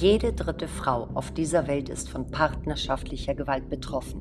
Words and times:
Jede 0.00 0.34
dritte 0.34 0.68
Frau 0.68 1.08
auf 1.14 1.30
dieser 1.30 1.68
Welt 1.68 1.88
ist 1.88 2.10
von 2.10 2.30
partnerschaftlicher 2.30 3.34
Gewalt 3.34 3.70
betroffen. 3.70 4.20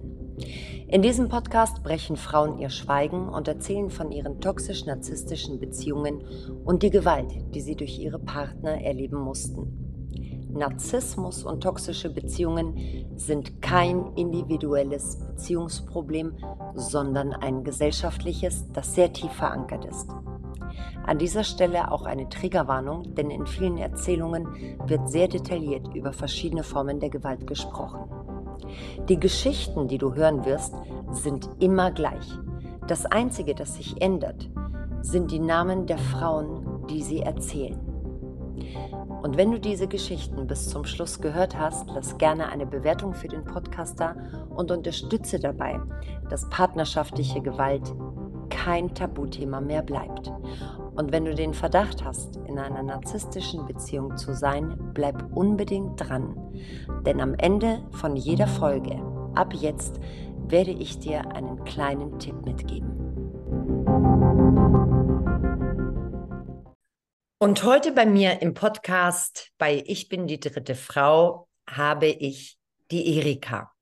In 0.87 1.01
diesem 1.01 1.27
Podcast 1.27 1.83
brechen 1.83 2.15
Frauen 2.15 2.59
ihr 2.59 2.69
Schweigen 2.69 3.27
und 3.27 3.49
erzählen 3.49 3.89
von 3.89 4.09
ihren 4.09 4.39
toxisch-narzisstischen 4.39 5.59
Beziehungen 5.59 6.23
und 6.63 6.81
die 6.81 6.91
Gewalt, 6.91 7.33
die 7.53 7.59
sie 7.59 7.75
durch 7.75 7.99
ihre 7.99 8.19
Partner 8.19 8.81
erleben 8.81 9.19
mussten. 9.19 10.47
Narzissmus 10.53 11.43
und 11.43 11.61
toxische 11.61 12.09
Beziehungen 12.09 12.77
sind 13.17 13.61
kein 13.61 14.13
individuelles 14.15 15.19
Beziehungsproblem, 15.27 16.37
sondern 16.75 17.33
ein 17.33 17.65
gesellschaftliches, 17.65 18.71
das 18.71 18.95
sehr 18.95 19.11
tief 19.11 19.33
verankert 19.33 19.83
ist. 19.83 20.09
An 21.05 21.19
dieser 21.19 21.43
Stelle 21.43 21.91
auch 21.91 22.05
eine 22.05 22.29
Triggerwarnung, 22.29 23.13
denn 23.15 23.29
in 23.29 23.45
vielen 23.45 23.77
Erzählungen 23.77 24.47
wird 24.87 25.09
sehr 25.09 25.27
detailliert 25.27 25.93
über 25.93 26.13
verschiedene 26.13 26.63
Formen 26.63 26.99
der 26.99 27.09
Gewalt 27.09 27.45
gesprochen. 27.45 28.09
Die 29.07 29.19
Geschichten, 29.19 29.87
die 29.87 29.99
du 29.99 30.15
hören 30.15 30.45
wirst, 30.45 30.73
sind 31.11 31.47
immer 31.59 31.91
gleich. 31.91 32.27
Das 32.87 33.05
Einzige, 33.05 33.53
das 33.53 33.75
sich 33.75 34.01
ändert, 34.01 34.49
sind 35.01 35.31
die 35.31 35.39
Namen 35.39 35.85
der 35.85 35.99
Frauen, 35.99 36.85
die 36.89 37.03
sie 37.03 37.19
erzählen. 37.19 37.79
Und 39.21 39.37
wenn 39.37 39.51
du 39.51 39.59
diese 39.59 39.87
Geschichten 39.87 40.47
bis 40.47 40.69
zum 40.69 40.85
Schluss 40.85 41.19
gehört 41.21 41.57
hast, 41.57 41.89
lass 41.93 42.17
gerne 42.17 42.49
eine 42.49 42.65
Bewertung 42.65 43.13
für 43.13 43.27
den 43.27 43.43
Podcaster 43.43 44.15
und 44.55 44.71
unterstütze 44.71 45.39
dabei, 45.39 45.79
dass 46.29 46.49
partnerschaftliche 46.49 47.41
Gewalt 47.41 47.93
kein 48.49 48.93
Tabuthema 48.93 49.61
mehr 49.61 49.81
bleibt. 49.81 50.31
Und 50.95 51.11
wenn 51.11 51.25
du 51.25 51.35
den 51.35 51.53
Verdacht 51.53 52.05
hast, 52.05 52.37
in 52.47 52.57
einer 52.57 52.81
narzisstischen 52.81 53.65
Beziehung 53.65 54.15
zu 54.15 54.33
sein, 54.33 54.77
bleib 54.93 55.35
unbedingt 55.35 55.99
dran. 55.99 56.37
Denn 57.05 57.19
am 57.19 57.35
Ende 57.35 57.85
von 57.91 58.15
jeder 58.15 58.47
Folge, 58.47 59.01
ab 59.35 59.53
jetzt, 59.53 59.99
werde 60.47 60.71
ich 60.71 60.99
dir 60.99 61.31
einen 61.33 61.63
kleinen 61.65 62.17
Tipp 62.19 62.45
mitgeben. 62.45 62.95
Und 67.39 67.63
heute 67.63 67.91
bei 67.91 68.05
mir 68.05 68.41
im 68.41 68.53
Podcast 68.53 69.51
bei 69.57 69.83
Ich 69.85 70.07
bin 70.07 70.27
die 70.27 70.39
dritte 70.39 70.75
Frau 70.75 71.49
habe 71.69 72.07
ich 72.07 72.57
die 72.91 73.17
Erika. 73.17 73.73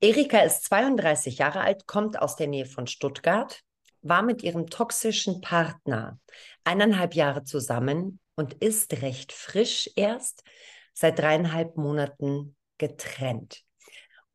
Erika 0.00 0.38
ist 0.38 0.64
32 0.66 1.38
Jahre 1.38 1.62
alt, 1.62 1.88
kommt 1.88 2.20
aus 2.20 2.36
der 2.36 2.46
Nähe 2.46 2.66
von 2.66 2.86
Stuttgart, 2.86 3.60
war 4.04 4.22
mit 4.22 4.42
ihrem 4.42 4.68
toxischen 4.68 5.40
Partner 5.40 6.18
eineinhalb 6.62 7.14
Jahre 7.14 7.42
zusammen 7.42 8.20
und 8.36 8.54
ist 8.54 9.02
recht 9.02 9.32
frisch 9.32 9.90
erst 9.96 10.44
seit 10.92 11.18
dreieinhalb 11.18 11.76
Monaten 11.76 12.56
getrennt. 12.78 13.62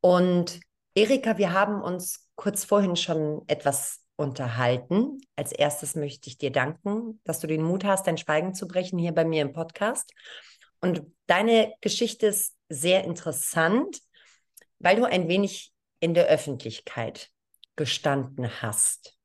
Und 0.00 0.60
Erika, 0.94 1.38
wir 1.38 1.52
haben 1.52 1.80
uns 1.82 2.28
kurz 2.34 2.64
vorhin 2.64 2.96
schon 2.96 3.42
etwas 3.46 4.04
unterhalten. 4.16 5.20
Als 5.36 5.52
erstes 5.52 5.94
möchte 5.94 6.28
ich 6.28 6.36
dir 6.36 6.50
danken, 6.50 7.20
dass 7.24 7.40
du 7.40 7.46
den 7.46 7.62
Mut 7.62 7.84
hast, 7.84 8.06
dein 8.06 8.18
Schweigen 8.18 8.54
zu 8.54 8.66
brechen 8.66 8.98
hier 8.98 9.12
bei 9.12 9.24
mir 9.24 9.42
im 9.42 9.52
Podcast. 9.52 10.12
Und 10.80 11.02
deine 11.26 11.74
Geschichte 11.80 12.26
ist 12.26 12.56
sehr 12.68 13.04
interessant, 13.04 14.00
weil 14.78 14.96
du 14.96 15.04
ein 15.04 15.28
wenig 15.28 15.72
in 16.00 16.14
der 16.14 16.26
Öffentlichkeit 16.26 17.30
gestanden 17.76 18.62
hast. 18.62 19.19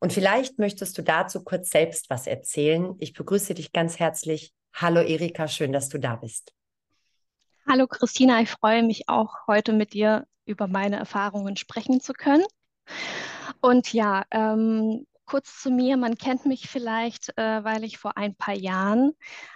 Und 0.00 0.12
vielleicht 0.12 0.58
möchtest 0.58 0.96
du 0.96 1.02
dazu 1.02 1.42
kurz 1.42 1.70
selbst 1.70 2.08
was 2.10 2.26
erzählen. 2.26 2.94
Ich 2.98 3.12
begrüße 3.14 3.54
dich 3.54 3.72
ganz 3.72 3.98
herzlich. 3.98 4.52
Hallo 4.72 5.00
Erika, 5.00 5.48
schön, 5.48 5.72
dass 5.72 5.88
du 5.88 5.98
da 5.98 6.16
bist. 6.16 6.52
Hallo 7.66 7.86
Christina, 7.86 8.40
ich 8.40 8.50
freue 8.50 8.82
mich 8.82 9.08
auch 9.08 9.46
heute 9.46 9.72
mit 9.72 9.92
dir 9.92 10.26
über 10.44 10.68
meine 10.68 10.96
Erfahrungen 10.96 11.56
sprechen 11.56 12.00
zu 12.00 12.12
können. 12.12 12.44
Und 13.60 13.92
ja, 13.92 14.24
ähm, 14.30 15.06
kurz 15.26 15.60
zu 15.60 15.70
mir, 15.70 15.96
man 15.96 16.16
kennt 16.16 16.46
mich 16.46 16.68
vielleicht, 16.68 17.36
äh, 17.36 17.64
weil 17.64 17.84
ich 17.84 17.98
vor 17.98 18.16
ein 18.16 18.34
paar 18.34 18.54
Jahren 18.54 19.12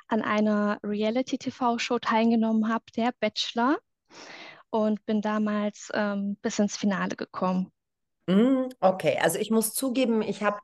an 0.09 0.23
einer 0.23 0.79
Reality-TV-Show 0.83 2.01
teilgenommen 2.01 2.69
habe, 2.69 2.85
der 2.95 3.13
Bachelor, 3.21 3.79
und 4.71 5.05
bin 5.07 5.23
damals 5.23 5.91
ähm, 5.95 6.37
bis 6.43 6.59
ins 6.59 6.77
Finale 6.77 7.17
gekommen. 7.17 7.71
Mm, 8.27 8.69
okay, 8.81 9.19
also 9.21 9.39
ich 9.39 9.51
muss 9.51 9.75
zugeben, 9.75 10.23
ich 10.23 10.43
habe 10.43 10.59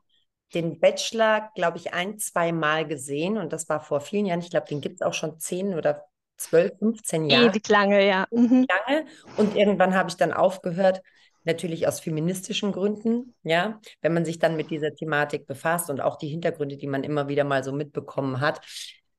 den 0.53 0.79
Bachelor, 0.79 1.51
glaube 1.55 1.77
ich, 1.77 1.93
ein, 1.93 2.17
zwei 2.17 2.51
Mal 2.51 2.87
gesehen 2.87 3.37
und 3.37 3.53
das 3.53 3.69
war 3.69 3.81
vor 3.81 4.01
vielen 4.01 4.25
Jahren. 4.25 4.39
Ich 4.39 4.49
glaube, 4.49 4.67
den 4.67 4.81
gibt 4.81 4.95
es 4.95 5.01
auch 5.01 5.13
schon 5.13 5.39
zehn 5.39 5.75
oder 5.75 6.05
zwölf, 6.37 6.71
15 6.79 7.29
Jahre. 7.29 7.47
Ewig 7.47 7.67
lange, 7.69 8.07
ja. 8.07 8.25
Mhm. 8.31 8.65
Lange. 8.67 9.05
Und 9.37 9.55
irgendwann 9.55 9.93
habe 9.93 10.09
ich 10.09 10.15
dann 10.15 10.33
aufgehört, 10.33 11.01
natürlich 11.43 11.87
aus 11.87 11.99
feministischen 11.99 12.71
Gründen, 12.71 13.35
ja, 13.43 13.79
wenn 14.01 14.13
man 14.13 14.25
sich 14.25 14.39
dann 14.39 14.55
mit 14.55 14.71
dieser 14.71 14.93
Thematik 14.93 15.47
befasst 15.47 15.89
und 15.89 16.01
auch 16.01 16.17
die 16.17 16.27
Hintergründe, 16.27 16.77
die 16.77 16.87
man 16.87 17.03
immer 17.03 17.27
wieder 17.27 17.43
mal 17.43 17.63
so 17.63 17.71
mitbekommen 17.71 18.39
hat, 18.39 18.61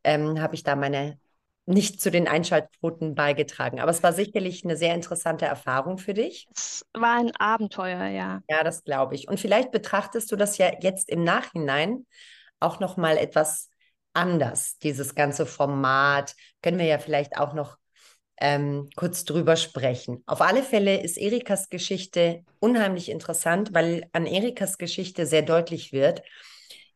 ähm, 0.04 0.40
habe 0.40 0.54
ich 0.54 0.62
da 0.62 0.76
meine 0.76 1.18
nicht 1.70 2.00
zu 2.00 2.10
den 2.10 2.28
Einschaltquoten 2.28 3.14
beigetragen. 3.14 3.80
Aber 3.80 3.90
es 3.90 4.02
war 4.02 4.12
sicherlich 4.12 4.64
eine 4.64 4.76
sehr 4.76 4.94
interessante 4.94 5.46
Erfahrung 5.46 5.98
für 5.98 6.14
dich. 6.14 6.48
Es 6.54 6.84
war 6.92 7.18
ein 7.18 7.34
Abenteuer, 7.36 8.06
ja. 8.06 8.42
Ja, 8.48 8.64
das 8.64 8.84
glaube 8.84 9.14
ich. 9.14 9.28
Und 9.28 9.40
vielleicht 9.40 9.70
betrachtest 9.70 10.30
du 10.32 10.36
das 10.36 10.58
ja 10.58 10.72
jetzt 10.80 11.08
im 11.08 11.24
Nachhinein 11.24 12.06
auch 12.60 12.80
noch 12.80 12.96
mal 12.96 13.16
etwas 13.16 13.70
anders. 14.12 14.78
Dieses 14.78 15.14
ganze 15.14 15.46
Format 15.46 16.34
können 16.62 16.78
wir 16.78 16.86
ja 16.86 16.98
vielleicht 16.98 17.38
auch 17.38 17.54
noch 17.54 17.76
ähm, 18.40 18.88
kurz 18.96 19.24
drüber 19.24 19.56
sprechen. 19.56 20.22
Auf 20.26 20.40
alle 20.40 20.62
Fälle 20.62 21.00
ist 21.00 21.18
Erikas 21.18 21.68
Geschichte 21.68 22.44
unheimlich 22.58 23.10
interessant, 23.10 23.74
weil 23.74 24.08
an 24.12 24.26
Erikas 24.26 24.78
Geschichte 24.78 25.26
sehr 25.26 25.42
deutlich 25.42 25.92
wird, 25.92 26.22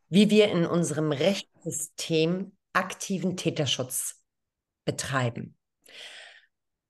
wie 0.09 0.31
wir 0.31 0.49
in 0.49 0.67
unserem 0.67 1.13
Rechtssystem 1.13 2.57
aktiven 2.73 3.37
Täterschutz 3.37 4.24
betreiben. 4.85 5.57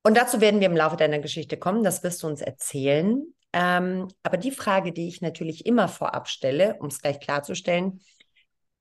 Und 0.03 0.17
dazu 0.17 0.41
werden 0.41 0.61
wir 0.61 0.67
im 0.67 0.77
Laufe 0.77 0.97
deiner 0.97 1.19
Geschichte 1.19 1.57
kommen, 1.57 1.83
das 1.83 2.03
wirst 2.03 2.23
du 2.23 2.27
uns 2.27 2.43
erzählen. 2.43 3.23
Ähm, 3.53 4.09
aber 4.23 4.37
die 4.37 4.51
Frage, 4.51 4.93
die 4.93 5.09
ich 5.09 5.23
natürlich 5.23 5.65
immer 5.65 5.89
vorab 5.89 6.29
stelle, 6.29 6.77
um 6.81 6.89
es 6.89 7.01
gleich 7.01 7.21
klarzustellen, 7.21 8.01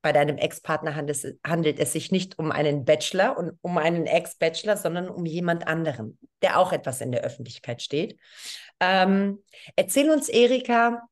bei 0.01 0.11
deinem 0.11 0.37
Ex-Partner 0.37 0.95
handelt, 0.95 1.39
handelt, 1.45 1.79
es 1.79 1.93
sich 1.93 2.11
nicht 2.11 2.37
um 2.37 2.51
einen 2.51 2.83
Bachelor 2.83 3.37
und 3.37 3.57
um 3.61 3.77
einen 3.77 4.05
Ex-Bachelor, 4.05 4.75
sondern 4.75 5.07
um 5.07 5.25
jemand 5.25 5.65
anderen, 5.65 6.19
der 6.41 6.59
auch 6.59 6.73
etwas 6.73 6.99
in 6.99 7.13
der 7.13 7.21
Öffentlichkeit 7.21 7.81
steht. 7.81 8.19
Ähm, 8.81 9.41
erzähl 9.77 10.09
uns, 10.11 10.27
Erika, 10.27 11.07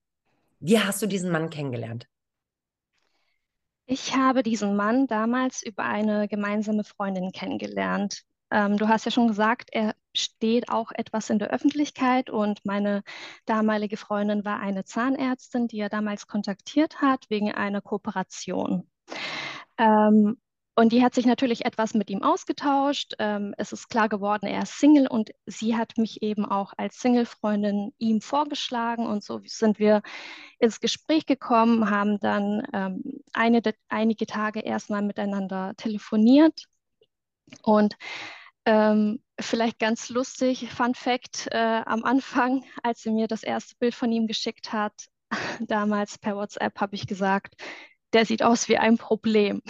wie 0.60 0.80
hast 0.80 1.02
du 1.02 1.08
diesen 1.08 1.32
Mann 1.32 1.50
kennengelernt? 1.50 2.08
Ich 3.94 4.16
habe 4.16 4.42
diesen 4.42 4.78
Mann 4.78 5.06
damals 5.08 5.64
über 5.64 5.84
eine 5.84 6.30
gemeinsame 6.30 6.86
Freundin 6.86 7.34
kennengelernt. 7.34 8.24
Ähm, 8.50 8.78
du 8.78 8.88
hast 8.88 9.04
ja 9.04 9.12
schon 9.12 9.28
gesagt, 9.28 9.68
er 9.74 9.96
steht 10.16 10.70
auch 10.70 10.94
etwas 10.94 11.30
in 11.30 11.40
der 11.40 11.50
Öffentlichkeit 11.50 12.30
und 12.30 12.64
meine 12.64 13.04
damalige 13.46 13.98
Freundin 13.98 14.46
war 14.46 14.62
eine 14.62 14.86
Zahnärztin, 14.86 15.68
die 15.68 15.80
er 15.80 15.90
damals 15.90 16.26
kontaktiert 16.28 17.02
hat 17.02 17.30
wegen 17.30 17.52
einer 17.52 17.82
Kooperation. 17.82 18.90
Ähm, 19.78 20.38
und 20.82 20.92
die 20.92 21.04
hat 21.04 21.14
sich 21.14 21.28
natürlich 21.28 21.64
etwas 21.64 21.94
mit 21.94 22.10
ihm 22.10 22.24
ausgetauscht. 22.24 23.14
Ähm, 23.20 23.54
es 23.60 23.72
ist 23.72 23.88
klar 23.88 24.10
geworden, 24.10 24.48
er 24.48 24.64
ist 24.64 24.80
Single 24.80 25.06
und 25.06 25.30
sie 25.46 25.78
hat 25.78 25.96
mich 26.00 26.24
eben 26.24 26.44
auch 26.44 26.74
als 26.76 27.00
Single-Freundin 27.00 27.94
ihm 28.00 28.20
vorgeschlagen. 28.20 29.06
Und 29.06 29.24
so 29.24 29.40
sind 29.46 29.78
wir 29.78 30.02
ins 30.58 30.80
Gespräch 30.80 31.28
gekommen, 31.28 31.92
haben 31.92 32.20
dann 32.20 32.68
ähm, 32.74 33.22
eine, 33.32 33.62
einige 33.90 34.26
Tage 34.26 34.62
erstmal 34.62 35.04
miteinander 35.04 35.76
telefoniert. 35.78 36.66
Und 37.62 37.96
ähm, 38.66 39.22
vielleicht 39.40 39.78
ganz 39.78 40.10
lustig, 40.10 40.68
Fun 40.72 40.96
Fact, 40.96 41.48
äh, 41.52 41.84
am 41.86 42.04
Anfang, 42.04 42.64
als 42.82 43.04
sie 43.04 43.12
mir 43.12 43.28
das 43.28 43.44
erste 43.44 43.76
Bild 43.78 43.94
von 43.94 44.12
ihm 44.12 44.26
geschickt 44.26 44.74
hat, 44.74 45.10
damals 45.60 46.18
per 46.18 46.36
WhatsApp, 46.36 46.82
habe 46.82 46.96
ich 46.96 47.06
gesagt, 47.06 47.54
der 48.14 48.26
sieht 48.26 48.42
aus 48.42 48.68
wie 48.68 48.80
ein 48.80 48.98
Problem. 48.98 49.62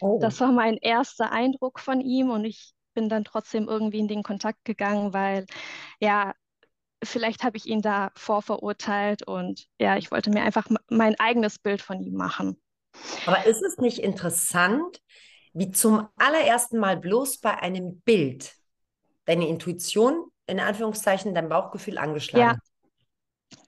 Oh. 0.00 0.18
Das 0.20 0.40
war 0.40 0.52
mein 0.52 0.76
erster 0.76 1.32
Eindruck 1.32 1.80
von 1.80 2.00
ihm 2.00 2.30
und 2.30 2.44
ich 2.44 2.72
bin 2.94 3.08
dann 3.08 3.24
trotzdem 3.24 3.68
irgendwie 3.68 3.98
in 3.98 4.08
den 4.08 4.22
Kontakt 4.22 4.64
gegangen, 4.64 5.12
weil 5.14 5.46
ja, 6.00 6.34
vielleicht 7.02 7.42
habe 7.42 7.56
ich 7.56 7.66
ihn 7.66 7.82
da 7.82 8.10
vorverurteilt 8.14 9.26
und 9.26 9.66
ja, 9.80 9.96
ich 9.96 10.10
wollte 10.10 10.30
mir 10.30 10.42
einfach 10.42 10.68
mein 10.88 11.18
eigenes 11.18 11.58
Bild 11.58 11.82
von 11.82 12.00
ihm 12.02 12.14
machen. 12.14 12.60
Aber 13.26 13.46
ist 13.46 13.62
es 13.62 13.78
nicht 13.78 13.98
interessant, 13.98 15.00
wie 15.54 15.70
zum 15.70 16.08
allerersten 16.16 16.78
Mal 16.78 16.96
bloß 16.96 17.38
bei 17.38 17.58
einem 17.58 18.00
Bild 18.00 18.54
deine 19.24 19.48
Intuition, 19.48 20.30
in 20.46 20.60
Anführungszeichen, 20.60 21.34
dein 21.34 21.48
Bauchgefühl 21.48 21.98
angeschlagen 21.98 22.58
ja. 22.58 22.58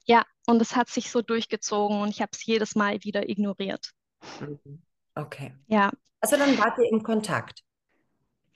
Ja, 0.06 0.25
und 0.46 0.60
es 0.60 0.76
hat 0.76 0.90
sich 0.90 1.10
so 1.10 1.22
durchgezogen 1.22 2.00
und 2.00 2.10
ich 2.10 2.20
habe 2.20 2.31
es 2.32 2.44
jedes 2.44 2.75
Mal 2.75 3.02
wieder 3.05 3.28
ignoriert. 3.28 3.93
Mhm. 4.40 4.82
Okay. 5.14 5.55
Ja. 5.66 5.90
Also 6.20 6.37
dann 6.37 6.58
wart 6.58 6.78
ihr 6.78 6.90
in 6.90 7.02
Kontakt. 7.02 7.62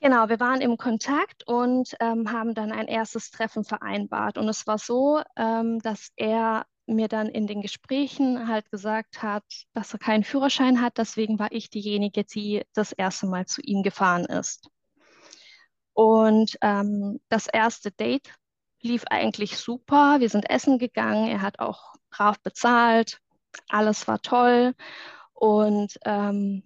Genau, 0.01 0.29
wir 0.29 0.39
waren 0.39 0.61
im 0.61 0.77
Kontakt 0.77 1.45
und 1.45 1.93
ähm, 1.99 2.31
haben 2.31 2.53
dann 2.53 2.71
ein 2.71 2.87
erstes 2.87 3.31
Treffen 3.31 3.65
vereinbart. 3.65 4.37
Und 4.37 4.47
es 4.47 4.65
war 4.65 4.77
so, 4.77 5.21
ähm, 5.35 5.79
dass 5.79 6.11
er 6.15 6.65
mir 6.85 7.07
dann 7.07 7.27
in 7.27 7.47
den 7.47 7.61
Gesprächen 7.61 8.47
halt 8.47 8.71
gesagt 8.71 9.21
hat, 9.21 9.43
dass 9.73 9.93
er 9.93 9.99
keinen 9.99 10.23
Führerschein 10.23 10.81
hat. 10.81 10.97
Deswegen 10.97 11.37
war 11.37 11.51
ich 11.51 11.69
diejenige, 11.69 12.23
die 12.23 12.63
das 12.73 12.93
erste 12.93 13.27
Mal 13.27 13.45
zu 13.45 13.61
ihm 13.61 13.83
gefahren 13.83 14.25
ist. 14.25 14.69
Und 15.93 16.57
ähm, 16.61 17.19
das 17.27 17.47
erste 17.47 17.91
Date 17.91 18.33
lief 18.81 19.03
eigentlich 19.09 19.57
super. 19.57 20.21
Wir 20.21 20.29
sind 20.29 20.49
essen 20.49 20.79
gegangen. 20.79 21.27
Er 21.27 21.41
hat 21.41 21.59
auch 21.59 21.93
brav 22.09 22.39
bezahlt. 22.39 23.19
Alles 23.67 24.07
war 24.07 24.21
toll. 24.21 24.73
Und 25.39 25.97
ähm, 26.03 26.63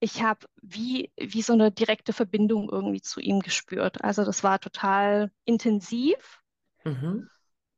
ich 0.00 0.22
habe 0.22 0.46
wie, 0.62 1.12
wie 1.18 1.42
so 1.42 1.52
eine 1.52 1.70
direkte 1.70 2.14
Verbindung 2.14 2.70
irgendwie 2.70 3.02
zu 3.02 3.20
ihm 3.20 3.40
gespürt. 3.40 4.02
Also 4.02 4.24
das 4.24 4.42
war 4.42 4.58
total 4.60 5.30
intensiv. 5.44 6.40
Mhm. 6.84 7.28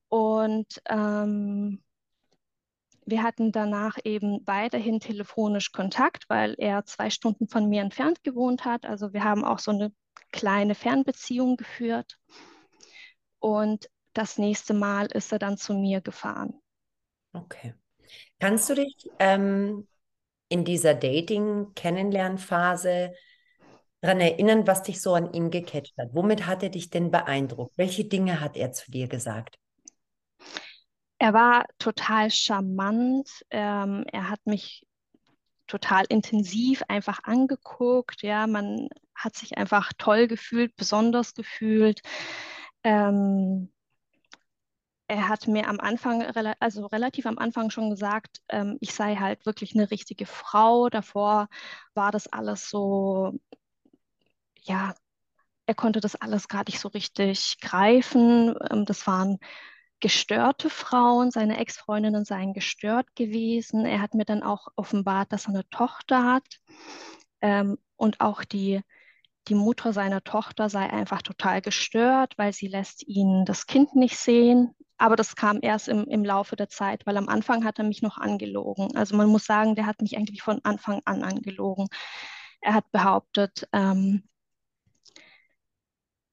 Und 0.09 0.81
ähm, 0.89 1.83
wir 3.07 3.25
hatten 3.25 3.51
danach 3.51 3.99
eben 4.05 4.47
weiterhin 4.47 5.01
telefonisch 5.01 5.73
Kontakt, 5.73 6.31
weil 6.31 6.55
er 6.57 6.85
zwei 6.85 7.11
Stunden 7.11 7.49
von 7.49 7.69
mir 7.69 7.83
entfernt 7.83 8.23
gewohnt 8.23 8.65
hat. 8.65 8.87
Also 8.87 9.13
wir 9.13 9.25
haben 9.25 9.45
auch 9.45 9.59
so 9.59 9.73
eine 9.73 9.93
kleine 10.31 10.77
Fernbeziehung 10.77 11.57
geführt. 11.57 12.21
Und 13.41 13.91
das 14.13 14.39
nächste 14.39 14.75
Mal 14.75 15.07
ist 15.07 15.33
er 15.33 15.41
dann 15.41 15.57
zu 15.57 15.75
mir 15.75 16.01
gefahren. 16.01 16.55
Okay. 17.33 17.75
Kannst 18.41 18.69
du 18.71 18.75
dich 18.75 18.97
ähm, 19.19 19.87
in 20.49 20.65
dieser 20.65 20.95
Dating-Kennenlernphase 20.95 23.13
daran 24.01 24.21
erinnern, 24.21 24.67
was 24.67 24.83
dich 24.83 25.03
so 25.03 25.15
an 25.15 25.33
ihm 25.33 25.51
gecatcht 25.51 25.97
hat? 25.99 26.09
Womit 26.13 26.47
hat 26.47 26.63
er 26.63 26.69
dich 26.71 26.89
denn 26.91 27.11
beeindruckt? 27.11 27.73
Welche 27.77 28.07
Dinge 28.07 28.41
hat 28.41 28.57
er 28.57 28.73
zu 28.73 28.91
dir 28.91 29.09
gesagt? 29.09 29.59
Er 31.19 31.35
war 31.35 31.67
total 31.79 32.31
charmant. 32.31 33.29
Ähm, 33.51 34.07
er 34.11 34.31
hat 34.31 34.41
mich 34.47 34.87
total 35.67 36.07
intensiv 36.09 36.83
einfach 36.89 37.25
angeguckt. 37.25 38.23
Ja, 38.23 38.47
man 38.47 38.89
hat 39.15 39.37
sich 39.37 39.59
einfach 39.59 39.93
toll 39.99 40.29
gefühlt, 40.29 40.75
besonders 40.77 41.35
gefühlt. 41.35 42.01
Ähm, 42.85 43.71
er 45.11 45.29
hat 45.29 45.49
mir 45.49 45.67
am 45.69 45.81
Anfang, 45.81 46.23
also 46.61 46.87
relativ 46.87 47.27
am 47.27 47.37
Anfang 47.39 47.71
schon 47.71 47.91
gesagt, 47.91 48.43
ähm, 48.49 48.79
ich 48.81 48.95
sei 48.95 49.17
halt 49.17 49.45
wirklich 49.45 49.75
eine 49.75 49.91
richtige 49.91 50.25
Frau. 50.25 50.89
Davor 50.89 51.49
war 51.95 52.13
das 52.13 52.29
alles 52.29 52.71
so, 52.71 53.33
ja, 54.63 54.95
er 55.67 55.75
konnte 55.75 56.01
das 56.01 56.15
alles 56.15 56.47
gar 56.47 56.63
nicht 56.65 56.79
so 56.79 56.89
richtig 56.89 57.59
greifen. 57.61 58.55
Ähm, 58.71 58.85
das 58.85 59.05
waren 59.09 59.39
gestörte 59.99 60.71
Frauen, 60.71 61.33
seine 61.33 61.59
Ex-Freundinnen 61.59 62.25
seien 62.25 62.53
gestört 62.55 63.17
gewesen. 63.17 63.87
Er 63.87 64.01
hat 64.01 64.15
mir 64.15 64.25
dann 64.25 64.45
auch 64.45 64.69
offenbart, 64.77 65.33
dass 65.33 65.47
er 65.47 65.55
eine 65.55 65.69
Tochter 65.71 66.25
hat. 66.25 66.61
Ähm, 67.41 67.79
und 67.97 68.21
auch 68.21 68.45
die, 68.45 68.81
die 69.49 69.57
Mutter 69.57 69.93
seiner 69.93 70.23
Tochter 70.23 70.69
sei 70.69 70.89
einfach 70.89 71.23
total 71.23 71.63
gestört, 71.63 72.35
weil 72.39 72.53
sie 72.53 72.69
lässt 72.69 73.03
ihn 73.09 73.45
das 73.45 73.67
Kind 73.67 73.97
nicht 73.97 74.17
sehen. 74.17 74.75
Aber 75.01 75.17
das 75.17 75.35
kam 75.35 75.61
erst 75.63 75.89
im, 75.89 76.05
im 76.05 76.27
Laufe 76.27 76.57
der 76.57 76.69
Zeit, 76.69 77.07
weil 77.07 77.17
am 77.17 77.31
Anfang 77.31 77.65
hat 77.65 77.79
er 77.79 77.87
mich 77.87 78.03
noch 78.03 78.19
angelogen. 78.19 78.95
Also 78.95 79.17
man 79.17 79.29
muss 79.29 79.47
sagen, 79.47 79.75
der 79.75 79.87
hat 79.87 80.03
mich 80.03 80.19
eigentlich 80.19 80.43
von 80.43 80.61
Anfang 80.63 81.01
an 81.07 81.25
angelogen. 81.25 81.89
Er 82.61 82.75
hat 82.75 82.91
behauptet, 82.93 83.67
ähm, 83.73 84.29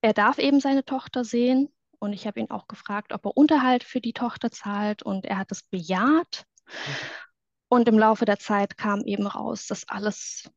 er 0.01 0.11
darf 0.11 0.37
eben 0.37 0.59
seine 0.59 0.83
Tochter 0.83 1.23
sehen. 1.23 1.69
Und 1.99 2.11
ich 2.11 2.27
habe 2.27 2.41
ihn 2.41 2.51
auch 2.51 2.67
gefragt, 2.67 3.13
ob 3.13 3.25
er 3.25 3.37
Unterhalt 3.37 3.85
für 3.85 4.01
die 4.01 4.11
Tochter 4.11 4.51
zahlt. 4.51 5.01
Und 5.01 5.25
er 5.25 5.37
hat 5.37 5.49
es 5.53 5.63
bejaht. 5.63 6.45
Und 7.69 7.87
im 7.87 7.97
Laufe 7.97 8.25
der 8.25 8.37
Zeit 8.37 8.77
kam 8.77 8.99
eben 9.05 9.27
raus, 9.27 9.67
dass 9.67 9.87
alles 9.87 10.51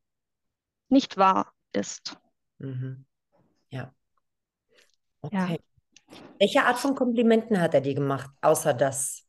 nicht 0.89 1.15
wahr 1.15 1.53
ist. 1.71 2.17
Mhm. 2.57 3.05
Ja. 3.69 3.93
Okay. 5.21 5.53
Ja. 5.53 5.70
Welche 6.39 6.63
Art 6.63 6.77
von 6.77 6.95
Komplimenten 6.95 7.61
hat 7.61 7.73
er 7.73 7.81
dir 7.81 7.93
gemacht, 7.93 8.29
außer 8.41 8.73
dass 8.73 9.25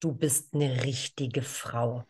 du 0.00 0.12
bist 0.12 0.54
eine 0.54 0.84
richtige 0.84 1.42
Frau? 1.42 2.04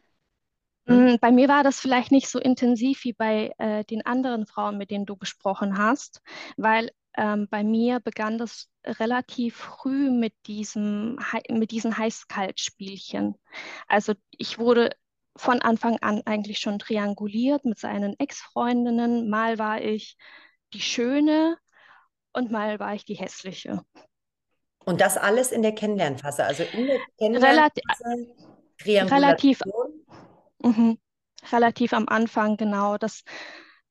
Hm? 0.86 1.18
Bei 1.20 1.30
mir 1.30 1.48
war 1.48 1.62
das 1.62 1.80
vielleicht 1.80 2.12
nicht 2.12 2.28
so 2.28 2.38
intensiv 2.38 3.04
wie 3.04 3.12
bei 3.12 3.52
äh, 3.58 3.84
den 3.84 4.04
anderen 4.04 4.46
Frauen, 4.46 4.76
mit 4.76 4.90
denen 4.90 5.06
du 5.06 5.16
gesprochen 5.16 5.78
hast, 5.78 6.20
weil 6.56 6.90
ähm, 7.16 7.46
bei 7.50 7.62
mir 7.62 8.00
begann 8.00 8.38
das 8.38 8.68
relativ 8.84 9.56
früh 9.56 10.10
mit 10.10 10.34
diesem 10.46 11.18
mit 11.48 11.70
diesen 11.70 11.96
Heiß-Kalt-Spielchen. 11.96 13.36
Also 13.86 14.14
ich 14.30 14.58
wurde 14.58 14.90
von 15.36 15.62
Anfang 15.62 15.98
an 16.00 16.22
eigentlich 16.26 16.58
schon 16.58 16.78
trianguliert 16.78 17.64
mit 17.64 17.78
seinen 17.78 18.18
Ex-Freundinnen. 18.18 19.28
Mal 19.30 19.58
war 19.58 19.80
ich 19.80 20.16
die 20.72 20.80
Schöne 20.80 21.56
und 22.34 22.50
mal 22.50 22.78
war 22.78 22.94
ich 22.94 23.04
die 23.04 23.14
Hässliche. 23.14 23.84
Und 24.84 25.00
das 25.00 25.16
alles 25.16 25.50
in 25.50 25.62
der 25.62 25.74
Kennenlernphase, 25.74 26.44
also 26.44 26.62
in 26.62 26.86
der 26.86 27.00
Kennenlernphase, 27.18 28.26
relativ, 28.86 29.60
mh, 30.62 30.96
relativ 31.52 31.92
am 31.94 32.08
Anfang, 32.08 32.56
genau, 32.56 32.98
dass 32.98 33.24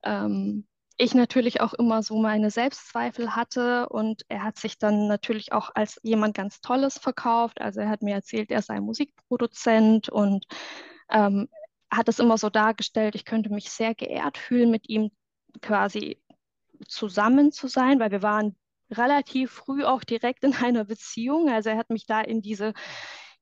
ähm, 0.04 0.68
ich 0.98 1.16
natürlich 1.16 1.62
auch 1.62 1.74
immer 1.74 2.04
so 2.04 2.19
meine 2.19 2.51
Selbstzweifel 2.51 3.36
hatte 3.36 3.90
und 3.90 4.24
er 4.30 4.44
hat 4.44 4.57
sich 4.60 4.78
dann 4.78 5.07
natürlich 5.07 5.51
auch 5.51 5.72
als 5.74 6.00
jemand 6.04 6.36
ganz 6.36 6.62
Tolles 6.62 7.00
verkauft. 7.00 7.60
Also 7.62 7.81
er 7.81 7.89
hat 7.89 8.04
mir 8.04 8.13
erzählt, 8.13 8.51
er 8.51 8.62
sei 8.62 8.80
Musikproduzent 8.80 10.10
und 10.10 10.46
ähm, 11.10 11.50
hat 11.92 12.10
es 12.10 12.19
immer 12.19 12.38
so 12.38 12.50
dargestellt, 12.50 13.16
ich 13.16 13.25
könnte 13.25 13.51
mich 13.51 13.72
sehr 13.72 13.96
geehrt 13.96 14.38
fühlen, 14.38 14.69
mit 14.69 14.88
ihm 14.89 15.12
quasi 15.62 16.22
zusammen 16.88 17.52
zu 17.52 17.68
sein, 17.68 18.00
weil 18.00 18.12
wir 18.12 18.22
waren 18.22 18.56
relativ 18.92 19.52
früh 19.52 19.84
auch 19.84 20.04
direkt 20.04 20.44
in 20.44 20.54
einer 20.54 20.86
Beziehung. 20.86 21.50
Also 21.50 21.70
er 21.70 21.78
hat 21.78 21.90
mich 21.90 22.06
da 22.06 22.22
in 22.22 22.42
diese, 22.42 22.74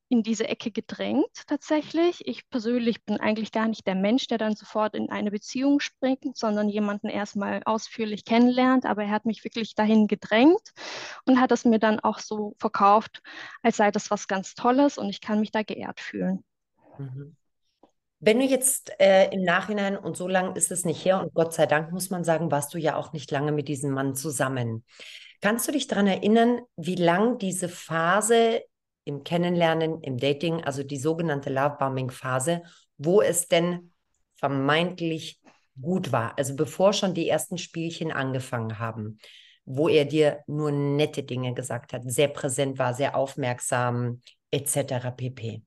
in 0.10 0.24
diese 0.24 0.48
Ecke 0.48 0.72
gedrängt 0.72 1.48
tatsächlich. 1.48 2.26
Ich 2.28 2.50
persönlich 2.50 3.04
bin 3.04 3.20
eigentlich 3.20 3.52
gar 3.52 3.68
nicht 3.68 3.88
der 3.88 3.96
Mensch, 3.96 4.28
der 4.28 4.38
dann 4.38 4.56
sofort 4.56 4.96
in 4.96 5.10
eine 5.10 5.32
Beziehung 5.32 5.80
springt, 5.80 6.38
sondern 6.38 6.70
jemanden 6.70 7.08
erstmal 7.08 7.62
ausführlich 7.66 8.26
kennenlernt. 8.26 8.86
Aber 8.86 9.04
er 9.04 9.12
hat 9.12 9.26
mich 9.26 9.44
wirklich 9.44 9.76
dahin 9.76 10.08
gedrängt 10.08 10.72
und 11.26 11.40
hat 11.40 11.52
es 11.52 11.66
mir 11.66 11.80
dann 11.80 12.00
auch 12.00 12.20
so 12.20 12.56
verkauft, 12.60 13.22
als 13.62 13.78
sei 13.78 13.92
das 13.92 14.12
was 14.12 14.28
ganz 14.28 14.54
Tolles 14.54 14.98
und 14.98 15.10
ich 15.10 15.22
kann 15.22 15.40
mich 15.40 15.52
da 15.52 15.64
geehrt 15.64 16.00
fühlen. 16.00 16.44
Mhm. 16.98 17.36
Wenn 18.24 18.40
du 18.40 18.46
jetzt 18.46 18.92
äh, 19.00 19.30
im 19.32 19.42
Nachhinein, 19.42 19.98
und 19.98 20.16
so 20.16 20.28
lange 20.28 20.56
ist 20.56 20.72
es 20.72 20.86
nicht 20.86 21.04
her, 21.04 21.20
und 21.20 21.34
Gott 21.34 21.54
sei 21.54 21.66
Dank 21.66 21.92
muss 21.92 22.12
man 22.12 22.24
sagen, 22.24 22.52
warst 22.52 22.72
du 22.74 22.78
ja 22.78 22.96
auch 22.96 23.14
nicht 23.14 23.32
lange 23.32 23.52
mit 23.52 23.68
diesem 23.68 23.92
Mann 23.92 24.14
zusammen. 24.14 24.86
Kannst 25.42 25.68
du 25.68 25.72
dich 25.72 25.88
daran 25.88 26.06
erinnern, 26.06 26.62
wie 26.78 26.96
lang 26.96 27.40
diese 27.40 27.68
Phase 27.68 28.62
im 29.06 29.24
Kennenlernen, 29.24 30.02
im 30.02 30.18
Dating, 30.18 30.64
also 30.64 30.84
die 30.84 31.00
sogenannte 31.00 31.50
Love-Bombing-Phase, 31.50 32.62
wo 33.00 33.24
es 33.24 33.48
denn 33.48 33.92
vermeintlich 34.36 35.42
gut 35.82 36.12
war, 36.12 36.38
also 36.38 36.56
bevor 36.56 36.94
schon 36.94 37.16
die 37.16 37.28
ersten 37.28 37.58
Spielchen 37.58 38.12
angefangen 38.12 38.78
haben, 38.78 39.18
wo 39.66 39.90
er 39.90 40.06
dir 40.06 40.42
nur 40.46 40.72
nette 40.72 41.24
Dinge 41.24 41.56
gesagt 41.56 41.94
hat, 41.94 42.04
sehr 42.06 42.28
präsent 42.28 42.78
war, 42.78 42.94
sehr 42.94 43.16
aufmerksam, 43.16 44.22
etc. 44.52 45.10
pp. 45.16 45.64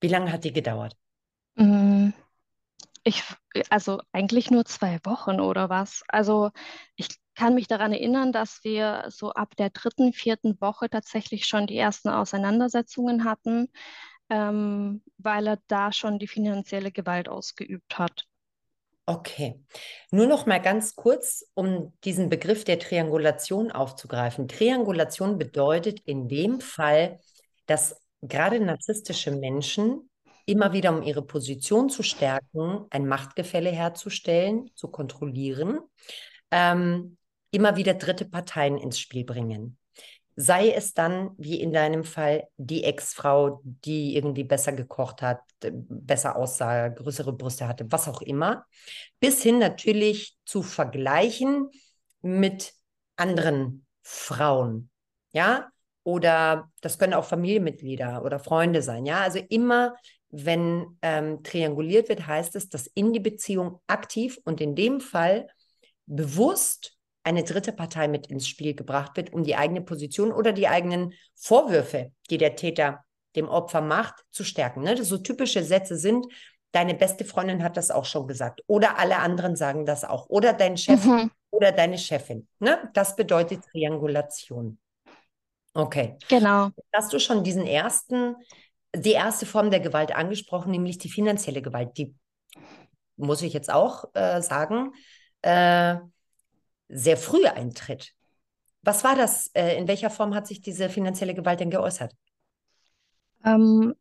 Wie 0.00 0.08
lange 0.08 0.32
hat 0.32 0.44
die 0.44 0.52
gedauert? 0.52 0.96
Mm, 1.56 1.89
ich, 3.04 3.22
also 3.70 4.00
eigentlich 4.12 4.50
nur 4.50 4.64
zwei 4.64 4.98
Wochen 5.04 5.40
oder 5.40 5.70
was. 5.70 6.02
Also 6.08 6.50
ich 6.96 7.08
kann 7.34 7.54
mich 7.54 7.68
daran 7.68 7.92
erinnern, 7.92 8.32
dass 8.32 8.62
wir 8.64 9.06
so 9.08 9.32
ab 9.32 9.56
der 9.56 9.70
dritten, 9.70 10.12
vierten 10.12 10.60
Woche 10.60 10.90
tatsächlich 10.90 11.46
schon 11.46 11.66
die 11.66 11.78
ersten 11.78 12.10
Auseinandersetzungen 12.10 13.24
hatten, 13.24 13.68
ähm, 14.28 15.02
weil 15.18 15.46
er 15.46 15.58
da 15.66 15.92
schon 15.92 16.18
die 16.18 16.28
finanzielle 16.28 16.92
Gewalt 16.92 17.28
ausgeübt 17.28 17.98
hat. 17.98 18.26
Okay. 19.06 19.60
Nur 20.12 20.26
noch 20.26 20.46
mal 20.46 20.60
ganz 20.60 20.94
kurz, 20.94 21.44
um 21.54 21.92
diesen 22.04 22.28
Begriff 22.28 22.64
der 22.64 22.78
Triangulation 22.78 23.72
aufzugreifen. 23.72 24.46
Triangulation 24.46 25.38
bedeutet 25.38 26.00
in 26.00 26.28
dem 26.28 26.60
Fall, 26.60 27.18
dass 27.66 28.00
gerade 28.22 28.60
narzisstische 28.60 29.32
Menschen 29.32 30.09
immer 30.46 30.72
wieder, 30.72 30.90
um 30.96 31.02
ihre 31.02 31.22
Position 31.22 31.88
zu 31.90 32.02
stärken, 32.02 32.86
ein 32.90 33.06
Machtgefälle 33.06 33.70
herzustellen, 33.70 34.70
zu 34.74 34.88
kontrollieren, 34.88 35.80
ähm, 36.50 37.16
immer 37.50 37.76
wieder 37.76 37.94
dritte 37.94 38.24
Parteien 38.24 38.78
ins 38.78 38.98
Spiel 38.98 39.24
bringen. 39.24 39.76
sei 40.36 40.70
es 40.70 40.94
dann, 40.94 41.30
wie 41.38 41.60
in 41.60 41.72
deinem 41.72 42.04
Fall, 42.04 42.48
die 42.56 42.84
Ex-Frau, 42.84 43.60
die 43.64 44.16
irgendwie 44.16 44.44
besser 44.44 44.72
gekocht 44.72 45.22
hat, 45.22 45.40
besser 45.60 46.36
aussah, 46.36 46.88
größere 46.88 47.32
Brüste 47.32 47.68
hatte, 47.68 47.90
was 47.92 48.08
auch 48.08 48.22
immer, 48.22 48.64
bis 49.20 49.42
hin 49.42 49.58
natürlich 49.58 50.36
zu 50.46 50.62
vergleichen 50.62 51.68
mit 52.22 52.72
anderen 53.16 53.84
Frauen, 54.02 54.90
ja, 55.32 55.68
oder 56.04 56.70
das 56.80 56.98
können 56.98 57.12
auch 57.14 57.26
Familienmitglieder 57.26 58.24
oder 58.24 58.38
Freunde 58.38 58.80
sein, 58.82 59.04
ja, 59.04 59.20
also 59.20 59.40
immer 59.50 59.94
wenn 60.30 60.98
ähm, 61.02 61.42
trianguliert 61.42 62.08
wird, 62.08 62.26
heißt 62.26 62.56
es, 62.56 62.68
dass 62.68 62.86
in 62.86 63.12
die 63.12 63.20
Beziehung 63.20 63.80
aktiv 63.86 64.38
und 64.44 64.60
in 64.60 64.74
dem 64.74 65.00
Fall 65.00 65.48
bewusst 66.06 66.96
eine 67.22 67.44
dritte 67.44 67.72
Partei 67.72 68.08
mit 68.08 68.28
ins 68.28 68.48
Spiel 68.48 68.74
gebracht 68.74 69.16
wird, 69.16 69.32
um 69.32 69.42
die 69.44 69.56
eigene 69.56 69.82
Position 69.82 70.32
oder 70.32 70.52
die 70.52 70.68
eigenen 70.68 71.12
Vorwürfe, 71.34 72.12
die 72.30 72.38
der 72.38 72.56
Täter 72.56 73.04
dem 73.36 73.48
Opfer 73.48 73.80
macht, 73.80 74.24
zu 74.30 74.44
stärken. 74.44 74.82
Ne? 74.82 75.02
So 75.04 75.18
typische 75.18 75.62
Sätze 75.62 75.96
sind, 75.96 76.26
deine 76.72 76.94
beste 76.94 77.24
Freundin 77.24 77.62
hat 77.62 77.76
das 77.76 77.90
auch 77.90 78.04
schon 78.04 78.26
gesagt 78.26 78.62
oder 78.66 78.98
alle 78.98 79.18
anderen 79.18 79.56
sagen 79.56 79.84
das 79.84 80.04
auch 80.04 80.28
oder 80.28 80.52
dein 80.52 80.76
Chef 80.76 81.04
mhm. 81.04 81.30
oder 81.50 81.72
deine 81.72 81.98
Chefin. 81.98 82.48
Ne? 82.58 82.90
Das 82.94 83.16
bedeutet 83.16 83.64
Triangulation. 83.70 84.78
Okay. 85.74 86.16
Genau. 86.28 86.70
Hast 86.92 87.12
du 87.12 87.20
schon 87.20 87.44
diesen 87.44 87.66
ersten 87.66 88.34
die 88.94 89.12
erste 89.12 89.46
Form 89.46 89.70
der 89.70 89.80
Gewalt 89.80 90.14
angesprochen, 90.14 90.70
nämlich 90.70 90.98
die 90.98 91.10
finanzielle 91.10 91.62
Gewalt. 91.62 91.96
Die 91.96 92.14
muss 93.16 93.42
ich 93.42 93.52
jetzt 93.52 93.72
auch 93.72 94.04
äh, 94.14 94.40
sagen, 94.40 94.92
äh, 95.42 95.96
sehr 96.88 97.16
früh 97.16 97.46
eintritt. 97.46 98.12
Was 98.82 99.04
war 99.04 99.14
das? 99.14 99.48
Äh, 99.54 99.76
in 99.76 99.86
welcher 99.88 100.10
Form 100.10 100.34
hat 100.34 100.46
sich 100.46 100.60
diese 100.60 100.88
finanzielle 100.88 101.34
Gewalt 101.34 101.60
denn 101.60 101.70
geäußert? 101.70 102.14
Ähm, 103.44 103.94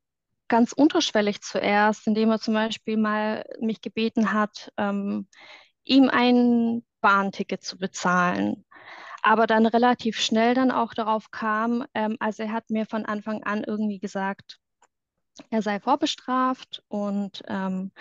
ganz 0.48 0.74
unterschwellig 0.74 1.42
zuerst, 1.42 2.08
indem 2.08 2.32
er 2.32 2.40
zum 2.40 2.54
Beispiel 2.54 2.98
mal 2.98 3.46
mich 3.60 3.82
gebeten 3.82 4.34
hat, 4.34 4.72
ähm, 4.78 5.28
ihm 5.84 6.10
ein 6.10 6.84
Bahnticket 7.02 7.64
zu 7.64 7.78
bezahlen. 7.78 8.66
Aber 9.22 9.48
dann 9.48 9.66
relativ 9.66 10.18
schnell 10.18 10.54
dann 10.54 10.72
auch 10.72 10.94
darauf 10.94 11.30
kam, 11.32 11.86
ähm, 11.94 12.16
also 12.20 12.44
er 12.44 12.54
hat 12.54 12.70
mir 12.70 12.86
von 12.86 13.06
Anfang 13.06 13.44
an 13.44 13.64
irgendwie 13.66 14.00
gesagt, 14.00 14.60
er 15.50 15.62
sei 15.62 15.80
vorbestraft 15.80 16.84
und 16.88 17.44
ähm, 17.48 17.92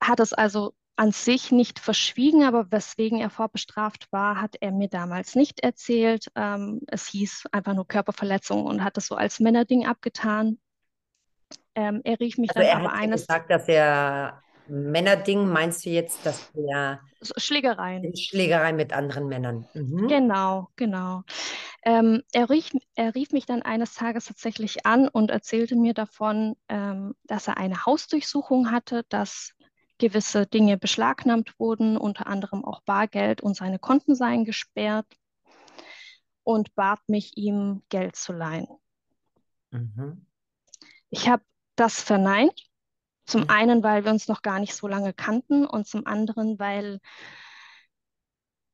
hat 0.00 0.20
es 0.20 0.32
also 0.32 0.74
an 0.96 1.12
sich 1.12 1.50
nicht 1.50 1.78
verschwiegen, 1.78 2.44
aber 2.44 2.70
weswegen 2.70 3.20
er 3.20 3.30
vorbestraft 3.30 4.12
war, 4.12 4.40
hat 4.40 4.56
er 4.60 4.70
mir 4.70 4.88
damals 4.88 5.34
nicht 5.34 5.60
erzählt. 5.60 6.30
Ähm, 6.34 6.82
es 6.88 7.06
hieß 7.06 7.44
einfach 7.52 7.72
nur 7.74 7.88
Körperverletzung 7.88 8.66
und 8.66 8.84
hat 8.84 8.98
es 8.98 9.06
so 9.06 9.14
als 9.14 9.40
Männerding 9.40 9.86
abgetan. 9.86 10.58
Ähm, 11.74 12.02
er 12.04 12.20
rief 12.20 12.36
mich 12.36 12.50
also 12.50 12.60
dann 12.60 12.68
er 12.68 12.76
aber 12.76 12.92
hat 12.92 13.00
eines. 13.00 13.22
gesagt, 13.22 13.50
dass 13.50 13.66
er 13.68 14.42
Männerding, 14.70 15.48
meinst 15.48 15.84
du 15.84 15.90
jetzt, 15.90 16.24
dass 16.24 16.50
er 16.54 17.00
Schlägereien. 17.36 18.16
Schlägerei 18.16 18.72
mit 18.72 18.92
anderen 18.92 19.28
Männern. 19.28 19.66
Mhm. 19.74 20.08
Genau, 20.08 20.68
genau. 20.76 21.22
Ähm, 21.82 22.22
er, 22.32 22.48
rief, 22.50 22.70
er 22.94 23.14
rief 23.14 23.32
mich 23.32 23.46
dann 23.46 23.62
eines 23.62 23.94
Tages 23.94 24.26
tatsächlich 24.26 24.86
an 24.86 25.08
und 25.08 25.30
erzählte 25.30 25.76
mir 25.76 25.92
davon, 25.92 26.56
ähm, 26.68 27.14
dass 27.24 27.48
er 27.48 27.56
eine 27.56 27.84
Hausdurchsuchung 27.84 28.70
hatte, 28.70 29.04
dass 29.08 29.54
gewisse 29.98 30.46
Dinge 30.46 30.78
beschlagnahmt 30.78 31.58
wurden, 31.58 31.96
unter 31.96 32.26
anderem 32.26 32.64
auch 32.64 32.80
Bargeld 32.82 33.40
und 33.40 33.56
seine 33.56 33.78
Konten 33.78 34.14
seien 34.14 34.44
gesperrt 34.44 35.06
und 36.42 36.74
bat 36.74 37.00
mich, 37.08 37.36
ihm 37.36 37.82
Geld 37.88 38.16
zu 38.16 38.32
leihen. 38.32 38.68
Mhm. 39.70 40.26
Ich 41.10 41.28
habe 41.28 41.42
das 41.76 42.00
verneint. 42.00 42.69
Zum 43.30 43.42
mhm. 43.42 43.50
einen, 43.50 43.82
weil 43.82 44.04
wir 44.04 44.10
uns 44.10 44.26
noch 44.26 44.42
gar 44.42 44.58
nicht 44.58 44.74
so 44.74 44.88
lange 44.88 45.12
kannten 45.12 45.64
und 45.64 45.86
zum 45.86 46.06
anderen, 46.06 46.58
weil 46.58 47.00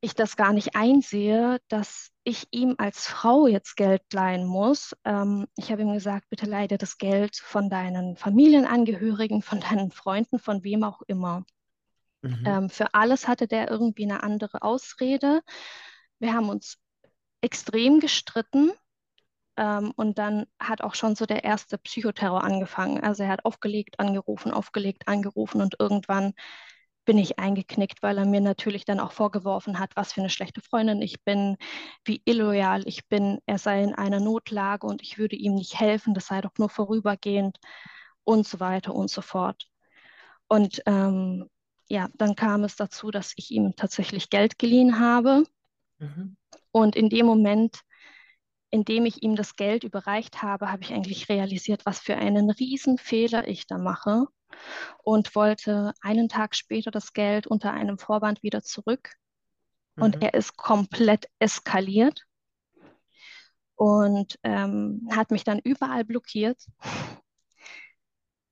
ich 0.00 0.14
das 0.14 0.36
gar 0.36 0.52
nicht 0.52 0.74
einsehe, 0.74 1.60
dass 1.68 2.10
ich 2.24 2.48
ihm 2.52 2.74
als 2.78 3.06
Frau 3.06 3.46
jetzt 3.46 3.76
Geld 3.76 4.02
leihen 4.12 4.46
muss. 4.46 4.96
Ähm, 5.04 5.46
ich 5.56 5.70
habe 5.70 5.82
ihm 5.82 5.92
gesagt, 5.92 6.28
bitte 6.30 6.46
leih 6.46 6.68
dir 6.68 6.78
das 6.78 6.96
Geld 6.98 7.36
von 7.36 7.68
deinen 7.68 8.16
Familienangehörigen, 8.16 9.42
von 9.42 9.60
deinen 9.60 9.90
Freunden, 9.90 10.38
von 10.38 10.64
wem 10.64 10.84
auch 10.84 11.02
immer. 11.02 11.44
Mhm. 12.22 12.44
Ähm, 12.46 12.70
für 12.70 12.94
alles 12.94 13.28
hatte 13.28 13.46
der 13.46 13.70
irgendwie 13.70 14.04
eine 14.04 14.22
andere 14.22 14.62
Ausrede. 14.62 15.42
Wir 16.18 16.32
haben 16.32 16.48
uns 16.48 16.78
extrem 17.42 18.00
gestritten. 18.00 18.72
Ähm, 19.56 19.92
und 19.96 20.18
dann 20.18 20.46
hat 20.60 20.82
auch 20.82 20.94
schon 20.94 21.16
so 21.16 21.26
der 21.26 21.44
erste 21.44 21.78
Psychoterror 21.78 22.44
angefangen. 22.44 23.02
Also 23.02 23.22
er 23.22 23.30
hat 23.30 23.44
aufgelegt, 23.44 23.98
angerufen, 24.00 24.52
aufgelegt, 24.52 25.08
angerufen 25.08 25.60
und 25.60 25.76
irgendwann 25.78 26.34
bin 27.06 27.18
ich 27.18 27.38
eingeknickt, 27.38 28.02
weil 28.02 28.18
er 28.18 28.26
mir 28.26 28.40
natürlich 28.40 28.84
dann 28.84 29.00
auch 29.00 29.12
vorgeworfen 29.12 29.78
hat, 29.78 29.94
was 29.94 30.12
für 30.12 30.20
eine 30.20 30.28
schlechte 30.28 30.60
Freundin 30.60 31.00
ich 31.00 31.22
bin, 31.24 31.56
wie 32.04 32.20
illoyal 32.24 32.82
ich 32.86 33.06
bin, 33.08 33.38
er 33.46 33.58
sei 33.58 33.82
in 33.82 33.94
einer 33.94 34.20
Notlage 34.20 34.86
und 34.86 35.02
ich 35.02 35.16
würde 35.16 35.36
ihm 35.36 35.54
nicht 35.54 35.78
helfen, 35.78 36.14
das 36.14 36.26
sei 36.26 36.40
doch 36.40 36.50
nur 36.58 36.68
vorübergehend 36.68 37.58
und 38.24 38.46
so 38.46 38.58
weiter 38.60 38.94
und 38.94 39.08
so 39.08 39.22
fort. 39.22 39.68
Und 40.48 40.82
ähm, 40.86 41.48
ja, 41.88 42.08
dann 42.14 42.34
kam 42.34 42.64
es 42.64 42.74
dazu, 42.74 43.12
dass 43.12 43.32
ich 43.36 43.52
ihm 43.52 43.74
tatsächlich 43.76 44.28
Geld 44.28 44.58
geliehen 44.58 44.98
habe. 44.98 45.44
Mhm. 45.98 46.36
Und 46.72 46.96
in 46.96 47.08
dem 47.08 47.26
Moment, 47.26 47.80
in 48.70 48.84
dem 48.84 49.06
ich 49.06 49.22
ihm 49.22 49.36
das 49.36 49.56
Geld 49.56 49.84
überreicht 49.84 50.42
habe, 50.42 50.70
habe 50.70 50.82
ich 50.82 50.92
eigentlich 50.92 51.28
realisiert, 51.28 51.86
was 51.86 52.00
für 52.00 52.16
einen 52.16 52.50
Riesenfehler 52.50 53.46
ich 53.48 53.66
da 53.66 53.78
mache 53.78 54.26
und 55.02 55.34
wollte 55.34 55.92
einen 56.00 56.28
Tag 56.28 56.54
später 56.54 56.90
das 56.90 57.12
Geld 57.12 57.46
unter 57.46 57.72
einem 57.72 57.98
Vorwand 57.98 58.42
wieder 58.42 58.62
zurück. 58.62 59.14
Mhm. 59.96 60.02
Und 60.02 60.22
er 60.22 60.34
ist 60.34 60.56
komplett 60.56 61.28
eskaliert 61.38 62.22
und 63.76 64.38
ähm, 64.42 65.08
hat 65.10 65.30
mich 65.30 65.44
dann 65.44 65.58
überall 65.58 66.04
blockiert. 66.04 66.66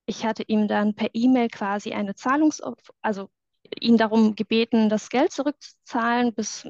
Ich 0.05 0.23
hatte 0.23 0.43
ihm 0.43 0.67
dann 0.67 0.95
per 0.95 1.09
E-Mail 1.13 1.49
quasi 1.49 1.93
eine 1.93 2.13
Zahlungs-, 2.13 2.61
also 3.01 3.29
ihn 3.79 3.97
darum 3.97 4.35
gebeten, 4.35 4.87
das 4.87 5.09
Geld 5.09 5.31
zurückzuzahlen 5.31 6.33
bis, 6.33 6.67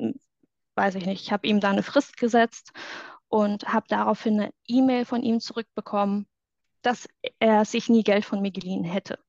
weiß 0.76 0.96
ich 0.96 1.06
nicht, 1.06 1.22
ich 1.22 1.32
habe 1.34 1.46
ihm 1.46 1.60
da 1.60 1.70
eine 1.70 1.84
Frist 1.84 2.16
gesetzt 2.16 2.72
und 3.30 3.68
habe 3.68 3.86
daraufhin 3.90 4.40
eine 4.40 4.54
E-Mail 4.68 5.06
von 5.06 5.24
ihm 5.24 5.40
zurückbekommen, 5.40 6.28
dass 6.82 7.08
er 7.40 7.66
sich 7.66 7.90
nie 7.90 8.04
Geld 8.04 8.26
von 8.26 8.42
mir 8.42 8.52
geliehen 8.52 8.84
hätte. 8.84 9.20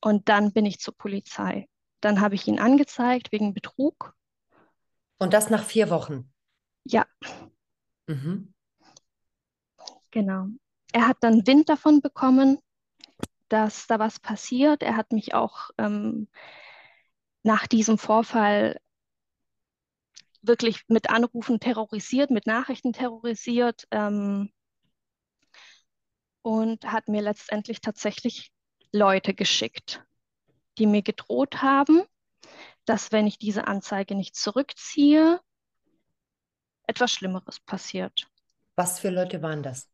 Und 0.00 0.28
dann 0.28 0.52
bin 0.52 0.66
ich 0.66 0.80
zur 0.80 0.96
Polizei. 0.96 1.68
Dann 2.00 2.20
habe 2.20 2.34
ich 2.34 2.46
ihn 2.46 2.58
angezeigt 2.58 3.32
wegen 3.32 3.54
Betrug. 3.54 4.14
Und 5.18 5.32
das 5.32 5.50
nach 5.50 5.64
vier 5.64 5.90
Wochen? 5.90 6.32
Ja. 6.84 7.06
Mhm. 8.06 8.52
Genau. 10.10 10.46
Er 10.92 11.08
hat 11.08 11.18
dann 11.20 11.46
Wind 11.46 11.68
davon 11.68 12.00
bekommen, 12.00 12.58
dass 13.48 13.86
da 13.86 13.98
was 13.98 14.18
passiert. 14.18 14.82
Er 14.82 14.96
hat 14.96 15.12
mich 15.12 15.34
auch 15.34 15.70
ähm, 15.78 16.28
nach 17.42 17.66
diesem 17.66 17.98
Vorfall 17.98 18.80
wirklich 20.42 20.82
mit 20.88 21.10
Anrufen 21.10 21.60
terrorisiert, 21.60 22.30
mit 22.30 22.46
Nachrichten 22.46 22.92
terrorisiert. 22.92 23.86
Ähm, 23.90 24.52
und 26.42 26.84
hat 26.90 27.08
mir 27.08 27.22
letztendlich 27.22 27.80
tatsächlich 27.80 28.52
Leute 28.92 29.32
geschickt, 29.32 30.04
die 30.78 30.86
mir 30.86 31.02
gedroht 31.02 31.62
haben, 31.62 32.02
dass 32.84 33.12
wenn 33.12 33.26
ich 33.26 33.38
diese 33.38 33.66
Anzeige 33.66 34.14
nicht 34.14 34.34
zurückziehe, 34.34 35.40
etwas 36.86 37.12
Schlimmeres 37.12 37.60
passiert. 37.60 38.28
Was 38.74 38.98
für 38.98 39.10
Leute 39.10 39.40
waren 39.40 39.62
das? 39.62 39.88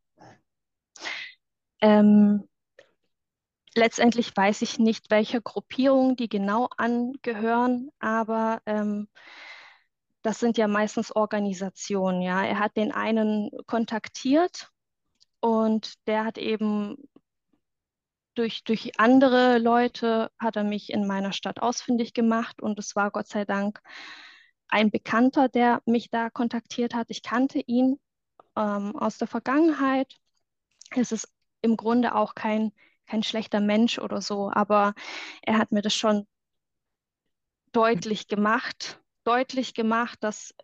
Ähm, 1.81 2.49
letztendlich 3.75 4.35
weiß 4.35 4.63
ich 4.63 4.79
nicht, 4.79 5.11
welcher 5.11 5.39
Gruppierung 5.39 6.15
die 6.15 6.27
genau 6.27 6.67
angehören, 6.77 7.89
aber 7.99 8.61
ähm, 8.65 9.07
das 10.21 10.39
sind 10.39 10.57
ja 10.57 10.67
meistens 10.67 11.15
Organisationen. 11.15 12.21
Ja, 12.21 12.43
er 12.43 12.59
hat 12.59 12.75
den 12.75 12.91
einen 12.91 13.49
kontaktiert 13.65 14.69
und 15.39 15.93
der 16.07 16.25
hat 16.25 16.37
eben 16.37 16.97
durch, 18.35 18.63
durch 18.63 18.99
andere 18.99 19.57
Leute 19.57 20.31
hat 20.39 20.55
er 20.55 20.63
mich 20.63 20.91
in 20.91 21.07
meiner 21.07 21.33
Stadt 21.33 21.61
ausfindig 21.61 22.13
gemacht 22.13 22.61
und 22.61 22.79
es 22.79 22.95
war 22.95 23.11
Gott 23.11 23.27
sei 23.27 23.45
Dank 23.45 23.81
ein 24.69 24.91
Bekannter, 24.91 25.49
der 25.49 25.81
mich 25.85 26.09
da 26.09 26.29
kontaktiert 26.29 26.93
hat. 26.93 27.07
Ich 27.09 27.23
kannte 27.23 27.59
ihn 27.59 27.99
ähm, 28.55 28.95
aus 28.95 29.17
der 29.17 29.27
Vergangenheit. 29.27 30.15
Es 30.91 31.11
ist 31.11 31.27
im 31.61 31.75
Grunde 31.75 32.15
auch 32.15 32.35
kein, 32.35 32.71
kein 33.07 33.23
schlechter 33.23 33.59
Mensch 33.59 33.99
oder 33.99 34.21
so, 34.21 34.51
aber 34.51 34.93
er 35.41 35.57
hat 35.57 35.71
mir 35.71 35.81
das 35.81 35.95
schon 35.95 36.27
deutlich 37.71 38.27
gemacht, 38.27 39.01
deutlich 39.29 39.75
gemacht, 39.75 40.17
dass 40.21 40.55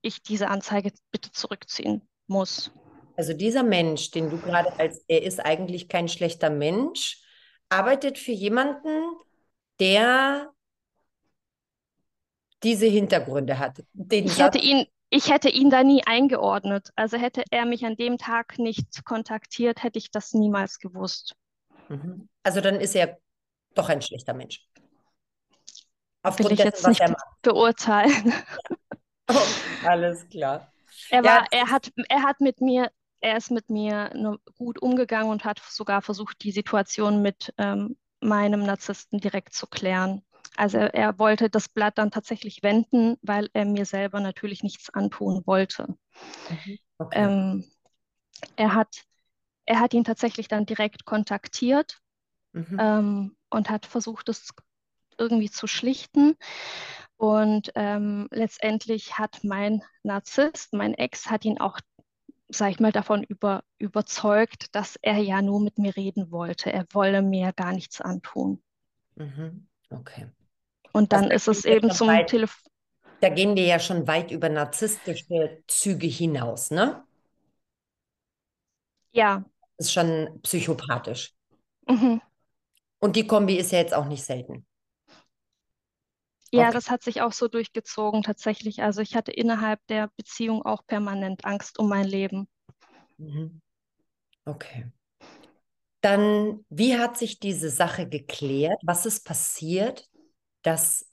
ich 0.00 0.22
diese 0.22 0.48
Anzeige 0.48 0.92
bitte 1.10 1.30
zurückziehen 1.30 2.02
muss. 2.26 2.72
Also 3.16 3.34
dieser 3.34 3.62
Mensch, 3.62 4.10
den 4.10 4.30
du 4.30 4.38
gerade 4.38 4.72
als, 4.78 5.04
er 5.08 5.22
ist 5.22 5.44
eigentlich 5.44 5.88
kein 5.88 6.08
schlechter 6.08 6.50
Mensch, 6.50 7.22
arbeitet 7.68 8.18
für 8.18 8.32
jemanden, 8.32 9.14
der 9.78 10.52
diese 12.62 12.86
Hintergründe 12.86 13.58
hat. 13.58 13.84
Ich 14.10 14.38
hätte 14.38 14.58
ihn, 14.58 14.86
ich 15.10 15.30
hätte 15.30 15.50
ihn 15.50 15.68
da 15.68 15.84
nie 15.84 16.02
eingeordnet. 16.06 16.90
Also 16.96 17.18
hätte 17.18 17.44
er 17.50 17.66
mich 17.66 17.84
an 17.84 17.96
dem 17.96 18.16
Tag 18.16 18.58
nicht 18.58 19.04
kontaktiert, 19.04 19.82
hätte 19.82 19.98
ich 19.98 20.10
das 20.10 20.32
niemals 20.32 20.78
gewusst. 20.78 21.36
Mhm. 21.88 22.28
Also 22.42 22.62
dann 22.62 22.80
ist 22.80 22.96
er 22.96 23.18
doch 23.74 23.90
ein 23.90 24.00
schlechter 24.00 24.32
Mensch. 24.32 24.66
Aufgrund 26.24 26.50
Will 26.50 26.58
ich 26.58 26.70
dessen, 26.70 26.92
jetzt 26.92 27.08
nicht 27.08 27.16
beurteilen. 27.42 28.32
oh, 29.30 29.36
alles 29.86 30.26
klar. 30.30 30.72
Er, 31.10 31.22
war, 31.22 31.40
ja. 31.40 31.46
er, 31.50 31.70
hat, 31.70 31.92
er 32.08 32.22
hat 32.22 32.40
mit 32.40 32.62
mir, 32.62 32.90
er 33.20 33.36
ist 33.36 33.50
mit 33.50 33.68
mir 33.68 34.38
gut 34.56 34.80
umgegangen 34.80 35.30
und 35.30 35.44
hat 35.44 35.60
sogar 35.68 36.00
versucht, 36.00 36.42
die 36.42 36.50
Situation 36.50 37.20
mit 37.20 37.52
ähm, 37.58 37.96
meinem 38.20 38.64
Narzissten 38.64 39.20
direkt 39.20 39.52
zu 39.52 39.66
klären. 39.66 40.22
Also 40.56 40.78
er, 40.78 40.94
er, 40.94 41.18
wollte 41.18 41.50
das 41.50 41.68
Blatt 41.68 41.98
dann 41.98 42.10
tatsächlich 42.10 42.62
wenden, 42.62 43.16
weil 43.20 43.50
er 43.52 43.66
mir 43.66 43.84
selber 43.84 44.20
natürlich 44.20 44.62
nichts 44.62 44.88
antun 44.88 45.42
wollte. 45.44 45.88
Mhm. 46.48 46.78
Okay. 46.96 47.22
Ähm, 47.22 47.64
er, 48.56 48.74
hat, 48.74 49.04
er 49.66 49.80
hat 49.80 49.92
ihn 49.92 50.04
tatsächlich 50.04 50.48
dann 50.48 50.64
direkt 50.64 51.04
kontaktiert 51.04 52.00
mhm. 52.52 52.78
ähm, 52.80 53.36
und 53.50 53.68
hat 53.68 53.84
versucht, 53.84 54.30
es 54.30 54.54
irgendwie 55.18 55.50
zu 55.50 55.66
schlichten. 55.66 56.36
Und 57.16 57.72
ähm, 57.74 58.28
letztendlich 58.30 59.18
hat 59.18 59.44
mein 59.44 59.82
Narzisst, 60.02 60.72
mein 60.72 60.94
Ex, 60.94 61.30
hat 61.30 61.44
ihn 61.44 61.60
auch, 61.60 61.78
sag 62.48 62.70
ich 62.70 62.80
mal, 62.80 62.92
davon 62.92 63.22
über, 63.22 63.62
überzeugt, 63.78 64.74
dass 64.74 64.96
er 65.00 65.18
ja 65.18 65.40
nur 65.40 65.60
mit 65.60 65.78
mir 65.78 65.96
reden 65.96 66.30
wollte. 66.30 66.72
Er 66.72 66.86
wolle 66.92 67.22
mir 67.22 67.52
gar 67.52 67.72
nichts 67.72 68.00
antun. 68.00 68.62
Mhm. 69.16 69.66
Okay. 69.90 70.26
Und 70.92 71.12
dann 71.12 71.30
also, 71.30 71.50
ist 71.50 71.58
es 71.58 71.64
eben 71.64 71.90
zum 71.90 72.08
Telefon. 72.26 72.70
Da 73.20 73.28
gehen 73.28 73.56
wir 73.56 73.64
ja 73.64 73.78
schon 73.78 74.06
weit 74.06 74.30
über 74.30 74.48
narzisstische 74.48 75.62
Züge 75.66 76.06
hinaus, 76.06 76.70
ne? 76.70 77.04
Ja. 79.12 79.44
Das 79.76 79.86
ist 79.86 79.92
schon 79.92 80.40
psychopathisch. 80.42 81.32
Mhm. 81.88 82.20
Und 82.98 83.16
die 83.16 83.26
Kombi 83.26 83.56
ist 83.56 83.72
ja 83.72 83.78
jetzt 83.78 83.94
auch 83.94 84.06
nicht 84.06 84.24
selten. 84.24 84.66
Ja, 86.54 86.68
okay. 86.68 86.74
das 86.74 86.90
hat 86.90 87.02
sich 87.02 87.20
auch 87.20 87.32
so 87.32 87.48
durchgezogen 87.48 88.22
tatsächlich. 88.22 88.82
Also 88.82 89.00
ich 89.00 89.16
hatte 89.16 89.32
innerhalb 89.32 89.84
der 89.88 90.10
Beziehung 90.16 90.62
auch 90.64 90.86
permanent 90.86 91.44
Angst 91.44 91.80
um 91.80 91.88
mein 91.88 92.06
Leben. 92.06 92.46
Mhm. 93.18 93.60
Okay. 94.44 94.92
Dann, 96.00 96.64
wie 96.68 96.96
hat 96.96 97.16
sich 97.16 97.40
diese 97.40 97.70
Sache 97.70 98.08
geklärt? 98.08 98.78
Was 98.84 99.04
ist 99.04 99.24
passiert, 99.24 100.08
dass 100.62 101.10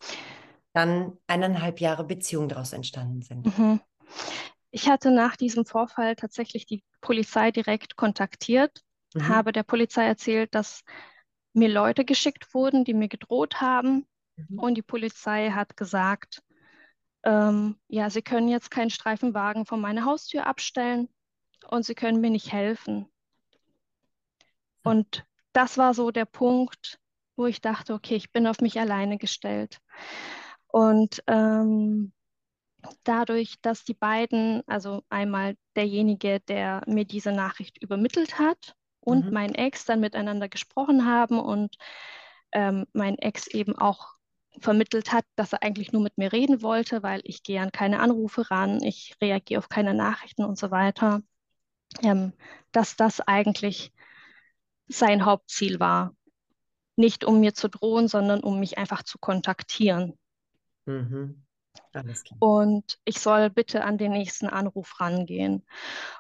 dann 0.74 1.18
eineinhalb 1.26 1.80
Jahre 1.82 2.04
Beziehung 2.04 2.48
daraus 2.48 2.74
entstanden 2.74 3.24
sind? 3.24 3.58
Mhm. 3.58 3.80
Ich 4.70 4.90
hatte 4.90 5.10
nach 5.10 5.38
diesem 5.38 5.66
Vorfall 5.66 6.16
tatsächlich 6.16 6.68
die 6.68 6.84
Polizei 7.02 7.52
direkt 7.52 7.96
kontaktiert, 7.96 8.84
mhm. 9.16 9.28
habe 9.28 9.54
der 9.54 9.64
Polizei 9.64 10.06
erzählt, 10.06 10.54
dass 10.54 10.84
mir 11.54 11.70
Leute 11.70 12.06
geschickt 12.06 12.54
wurden, 12.54 12.86
die 12.86 12.94
mir 12.94 13.08
gedroht 13.08 13.60
haben, 13.60 14.06
Mhm. 14.36 14.60
Und 14.60 14.76
die 14.76 14.82
Polizei 14.82 15.52
hat 15.52 15.78
gesagt, 15.78 16.42
ähm, 17.24 17.78
ja, 17.88 18.10
sie 18.10 18.22
können 18.22 18.48
jetzt 18.48 18.72
keinen 18.72 18.90
Streifenwagen 18.90 19.66
vor 19.66 19.78
meine 19.78 20.06
Haustür 20.06 20.48
abstellen 20.48 21.10
und 21.68 21.86
sie 21.86 21.96
können 21.96 22.22
mir 22.22 22.32
nicht 22.32 22.52
helfen. 22.52 23.08
Und 24.84 25.26
das 25.54 25.78
war 25.78 25.94
so 25.94 26.12
der 26.12 26.26
Punkt, 26.26 27.00
wo 27.36 27.46
ich 27.46 27.62
dachte, 27.62 27.94
okay, 27.94 28.16
ich 28.16 28.32
bin 28.32 28.48
auf 28.48 28.62
mich 28.62 28.80
alleine 28.80 29.18
gestellt. 29.18 29.80
Und 30.68 31.22
ähm, 31.28 32.14
dadurch, 33.04 33.62
dass 33.62 33.84
die 33.84 33.94
beiden, 33.94 34.64
also 34.68 35.04
einmal 35.10 35.56
derjenige, 35.76 36.40
der 36.40 36.82
mir 36.88 37.06
diese 37.06 37.32
Nachricht 37.32 37.82
übermittelt 37.82 38.40
hat 38.40 38.76
und 39.00 39.26
mhm. 39.26 39.34
mein 39.34 39.56
Ex 39.56 39.86
dann 39.86 40.00
miteinander 40.00 40.50
gesprochen 40.50 41.06
haben 41.06 41.40
und 41.40 41.76
ähm, 42.52 42.86
mein 42.94 43.18
Ex 43.18 43.48
eben 43.48 43.78
auch 43.78 44.16
vermittelt 44.60 45.12
hat, 45.12 45.26
dass 45.36 45.54
er 45.54 45.64
eigentlich 45.64 45.92
nur 45.92 46.02
mit 46.02 46.18
mir 46.18 46.34
reden 46.34 46.62
wollte, 46.62 47.04
weil 47.04 47.22
ich 47.24 47.44
gehe 47.44 47.62
an 47.62 47.72
keine 47.72 48.00
Anrufe 48.00 48.52
ran, 48.52 48.82
ich 48.84 49.16
reagiere 49.22 49.60
auf 49.60 49.70
keine 49.70 49.94
Nachrichten 49.94 50.44
und 50.44 50.58
so 50.58 50.72
weiter, 50.72 51.22
ähm, 52.04 52.34
dass 52.72 52.96
das 52.96 53.22
eigentlich 53.22 53.92
sein 54.88 55.26
Hauptziel 55.26 55.80
war. 55.80 56.16
Nicht 56.98 57.24
um 57.24 57.40
mir 57.40 57.54
zu 57.54 57.70
drohen, 57.70 58.08
sondern 58.08 58.42
um 58.42 58.60
mich 58.60 58.78
einfach 58.78 59.04
zu 59.04 59.18
kontaktieren. 59.18 60.18
Mhm. 60.86 61.46
Und 62.40 63.00
ich 63.06 63.20
soll 63.20 63.50
bitte 63.50 63.84
an 63.84 63.98
den 63.98 64.12
nächsten 64.12 64.48
Anruf 64.48 65.00
rangehen. 65.00 65.66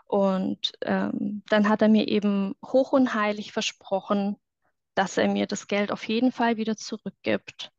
Und 0.05 0.71
ähm, 0.81 1.43
dann 1.49 1.67
hat 1.67 1.81
er 1.81 1.89
mir 1.89 2.07
eben 2.07 2.55
hoch 2.65 2.93
und 2.93 3.13
heilig 3.13 3.51
versprochen, 3.51 4.37
dass 4.95 5.17
er 5.17 5.27
mir 5.27 5.47
das 5.47 5.67
Geld 5.67 5.91
auf 5.91 6.07
jeden 6.07 6.31
Fall 6.31 6.57
wieder 6.57 6.77
zurückgibt 6.77 7.71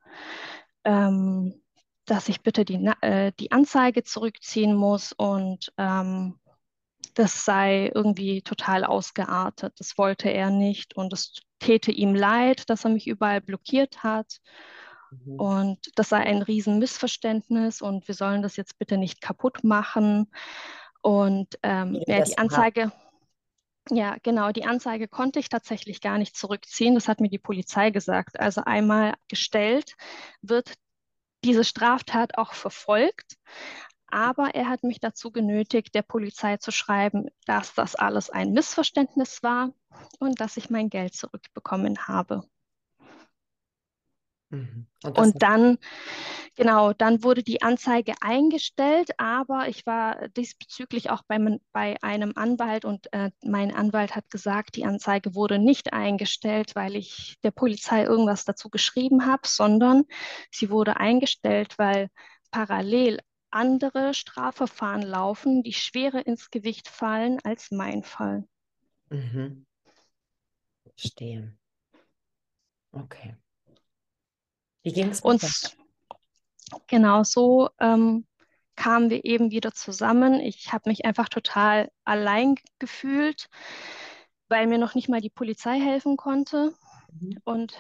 ähm, 0.85 1.62
dass 2.07 2.29
ich 2.29 2.42
bitte 2.42 2.64
die, 2.64 2.90
äh, 3.01 3.33
die 3.38 3.53
Anzeige 3.53 4.03
zurückziehen 4.03 4.75
muss 4.75 5.12
und 5.12 5.72
ähm, 5.79 6.38
das 7.14 7.44
sei 7.44 7.90
irgendwie 7.94 8.42
total 8.42 8.85
ausgeartet. 8.85 9.75
Das 9.79 9.98
wollte 9.98 10.31
er 10.31 10.51
nicht 10.51 10.96
und 10.96 11.12
es 11.12 11.42
täte 11.59 11.92
ihm 11.92 12.14
leid, 12.14 12.68
dass 12.70 12.85
er 12.85 12.90
mich 12.90 13.07
überall 13.07 13.40
blockiert 13.40 14.03
hat. 14.03 14.40
Mhm. 15.11 15.40
Und 15.40 15.79
das 15.96 16.09
sei 16.09 16.18
ein 16.18 16.42
Riesenmissverständnis 16.42 17.83
und 17.83 18.09
wir 18.09 18.14
sollen 18.14 18.42
das 18.42 18.57
jetzt 18.57 18.79
bitte 18.79 18.96
nicht 18.96 19.20
kaputt 19.20 19.62
machen. 19.62 20.31
Und 21.03 21.59
ähm, 21.62 22.01
ja, 22.07 22.22
die 22.22 22.38
Anzeige, 22.38 22.92
ja, 23.90 24.16
genau, 24.23 24.53
die 24.53 24.64
Anzeige 24.64 25.09
konnte 25.09 25.38
ich 25.38 25.49
tatsächlich 25.49 26.01
gar 26.01 26.18
nicht 26.18 26.37
zurückziehen. 26.37 26.95
Das 26.95 27.09
hat 27.09 27.21
mir 27.21 27.29
die 27.29 27.38
Polizei 27.38 27.90
gesagt. 27.90 28.38
Also 28.38 28.62
einmal 28.64 29.14
gestellt 29.29 29.97
wird 30.40 30.75
diese 31.45 31.64
Straftat 31.64 32.38
auch 32.38 32.53
verfolgt. 32.53 33.37
Aber 34.07 34.55
er 34.55 34.68
hat 34.68 34.85
mich 34.85 35.01
dazu 35.01 35.31
genötigt, 35.33 35.95
der 35.95 36.03
Polizei 36.03 36.59
zu 36.59 36.71
schreiben, 36.71 37.29
dass 37.47 37.75
das 37.75 37.95
alles 37.95 38.29
ein 38.31 38.53
Missverständnis 38.53 39.42
war 39.42 39.73
und 40.18 40.40
dass 40.40 40.59
ich 40.59 40.71
mein 40.71 40.90
Geld 40.90 41.14
zurückbekommen 41.14 42.07
habe. 42.07 42.42
Mhm. 44.52 44.86
Und, 45.04 45.18
und, 45.18 45.42
dann, 45.42 45.78
genau, 46.56 46.92
dann 46.92 47.24
wurde 47.24 47.42
die 47.42 47.62
Anzeige 47.62 48.14
eingestellt, 48.20 49.10
aber 49.18 49.66
ich 49.66 49.84
war 49.86 50.28
diesbezüglich 50.28 51.10
auch 51.10 51.22
bei, 51.26 51.38
bei 51.72 51.96
einem 52.02 52.32
Anwalt 52.36 52.84
und 52.84 53.12
äh, 53.12 53.30
mein 53.42 53.74
Anwalt 53.74 54.14
hat 54.14 54.30
gesagt, 54.30 54.76
die 54.76 54.84
Anzeige 54.84 55.34
wurde 55.34 55.58
nicht 55.58 55.92
eingestellt, 55.92 56.76
weil 56.76 56.94
ich 56.94 57.36
der 57.42 57.50
Polizei 57.50 58.04
irgendwas 58.04 58.44
dazu 58.44 58.68
geschrieben 58.68 59.26
habe, 59.26 59.42
sondern 59.46 60.04
sie 60.50 60.70
wurde 60.70 60.98
eingestellt, 60.98 61.78
weil 61.78 62.08
parallel 62.50 63.18
andere 63.50 64.12
Strafverfahren 64.14 65.02
laufen, 65.02 65.62
die 65.62 65.72
schwerer 65.72 66.26
ins 66.26 66.50
Gewicht 66.50 66.88
fallen 66.88 67.38
als 67.42 67.70
mein 67.70 68.02
Fall. 68.02 68.46
Mhm. 69.08 69.66
Verstehe. 70.94 71.56
Okay. 72.92 73.36
Wie 74.83 74.92
ging 74.92 75.11
es 75.11 75.21
uns? 75.21 75.77
Genau 76.87 77.23
so 77.23 77.68
ähm, 77.79 78.27
kamen 78.77 79.11
wir 79.11 79.25
eben 79.25 79.51
wieder 79.51 79.73
zusammen. 79.73 80.40
Ich 80.40 80.73
habe 80.73 80.88
mich 80.88 81.05
einfach 81.05 81.29
total 81.29 81.90
allein 82.05 82.57
gefühlt, 82.79 83.49
weil 84.49 84.66
mir 84.66 84.79
noch 84.79 84.95
nicht 84.95 85.09
mal 85.09 85.21
die 85.21 85.31
Polizei 85.31 85.79
helfen 85.79 86.16
konnte 86.16 86.75
mhm. 87.12 87.38
und 87.45 87.75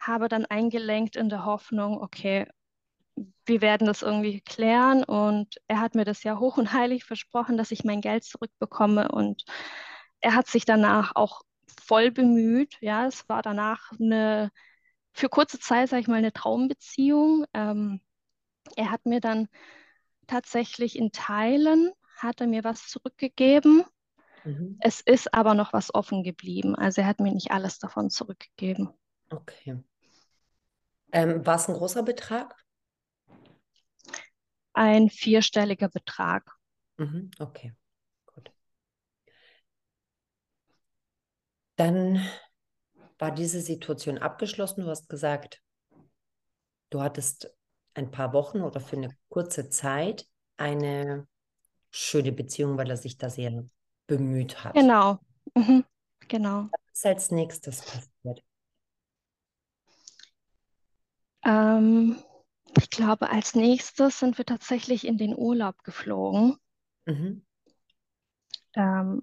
habe 0.00 0.28
dann 0.28 0.46
eingelenkt 0.46 1.16
in 1.16 1.28
der 1.28 1.44
Hoffnung, 1.44 2.00
okay, 2.00 2.46
wir 3.44 3.60
werden 3.60 3.86
das 3.86 4.02
irgendwie 4.02 4.40
klären. 4.40 5.04
Und 5.04 5.56
er 5.68 5.80
hat 5.80 5.94
mir 5.94 6.04
das 6.04 6.22
ja 6.22 6.38
hoch 6.38 6.56
und 6.56 6.72
heilig 6.72 7.04
versprochen, 7.04 7.56
dass 7.56 7.70
ich 7.70 7.84
mein 7.84 8.00
Geld 8.00 8.24
zurückbekomme. 8.24 9.08
Und 9.12 9.44
er 10.20 10.34
hat 10.34 10.48
sich 10.48 10.64
danach 10.64 11.14
auch 11.14 11.42
voll 11.84 12.10
bemüht. 12.10 12.76
Ja, 12.80 13.06
es 13.06 13.28
war 13.28 13.42
danach 13.42 13.92
eine 14.00 14.50
für 15.12 15.28
kurze 15.28 15.58
Zeit, 15.58 15.88
sage 15.88 16.02
ich 16.02 16.08
mal, 16.08 16.16
eine 16.16 16.32
Traumbeziehung. 16.32 17.44
Ähm, 17.54 18.00
er 18.76 18.90
hat 18.90 19.06
mir 19.06 19.20
dann 19.20 19.48
tatsächlich 20.26 20.96
in 20.96 21.12
Teilen, 21.12 21.92
hat 22.16 22.40
er 22.40 22.46
mir 22.46 22.64
was 22.64 22.88
zurückgegeben. 22.88 23.84
Mhm. 24.44 24.76
Es 24.80 25.00
ist 25.00 25.32
aber 25.34 25.54
noch 25.54 25.72
was 25.72 25.94
offen 25.94 26.22
geblieben. 26.22 26.74
Also 26.74 27.02
er 27.02 27.06
hat 27.06 27.20
mir 27.20 27.32
nicht 27.32 27.50
alles 27.50 27.78
davon 27.78 28.10
zurückgegeben. 28.10 28.90
Okay. 29.30 29.78
Ähm, 31.12 31.44
war 31.44 31.56
es 31.56 31.68
ein 31.68 31.74
großer 31.74 32.02
Betrag? 32.02 32.62
ein 34.72 35.10
vierstelliger 35.10 35.88
Betrag. 35.88 36.50
Mhm, 36.96 37.30
okay, 37.38 37.72
gut. 38.26 38.52
Dann 41.76 42.26
war 43.22 43.30
diese 43.30 43.60
Situation 43.60 44.18
abgeschlossen. 44.18 44.82
Du 44.82 44.88
hast 44.88 45.08
gesagt, 45.08 45.62
du 46.90 47.00
hattest 47.00 47.56
ein 47.94 48.10
paar 48.10 48.32
Wochen 48.32 48.62
oder 48.62 48.80
für 48.80 48.96
eine 48.96 49.16
kurze 49.28 49.70
Zeit 49.70 50.26
eine 50.56 51.28
schöne 51.92 52.32
Beziehung, 52.32 52.76
weil 52.76 52.90
er 52.90 52.96
sich 52.96 53.18
da 53.18 53.30
sehr 53.30 53.64
bemüht 54.08 54.64
hat. 54.64 54.74
Genau, 54.74 55.20
mhm. 55.54 55.84
genau. 56.26 56.68
Was 56.72 56.98
ist 56.98 57.06
als 57.06 57.30
nächstes 57.30 57.82
passiert? 57.82 58.44
Ähm, 61.44 62.16
ich 62.76 62.90
glaube, 62.90 63.30
als 63.30 63.54
nächstes 63.54 64.18
sind 64.18 64.36
wir 64.36 64.46
tatsächlich 64.46 65.06
in 65.06 65.16
den 65.16 65.38
Urlaub 65.38 65.84
geflogen. 65.84 66.56
Mhm. 67.06 67.46
Ähm, 68.74 69.20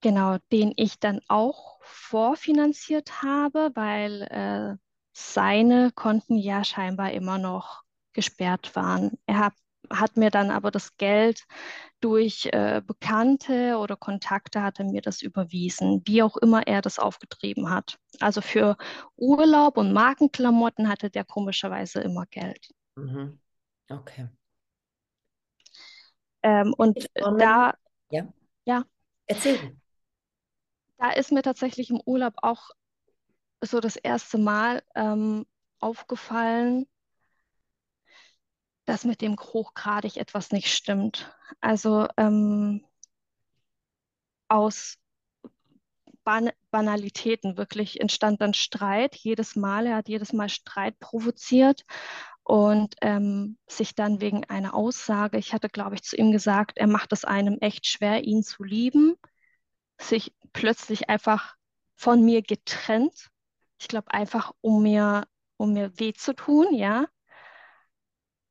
genau, 0.00 0.38
den 0.52 0.72
ich 0.76 0.98
dann 0.98 1.20
auch 1.28 1.78
vorfinanziert 1.82 3.22
habe, 3.22 3.70
weil 3.74 4.22
äh, 4.22 4.76
seine 5.12 5.92
Konten 5.92 6.36
ja 6.36 6.64
scheinbar 6.64 7.12
immer 7.12 7.38
noch 7.38 7.82
gesperrt 8.12 8.74
waren. 8.76 9.12
Er 9.26 9.38
hat, 9.38 9.54
hat 9.90 10.16
mir 10.16 10.30
dann 10.30 10.50
aber 10.50 10.70
das 10.70 10.96
Geld 10.96 11.46
durch 12.00 12.46
äh, 12.52 12.82
Bekannte 12.84 13.76
oder 13.78 13.96
Kontakte 13.96 14.62
hat 14.62 14.78
er 14.78 14.86
mir 14.86 15.02
das 15.02 15.22
überwiesen, 15.22 16.02
wie 16.06 16.22
auch 16.22 16.36
immer 16.36 16.66
er 16.66 16.82
das 16.82 16.98
aufgetrieben 16.98 17.70
hat. 17.70 17.98
Also 18.20 18.40
für 18.40 18.76
Urlaub 19.16 19.76
und 19.76 19.92
Markenklamotten 19.92 20.88
hatte 20.88 21.10
der 21.10 21.24
komischerweise 21.24 22.00
immer 22.00 22.26
Geld. 22.26 22.70
Mhm. 22.96 23.38
Okay. 23.90 24.28
Ähm, 26.42 26.74
und 26.76 27.06
da, 27.38 27.74
ja, 28.10 28.26
ja, 28.64 28.84
erzähl. 29.26 29.79
Da 31.00 31.10
ist 31.10 31.32
mir 31.32 31.42
tatsächlich 31.42 31.90
im 31.90 32.00
Urlaub 32.04 32.34
auch 32.42 32.70
so 33.62 33.80
das 33.80 33.96
erste 33.96 34.36
Mal 34.36 34.82
ähm, 34.94 35.46
aufgefallen, 35.80 36.86
dass 38.84 39.04
mit 39.04 39.22
dem 39.22 39.36
hochgradig 39.38 40.18
etwas 40.18 40.52
nicht 40.52 40.68
stimmt. 40.68 41.34
Also 41.60 42.06
ähm, 42.18 42.84
aus 44.48 44.98
Ban 46.22 46.50
Banalitäten 46.70 47.56
wirklich 47.56 47.98
entstand 47.98 48.42
dann 48.42 48.52
Streit 48.52 49.16
jedes 49.16 49.56
Mal. 49.56 49.86
Er 49.86 49.96
hat 49.96 50.08
jedes 50.08 50.34
Mal 50.34 50.50
Streit 50.50 50.98
provoziert 51.00 51.86
und 52.42 52.94
ähm, 53.00 53.56
sich 53.66 53.94
dann 53.94 54.20
wegen 54.20 54.44
einer 54.50 54.74
Aussage, 54.74 55.38
ich 55.38 55.54
hatte, 55.54 55.70
glaube 55.70 55.94
ich, 55.94 56.02
zu 56.02 56.16
ihm 56.16 56.30
gesagt, 56.30 56.76
er 56.76 56.88
macht 56.88 57.12
es 57.12 57.24
einem 57.24 57.56
echt 57.60 57.86
schwer, 57.86 58.24
ihn 58.24 58.42
zu 58.42 58.64
lieben, 58.64 59.16
sich 60.02 60.32
plötzlich 60.52 61.08
einfach 61.08 61.54
von 61.94 62.24
mir 62.24 62.42
getrennt. 62.42 63.28
Ich 63.78 63.88
glaube 63.88 64.12
einfach, 64.12 64.52
um 64.60 64.82
mir, 64.82 65.26
um 65.56 65.72
mir 65.72 65.98
weh 65.98 66.12
zu 66.12 66.34
tun, 66.34 66.74
ja. 66.74 67.06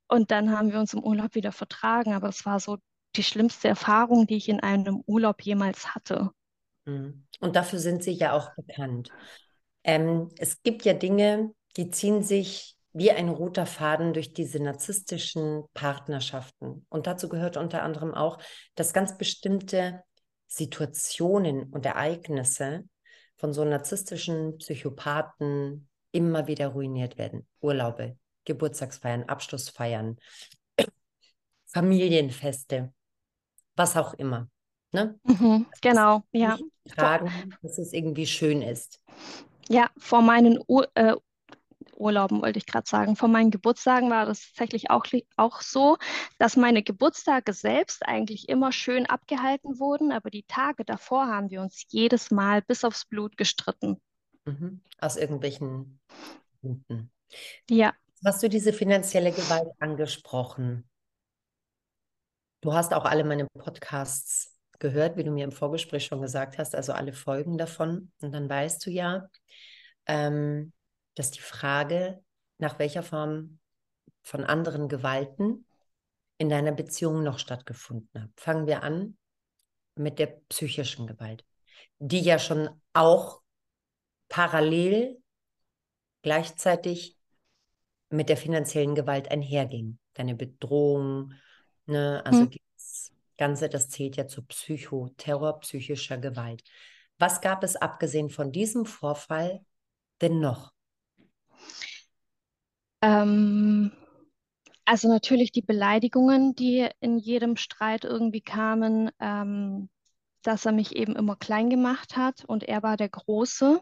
Und 0.08 0.32
dann 0.32 0.52
haben 0.52 0.72
wir 0.72 0.80
uns 0.80 0.94
im 0.94 1.04
Urlaub 1.04 1.36
wieder 1.36 1.52
vertragen, 1.52 2.14
aber 2.14 2.30
es 2.30 2.46
war 2.46 2.60
so 2.60 2.78
die 3.16 3.24
schlimmste 3.24 3.68
Erfahrung, 3.68 4.28
die 4.28 4.38
ich 4.38 4.50
in 4.50 4.60
einem 4.60 5.04
Urlaub 5.06 5.42
jemals 5.42 5.94
hatte. 5.94 6.32
Mhm. 6.86 7.26
Und 7.40 7.56
dafür 7.56 7.80
sind 7.80 8.04
sie 8.04 8.12
ja 8.12 8.34
auch 8.34 8.54
bekannt. 8.56 9.10
Ähm, 9.84 10.30
es 10.38 10.62
gibt 10.62 10.86
ja 10.86 10.94
Dinge, 10.94 11.52
die 11.78 11.90
ziehen 11.90 12.24
sich 12.24 12.76
wie 12.92 13.12
ein 13.12 13.30
roter 13.30 13.66
Faden 13.66 14.14
durch 14.14 14.34
diese 14.34 14.62
narzisstischen 14.62 15.64
Partnerschaften. 15.74 16.86
Und 16.90 17.08
dazu 17.08 17.30
gehört 17.30 17.56
unter 17.56 17.84
anderem 17.84 18.14
auch, 18.14 18.40
dass 18.76 18.94
ganz 18.94 19.18
bestimmte 19.18 20.04
Situationen 20.50 21.72
und 21.72 21.86
Ereignisse 21.86 22.84
von 23.38 23.54
so 23.54 23.64
narzisstischen 23.64 24.58
Psychopathen 24.58 25.88
immer 26.12 26.48
wieder 26.48 26.70
ruiniert 26.70 27.18
werden. 27.18 27.48
Urlaube, 27.62 28.18
Geburtstagsfeiern, 28.46 29.24
Abschlussfeiern, 29.24 30.18
Familienfeste, 31.68 32.92
was 33.76 33.96
auch 33.96 34.16
immer. 34.16 34.50
Ne? 34.92 35.20
Mhm, 35.24 35.68
genau, 35.82 36.24
ja. 36.32 36.58
Tragen, 36.88 37.32
dass 37.62 37.78
es 37.78 37.94
irgendwie 37.94 38.26
schön 38.26 38.64
ist. 38.64 39.00
Ja, 39.70 39.92
vor 39.98 40.24
meinen 40.24 40.60
Ur 40.68 40.90
äh, 40.96 41.16
Urlauben 42.00 42.42
wollte 42.42 42.58
ich 42.58 42.66
gerade 42.66 42.88
sagen. 42.88 43.16
Vor 43.16 43.30
meinen 43.30 43.52
Geburtstagen 43.52 44.10
war 44.10 44.26
das 44.26 44.48
tatsächlich 44.48 44.90
auch, 44.90 45.06
auch 45.36 45.62
so, 45.62 45.98
dass 46.38 46.56
meine 46.56 46.84
Geburtstage 46.84 47.54
selbst 47.54 48.06
eigentlich 48.06 48.50
immer 48.50 48.72
schön 48.72 49.06
abgehalten 49.06 49.80
wurden, 49.80 50.12
aber 50.12 50.30
die 50.30 50.44
Tage 50.44 50.86
davor 50.86 51.28
haben 51.28 51.50
wir 51.50 51.62
uns 51.62 51.84
jedes 51.90 52.32
Mal 52.32 52.62
bis 52.62 52.84
aufs 52.84 53.06
Blut 53.06 53.38
gestritten. 53.38 54.02
Mhm. 54.46 54.82
Aus 55.00 55.18
irgendwelchen 55.18 56.00
Gründen. 56.62 57.12
Ja. 57.70 57.94
Hast 58.26 58.44
du 58.44 58.50
diese 58.50 58.74
finanzielle 58.74 59.32
Gewalt 59.32 59.70
angesprochen? 59.80 60.90
Du 62.62 62.74
hast 62.74 62.94
auch 62.94 63.06
alle 63.06 63.24
meine 63.24 63.48
Podcasts 63.48 64.58
gehört, 64.80 65.18
wie 65.18 65.24
du 65.24 65.32
mir 65.32 65.44
im 65.44 65.52
Vorgespräch 65.52 66.06
schon 66.06 66.22
gesagt 66.22 66.58
hast, 66.58 66.76
also 66.76 66.94
alle 66.94 67.14
Folgen 67.14 67.58
davon. 67.58 68.12
Und 68.22 68.34
dann 68.34 68.50
weißt 68.50 68.86
du 68.86 68.90
ja, 68.90 69.30
ähm, 70.06 70.74
dass 71.20 71.32
die 71.32 71.42
Frage, 71.42 72.24
nach 72.60 72.80
welcher 72.80 73.04
Form 73.04 73.60
von 74.22 74.46
anderen 74.46 74.88
Gewalten 74.88 75.66
in 76.38 76.48
deiner 76.48 76.72
Beziehung 76.72 77.24
noch 77.24 77.40
stattgefunden 77.40 78.24
hat. 78.24 78.30
Fangen 78.38 78.68
wir 78.68 78.84
an 78.84 79.18
mit 79.96 80.18
der 80.18 80.28
psychischen 80.48 81.08
Gewalt, 81.08 81.44
die 81.98 82.22
ja 82.22 82.40
schon 82.40 82.70
auch 82.94 83.42
parallel 84.30 85.22
gleichzeitig 86.22 87.18
mit 88.10 88.30
der 88.30 88.38
finanziellen 88.38 88.96
Gewalt 88.96 89.30
einherging. 89.30 90.00
Deine 90.14 90.36
Bedrohung, 90.36 91.34
ne, 91.86 92.22
also 92.24 92.44
hm. 92.44 92.52
das 92.78 93.12
Ganze, 93.38 93.68
das 93.68 93.90
zählt 93.90 94.16
ja 94.16 94.26
zu 94.26 94.46
Psychoterror, 94.46 95.60
psychischer 95.60 96.18
Gewalt. 96.18 96.64
Was 97.18 97.42
gab 97.42 97.66
es 97.66 97.76
abgesehen 97.76 98.30
von 98.30 98.54
diesem 98.54 98.86
Vorfall 98.86 99.66
denn 100.22 100.40
noch? 100.40 100.72
Ähm, 103.02 103.92
also 104.86 105.08
natürlich 105.08 105.52
die 105.52 105.62
Beleidigungen, 105.62 106.56
die 106.56 106.90
in 107.00 107.20
jedem 107.20 107.58
Streit 107.58 108.06
irgendwie 108.06 108.42
kamen, 108.42 109.12
ähm, 109.20 109.90
dass 110.42 110.66
er 110.66 110.72
mich 110.72 110.96
eben 110.96 111.16
immer 111.16 111.36
klein 111.36 111.70
gemacht 111.70 112.18
hat 112.18 112.44
und 112.46 112.64
er 112.64 112.82
war 112.82 112.98
der 112.98 113.10
Große. 113.10 113.82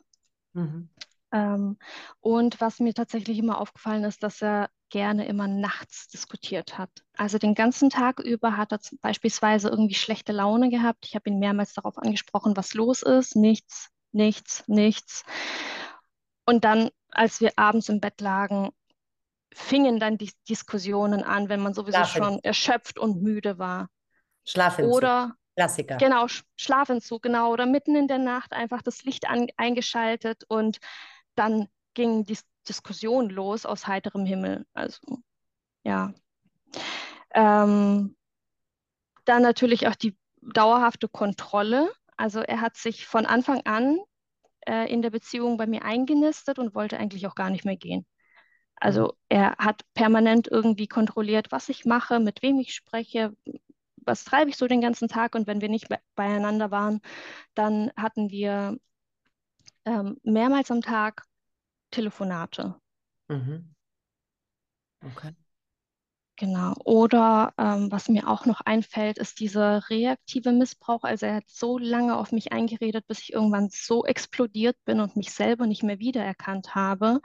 Mhm. 0.53 0.89
Ähm, 1.32 1.77
und 2.19 2.60
was 2.62 2.80
mir 2.80 2.93
tatsächlich 2.93 3.38
immer 3.38 3.60
aufgefallen 3.60 4.03
ist, 4.03 4.23
dass 4.23 4.41
er 4.41 4.69
gerne 4.89 5.27
immer 5.27 5.47
nachts 5.47 6.08
diskutiert 6.08 6.77
hat. 6.77 6.89
Also 7.17 7.38
den 7.38 7.56
ganzen 7.56 7.89
Tag 7.89 8.19
über 8.19 8.56
hat 8.58 8.71
er 8.71 8.80
beispielsweise 9.01 9.69
irgendwie 9.69 9.95
schlechte 9.95 10.32
Laune 10.32 10.69
gehabt. 10.69 11.06
Ich 11.06 11.15
habe 11.15 11.30
ihn 11.30 11.39
mehrmals 11.39 11.73
darauf 11.73 11.97
angesprochen, 11.97 12.56
was 12.56 12.73
los 12.73 13.01
ist. 13.01 13.36
Nichts, 13.36 13.89
nichts, 14.12 14.63
nichts. 14.67 15.23
Und 16.45 16.63
dann, 16.63 16.89
als 17.12 17.41
wir 17.41 17.51
abends 17.58 17.89
im 17.89 17.99
Bett 17.99 18.21
lagen, 18.21 18.69
fingen 19.54 20.00
dann 20.00 20.18
die 20.18 20.32
Diskussionen 20.50 21.24
an, 21.24 21.50
wenn 21.50 21.62
man 21.62 21.74
sowieso 21.74 21.98
Schlafen. 21.98 22.24
schon 22.24 22.40
erschöpft 22.44 23.00
und 23.00 23.22
müde 23.22 23.58
war. 23.58 23.88
Schlafentzug. 24.46 24.96
Oder 24.96 25.36
Klassiker. 25.56 25.98
Genau, 25.98 26.28
Schlafentzug, 26.56 27.24
genau. 27.24 27.52
Oder 27.52 27.66
mitten 27.66 27.96
in 27.96 28.08
der 28.08 28.20
Nacht 28.20 28.54
einfach 28.54 28.84
das 28.84 29.04
Licht 29.04 29.28
an, 29.28 29.48
eingeschaltet 29.58 30.44
und 30.48 30.78
dann 31.36 31.68
ging 31.96 32.26
die 32.26 32.38
Diskussion 32.70 33.30
los 33.30 33.66
aus 33.66 33.88
heiterem 33.88 34.26
Himmel. 34.26 34.68
Also, 34.74 35.00
ja. 35.84 36.14
Ähm, 37.34 38.16
dann 39.26 39.42
natürlich 39.42 39.88
auch 39.88 39.96
die 39.96 40.16
dauerhafte 40.42 41.08
Kontrolle. 41.08 41.92
Also 42.18 42.42
er 42.42 42.62
hat 42.62 42.78
sich 42.78 43.08
von 43.08 43.26
Anfang 43.26 43.62
an 43.66 43.98
äh, 44.68 44.92
in 44.92 45.02
der 45.02 45.10
Beziehung 45.10 45.58
bei 45.58 45.66
mir 45.66 45.84
eingenistet 45.84 46.60
und 46.60 46.76
wollte 46.76 46.98
eigentlich 46.98 47.26
auch 47.26 47.36
gar 47.36 47.50
nicht 47.50 47.66
mehr 47.66 47.78
gehen. 47.78 48.06
Also 48.80 49.04
mhm. 49.04 49.12
er 49.30 49.56
hat 49.58 49.84
permanent 49.94 50.48
irgendwie 50.48 50.88
kontrolliert, 50.88 51.52
was 51.52 51.70
ich 51.70 51.86
mache, 51.86 52.20
mit 52.20 52.42
wem 52.42 52.60
ich 52.60 52.74
spreche, 52.74 53.36
was 53.98 54.24
treibe 54.24 54.50
ich 54.50 54.58
so 54.58 54.68
den 54.68 54.82
ganzen 54.82 55.08
Tag. 55.08 55.36
Und 55.36 55.48
wenn 55.48 55.62
wir 55.62 55.70
nicht 55.70 55.90
be 55.90 56.00
beieinander 56.16 56.72
waren, 56.72 57.02
dann 57.56 57.92
hatten 57.96 58.30
wir 58.30 58.78
ähm, 59.86 60.18
mehrmals 60.24 60.72
am 60.72 60.82
Tag 60.82 61.24
Telefonate. 61.92 62.76
Mhm. 63.30 63.74
Okay. 65.04 65.34
Genau. 66.40 66.76
Oder 66.86 67.54
ähm, 67.58 67.92
was 67.92 68.10
mir 68.10 68.28
auch 68.28 68.46
noch 68.46 68.62
einfällt, 68.62 69.18
ist 69.18 69.40
dieser 69.40 69.90
reaktive 69.90 70.52
Missbrauch. 70.52 71.04
Also 71.04 71.26
er 71.26 71.36
hat 71.38 71.50
so 71.50 71.80
lange 71.80 72.16
auf 72.16 72.32
mich 72.32 72.52
eingeredet, 72.52 73.08
bis 73.08 73.22
ich 73.22 73.34
irgendwann 73.34 73.70
so 73.72 74.06
explodiert 74.06 74.78
bin 74.86 75.00
und 75.00 75.16
mich 75.16 75.32
selber 75.32 75.66
nicht 75.66 75.82
mehr 75.82 75.98
wiedererkannt 75.98 76.76
habe. 76.76 77.22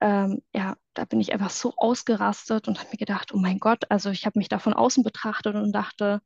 Ähm, 0.00 0.42
ja, 0.52 0.76
da 0.94 1.04
bin 1.04 1.20
ich 1.20 1.32
einfach 1.32 1.50
so 1.50 1.74
ausgerastet 1.76 2.68
und 2.68 2.78
habe 2.78 2.90
mir 2.92 2.98
gedacht, 2.98 3.32
oh 3.32 3.38
mein 3.38 3.58
Gott, 3.58 3.84
also 3.90 4.10
ich 4.10 4.26
habe 4.26 4.38
mich 4.38 4.48
da 4.48 4.58
von 4.58 4.74
außen 4.74 5.02
betrachtet 5.02 5.54
und 5.54 5.72
dachte, 5.72 6.20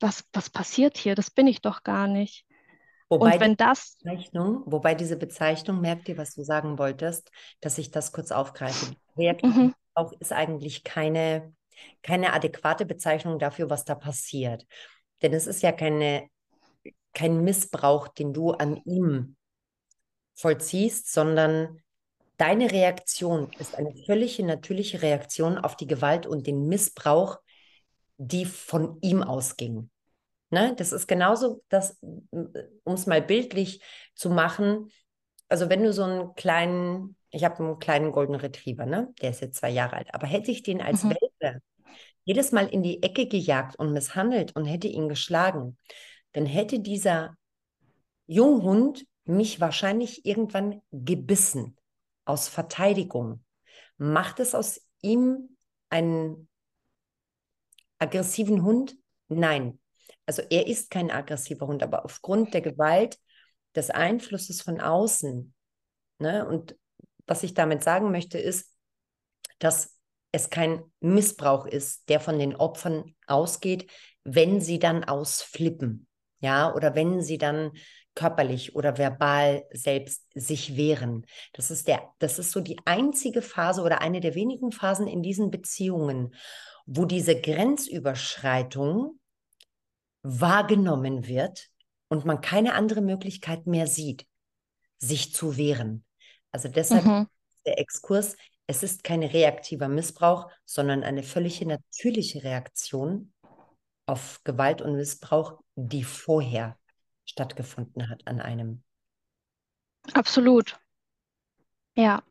was, 0.00 0.24
was 0.32 0.50
passiert 0.50 0.98
hier? 0.98 1.14
Das 1.14 1.30
bin 1.30 1.46
ich 1.46 1.62
doch 1.62 1.82
gar 1.82 2.06
nicht. 2.06 2.44
Wobei 3.08 3.34
und 3.34 3.40
wenn 3.40 3.56
das, 3.56 3.96
Bezeichnung, 3.98 4.62
wobei 4.66 4.94
diese 4.94 5.16
Bezeichnung, 5.16 5.80
merkt 5.80 6.08
ihr, 6.08 6.18
was 6.18 6.34
du 6.34 6.42
sagen 6.42 6.78
wolltest, 6.78 7.30
dass 7.60 7.78
ich 7.78 7.90
das 7.90 8.12
kurz 8.12 8.32
aufgreife. 8.32 8.94
Reaktiv 9.16 9.54
mhm, 9.54 9.74
auch 9.94 10.12
ist 10.18 10.32
eigentlich 10.32 10.82
keine, 10.82 11.54
keine 12.02 12.32
adäquate 12.32 12.84
Bezeichnung 12.84 13.38
dafür, 13.38 13.70
was 13.70 13.84
da 13.84 13.94
passiert. 13.94 14.66
Denn 15.22 15.32
es 15.32 15.46
ist 15.46 15.62
ja 15.62 15.72
keine, 15.72 16.28
kein 17.14 17.42
Missbrauch, 17.44 18.08
den 18.08 18.32
du 18.32 18.50
an 18.50 18.76
ihm 18.84 19.36
vollziehst, 20.34 21.12
sondern 21.12 21.80
deine 22.36 22.70
Reaktion 22.70 23.50
ist 23.58 23.74
eine 23.74 23.94
völlige 24.04 24.44
natürliche 24.44 25.02
Reaktion 25.02 25.58
auf 25.58 25.76
die 25.76 25.86
Gewalt 25.86 26.26
und 26.26 26.46
den 26.46 26.66
Missbrauch, 26.68 27.38
die 28.18 28.44
von 28.44 28.98
ihm 29.00 29.22
ausging. 29.22 29.90
Ne? 30.50 30.74
Das 30.76 30.92
ist 30.92 31.06
genauso, 31.06 31.62
das, 31.68 31.98
um 32.00 32.94
es 32.94 33.06
mal 33.06 33.22
bildlich 33.22 33.82
zu 34.14 34.30
machen, 34.30 34.90
also 35.48 35.68
wenn 35.68 35.82
du 35.82 35.92
so 35.92 36.02
einen 36.02 36.34
kleinen, 36.34 37.16
ich 37.30 37.44
habe 37.44 37.62
einen 37.62 37.78
kleinen 37.78 38.12
Golden 38.12 38.34
Retriever, 38.34 38.86
ne? 38.86 39.12
Der 39.20 39.30
ist 39.30 39.40
jetzt 39.40 39.58
zwei 39.58 39.70
Jahre 39.70 39.96
alt, 39.96 40.12
aber 40.12 40.26
hätte 40.26 40.50
ich 40.50 40.62
den 40.62 40.80
als 40.80 41.04
mhm, 41.04 41.10
Welpe 41.10 41.60
jedes 42.24 42.50
Mal 42.50 42.66
in 42.66 42.82
die 42.82 43.02
Ecke 43.02 43.28
gejagt 43.28 43.78
und 43.78 43.92
misshandelt 43.92 44.56
und 44.56 44.64
hätte 44.64 44.88
ihn 44.88 45.08
geschlagen, 45.08 45.78
dann 46.32 46.46
hätte 46.46 46.80
dieser 46.80 47.36
Junghund 48.26 49.06
mich 49.24 49.60
wahrscheinlich 49.60 50.26
irgendwann 50.26 50.82
gebissen 50.90 51.76
aus 52.26 52.48
Verteidigung. 52.48 53.42
Macht 53.96 54.40
es 54.40 54.54
aus 54.54 54.80
ihm 55.00 55.56
einen 55.88 56.48
aggressiven 57.98 58.62
Hund? 58.62 58.96
Nein. 59.28 59.80
Also 60.26 60.42
er 60.50 60.66
ist 60.66 60.90
kein 60.90 61.10
aggressiver 61.10 61.66
Hund, 61.66 61.82
aber 61.82 62.04
aufgrund 62.04 62.52
der 62.52 62.60
Gewalt, 62.60 63.18
des 63.76 63.90
Einflusses 63.90 64.62
von 64.62 64.80
außen, 64.80 65.54
ne, 66.18 66.48
und 66.48 66.76
was 67.26 67.42
ich 67.42 67.54
damit 67.54 67.84
sagen 67.84 68.10
möchte, 68.10 68.38
ist, 68.38 68.74
dass 69.58 69.98
es 70.32 70.50
kein 70.50 70.82
Missbrauch 71.00 71.66
ist, 71.66 72.08
der 72.08 72.20
von 72.20 72.38
den 72.38 72.56
Opfern 72.56 73.14
ausgeht, 73.26 73.90
wenn 74.24 74.60
sie 74.60 74.78
dann 74.78 75.04
ausflippen, 75.04 76.08
ja, 76.40 76.74
oder 76.74 76.94
wenn 76.94 77.20
sie 77.22 77.38
dann 77.38 77.72
körperlich 78.16 78.74
oder 78.74 78.98
verbal 78.98 79.64
selbst 79.72 80.24
sich 80.34 80.76
wehren. 80.76 81.24
Das 81.52 81.70
ist 81.70 81.86
der, 81.86 82.02
das 82.18 82.40
ist 82.40 82.50
so 82.50 82.60
die 82.60 82.78
einzige 82.84 83.42
Phase 83.42 83.82
oder 83.82 84.00
eine 84.00 84.18
der 84.20 84.34
wenigen 84.34 84.72
Phasen 84.72 85.06
in 85.06 85.22
diesen 85.22 85.52
Beziehungen, 85.52 86.34
wo 86.86 87.04
diese 87.04 87.40
Grenzüberschreitung 87.40 89.20
wahrgenommen 90.22 91.28
wird 91.28 91.68
und 92.08 92.24
man 92.24 92.40
keine 92.40 92.74
andere 92.74 93.02
Möglichkeit 93.02 93.66
mehr 93.66 93.86
sieht, 93.86 94.26
sich 94.98 95.34
zu 95.34 95.56
wehren. 95.56 96.04
Also 96.50 96.68
deshalb 96.68 97.04
mhm. 97.04 97.28
der 97.66 97.78
Exkurs, 97.78 98.36
es 98.66 98.82
ist 98.82 99.04
kein 99.04 99.22
reaktiver 99.22 99.88
Missbrauch, 99.88 100.50
sondern 100.64 101.04
eine 101.04 101.22
völlig 101.22 101.60
natürliche 101.60 102.42
Reaktion 102.42 103.32
auf 104.06 104.40
Gewalt 104.42 104.80
und 104.80 104.96
Missbrauch, 104.96 105.60
die 105.74 106.04
vorher 106.04 106.78
stattgefunden 107.26 108.08
hat 108.08 108.26
an 108.26 108.40
einem. 108.40 108.82
absolut, 110.14 110.78
ja. 111.96 112.22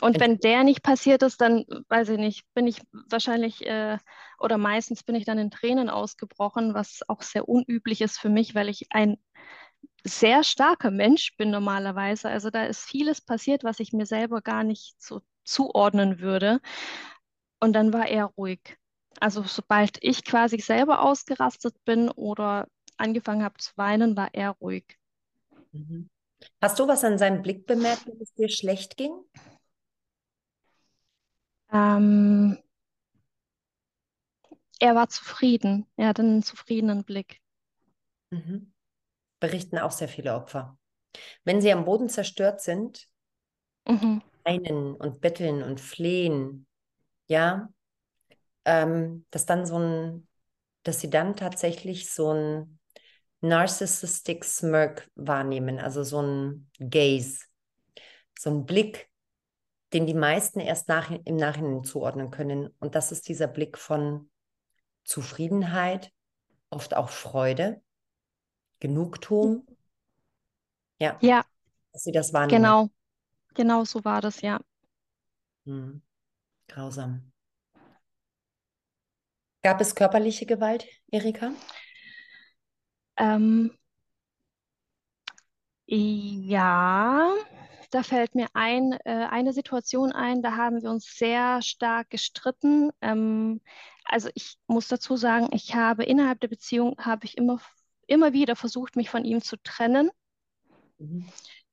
Und 0.00 0.20
wenn 0.20 0.38
der 0.38 0.64
nicht 0.64 0.82
passiert 0.82 1.22
ist, 1.22 1.40
dann 1.40 1.64
weiß 1.88 2.10
ich 2.10 2.18
nicht, 2.18 2.44
bin 2.54 2.66
ich 2.66 2.82
wahrscheinlich 3.10 3.66
äh, 3.66 3.98
oder 4.38 4.58
meistens 4.58 5.02
bin 5.02 5.14
ich 5.14 5.24
dann 5.24 5.38
in 5.38 5.50
Tränen 5.50 5.88
ausgebrochen, 5.90 6.74
was 6.74 7.00
auch 7.08 7.22
sehr 7.22 7.48
unüblich 7.48 8.02
ist 8.02 8.18
für 8.18 8.28
mich, 8.28 8.54
weil 8.54 8.68
ich 8.68 8.88
ein 8.90 9.16
sehr 10.04 10.44
starker 10.44 10.90
Mensch 10.90 11.36
bin 11.36 11.50
normalerweise. 11.50 12.28
Also 12.30 12.50
da 12.50 12.64
ist 12.66 12.84
vieles 12.84 13.20
passiert, 13.22 13.64
was 13.64 13.80
ich 13.80 13.92
mir 13.92 14.06
selber 14.06 14.42
gar 14.42 14.64
nicht 14.64 15.00
so 15.02 15.22
zuordnen 15.44 16.20
würde. 16.20 16.60
Und 17.60 17.72
dann 17.74 17.92
war 17.92 18.06
er 18.08 18.26
ruhig. 18.26 18.78
Also 19.20 19.42
sobald 19.42 19.98
ich 20.02 20.24
quasi 20.24 20.58
selber 20.60 21.02
ausgerastet 21.02 21.74
bin 21.84 22.10
oder 22.10 22.68
angefangen 22.98 23.44
habe 23.44 23.58
zu 23.58 23.72
weinen, 23.76 24.16
war 24.16 24.34
er 24.34 24.50
ruhig. 24.50 24.98
Mhm. 25.72 26.08
Hast 26.62 26.78
du 26.78 26.88
was 26.88 27.04
an 27.04 27.18
seinem 27.18 27.42
Blick 27.42 27.66
bemerkt, 27.66 28.08
dass 28.08 28.20
es 28.20 28.34
dir 28.34 28.48
schlecht 28.48 28.96
ging? 28.96 29.12
Ähm, 31.72 32.58
er 34.80 34.94
war 34.94 35.08
zufrieden. 35.10 35.84
Er 35.96 36.08
hatte 36.08 36.22
einen 36.22 36.42
zufriedenen 36.42 37.04
Blick. 37.04 37.40
Mhm. 38.30 38.72
Berichten 39.40 39.78
auch 39.78 39.92
sehr 39.92 40.08
viele 40.08 40.34
Opfer. 40.34 40.78
Wenn 41.44 41.60
sie 41.62 41.72
am 41.72 41.84
Boden 41.86 42.08
zerstört 42.10 42.60
sind, 42.62 43.08
Mhm. 43.88 44.20
weinen 44.44 44.94
und 44.94 45.20
betteln 45.20 45.62
und 45.62 45.80
flehen, 45.80 46.66
ja, 47.28 47.70
ähm, 48.64 49.26
dass 49.30 49.46
dann 49.46 49.66
so 49.66 49.78
ein, 49.78 50.28
dass 50.84 51.00
sie 51.00 51.10
dann 51.10 51.36
tatsächlich 51.36 52.12
so 52.12 52.32
ein 52.32 52.78
narcissistic 53.40 54.44
smirk 54.44 55.10
wahrnehmen, 55.14 55.78
also 55.78 56.02
so 56.04 56.22
ein 56.22 56.70
Gaze, 56.78 57.44
so 58.38 58.50
ein 58.50 58.66
Blick, 58.66 59.08
den 59.92 60.06
die 60.06 60.14
meisten 60.14 60.60
erst 60.60 60.88
nach, 60.88 61.10
im 61.10 61.36
Nachhinein 61.36 61.84
zuordnen 61.84 62.30
können. 62.30 62.68
Und 62.80 62.94
das 62.94 63.12
ist 63.12 63.28
dieser 63.28 63.46
Blick 63.46 63.78
von 63.78 64.30
Zufriedenheit, 65.04 66.12
oft 66.70 66.94
auch 66.94 67.08
Freude, 67.10 67.82
Genugtuung. 68.80 69.66
Ja, 70.98 71.20
Ja, 71.20 71.44
dass 71.92 72.04
sie 72.04 72.12
das 72.12 72.32
wahrnehmen. 72.32 72.58
genau. 72.58 72.90
Genau 73.54 73.84
so 73.84 74.04
war 74.04 74.20
das, 74.20 74.42
ja. 74.42 74.60
Hm. 75.66 76.00
Grausam. 76.68 77.32
Gab 79.62 79.80
es 79.82 79.94
körperliche 79.94 80.46
Gewalt, 80.46 80.86
Erika? 81.10 81.52
Ähm, 83.16 83.70
ja, 85.86 87.32
da 87.90 88.02
fällt 88.02 88.34
mir 88.34 88.48
ein, 88.54 88.92
äh, 89.04 89.28
eine 89.30 89.52
Situation 89.52 90.12
ein, 90.12 90.42
da 90.42 90.56
haben 90.56 90.82
wir 90.82 90.90
uns 90.90 91.16
sehr 91.16 91.62
stark 91.62 92.10
gestritten. 92.10 92.90
Ähm, 93.00 93.60
also 94.04 94.28
ich 94.34 94.56
muss 94.66 94.88
dazu 94.88 95.16
sagen, 95.16 95.48
ich 95.52 95.74
habe 95.74 96.04
innerhalb 96.04 96.40
der 96.40 96.48
Beziehung, 96.48 96.96
habe 96.98 97.24
ich 97.24 97.36
immer, 97.36 97.60
immer 98.06 98.32
wieder 98.32 98.56
versucht, 98.56 98.96
mich 98.96 99.10
von 99.10 99.24
ihm 99.24 99.42
zu 99.42 99.56
trennen. 99.62 100.10
Mhm. 100.98 101.26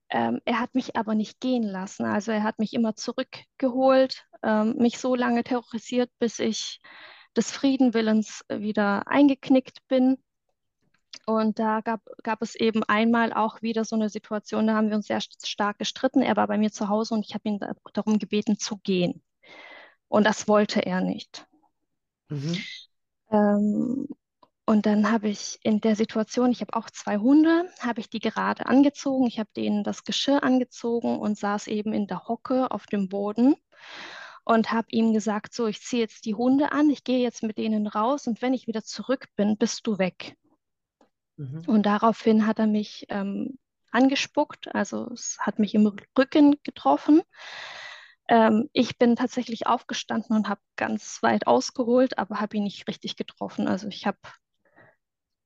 Ähm, 0.10 0.42
er 0.46 0.60
hat 0.60 0.76
mich 0.76 0.96
aber 0.96 1.16
nicht 1.16 1.40
gehen 1.40 1.64
lassen. 1.64 2.06
Also 2.06 2.32
er 2.32 2.44
hat 2.44 2.60
mich 2.60 2.74
immer 2.74 2.96
zurückgeholt, 2.96 4.26
ähm, 4.44 4.76
mich 4.78 5.00
so 5.00 5.16
lange 5.16 5.44
terrorisiert, 5.44 6.12
bis 6.20 6.40
ich 6.40 6.82
des 7.36 7.52
Friedenwillens 7.52 8.46
wieder 8.48 9.08
eingeknickt 9.08 9.80
bin. 9.88 10.18
Und 11.26 11.60
da 11.60 11.82
gab, 11.82 12.02
gab 12.24 12.42
es 12.42 12.56
eben 12.56 12.84
einmal 12.84 13.34
auch 13.34 13.62
wieder 13.62 13.86
so 13.86 13.96
eine 13.96 14.10
Situation, 14.10 14.68
da 14.68 14.76
haben 14.76 14.90
wir 14.90 14.96
uns 14.96 15.08
sehr 15.08 15.22
stark 15.22 15.80
gestritten. 15.80 16.22
Er 16.22 16.36
war 16.36 16.48
bei 16.48 16.58
mir 16.58 16.72
zu 16.72 16.90
Hause 16.90 17.14
und 17.14 17.26
ich 17.26 17.34
habe 17.34 17.48
ihn 17.48 17.60
da, 17.60 17.74
darum 17.94 18.20
gebeten 18.20 18.58
zu 18.58 18.78
gehen. 18.78 19.22
Und 20.08 20.26
das 20.26 20.48
wollte 20.48 20.86
er 20.86 21.02
nicht. 21.02 21.48
Mhm. 22.30 22.58
Ähm, 23.32 24.08
und 24.66 24.86
dann 24.86 25.12
habe 25.12 25.28
ich 25.28 25.60
in 25.64 25.82
der 25.82 25.96
Situation, 25.96 26.52
ich 26.52 26.62
habe 26.62 26.74
auch 26.74 26.90
zwei 26.90 27.18
Hunde, 27.18 27.70
habe 27.80 28.00
ich 28.00 28.10
die 28.10 28.20
gerade 28.20 28.66
angezogen. 28.66 29.28
Ich 29.28 29.40
habe 29.40 29.50
denen 29.56 29.84
das 29.84 30.06
Geschirr 30.06 30.44
angezogen 30.44 31.20
und 31.20 31.38
saß 31.38 31.68
eben 31.68 31.94
in 31.94 32.08
der 32.08 32.28
Hocke 32.28 32.72
auf 32.72 32.86
dem 32.86 33.10
Boden 33.10 33.56
und 34.46 34.72
habe 34.72 34.88
ihm 34.92 35.14
gesagt, 35.14 35.54
so, 35.54 35.68
ich 35.68 35.82
ziehe 35.82 36.02
jetzt 36.02 36.26
die 36.26 36.36
Hunde 36.36 36.72
an, 36.72 36.90
ich 36.90 37.04
gehe 37.04 37.20
jetzt 37.20 37.44
mit 37.44 37.58
denen 37.58 37.88
raus 37.88 38.28
und 38.28 38.42
wenn 38.42 38.54
ich 38.54 38.68
wieder 38.68 38.84
zurück 38.84 39.28
bin, 39.36 39.58
bist 39.58 39.86
du 39.88 39.98
weg. 39.98 40.38
Mhm. 41.38 41.64
Und 41.68 41.86
daraufhin 41.86 42.46
hat 42.46 42.60
er 42.60 42.68
mich 42.68 43.06
ähm, 43.10 43.58
angespuckt, 43.92 44.74
also 44.74 45.12
es 45.14 45.38
hat 45.40 45.60
mich 45.60 45.76
im 45.76 45.88
Rücken 46.18 46.58
getroffen. 46.64 47.22
Ähm, 48.28 48.70
ich 48.74 48.98
bin 48.98 49.16
tatsächlich 49.16 49.68
aufgestanden 49.68 50.36
und 50.36 50.50
habe 50.50 50.62
ganz 50.76 51.22
weit 51.22 51.48
ausgeholt, 51.48 52.18
aber 52.18 52.40
habe 52.40 52.58
ihn 52.58 52.64
nicht 52.64 52.88
richtig 52.88 53.16
getroffen. 53.16 53.68
Also 53.68 53.88
ich 53.88 54.06
habe 54.06 54.18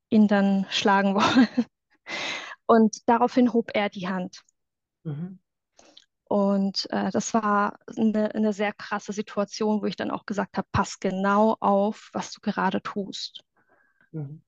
ihn 0.10 0.28
dann 0.28 0.66
schlagen 0.70 1.16
wollen. 1.16 1.66
Und 2.66 2.98
daraufhin 3.08 3.54
hob 3.54 3.72
er 3.74 3.90
die 3.90 4.08
Hand. 4.08 4.42
Mhm. 5.04 5.40
Und 6.26 6.88
äh, 6.92 7.10
das 7.12 7.34
war 7.34 7.80
eine, 7.96 8.36
eine 8.36 8.52
sehr 8.52 8.74
krasse 8.74 9.14
Situation, 9.14 9.82
wo 9.82 9.86
ich 9.86 9.96
dann 9.96 10.12
auch 10.12 10.26
gesagt 10.26 10.58
habe, 10.58 10.68
pass 10.72 11.00
genau 11.00 11.56
auf, 11.62 12.10
was 12.12 12.32
du 12.32 12.42
gerade 12.42 12.82
tust. 12.82 13.44
Mhm. 14.12 14.42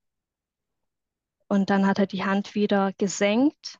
Und 1.50 1.72
dann 1.72 1.88
hat 1.88 1.98
er 1.98 2.06
die 2.06 2.24
Hand 2.24 2.54
wieder 2.54 2.94
gesenkt, 2.98 3.80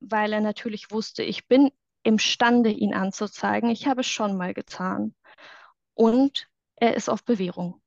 weil 0.00 0.32
er 0.32 0.40
natürlich 0.40 0.90
wusste, 0.90 1.22
ich 1.22 1.46
bin 1.46 1.70
imstande, 2.02 2.70
ihn 2.70 2.92
anzuzeigen. 2.92 3.70
Ich 3.70 3.86
habe 3.86 4.00
es 4.00 4.08
schon 4.08 4.36
mal 4.36 4.52
getan. 4.52 5.14
Und 5.94 6.48
er 6.74 6.94
ist 6.94 7.08
auf 7.08 7.24
Bewährung. 7.24 7.80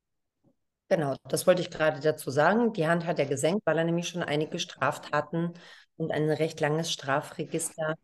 Genau, 0.88 1.18
das 1.28 1.46
wollte 1.46 1.62
ich 1.62 1.72
gerade 1.72 2.00
dazu 2.00 2.32
sagen. 2.32 2.72
Die 2.72 2.88
Hand 2.88 3.06
hat 3.06 3.20
er 3.20 3.26
gesenkt, 3.26 3.66
weil 3.66 3.78
er 3.78 3.84
nämlich 3.84 4.08
schon 4.08 4.24
einige 4.24 4.60
Straftaten 4.60 5.54
und 5.98 6.12
ein 6.12 6.30
recht 6.30 6.62
langes 6.62 6.94
Strafregister 6.94 7.96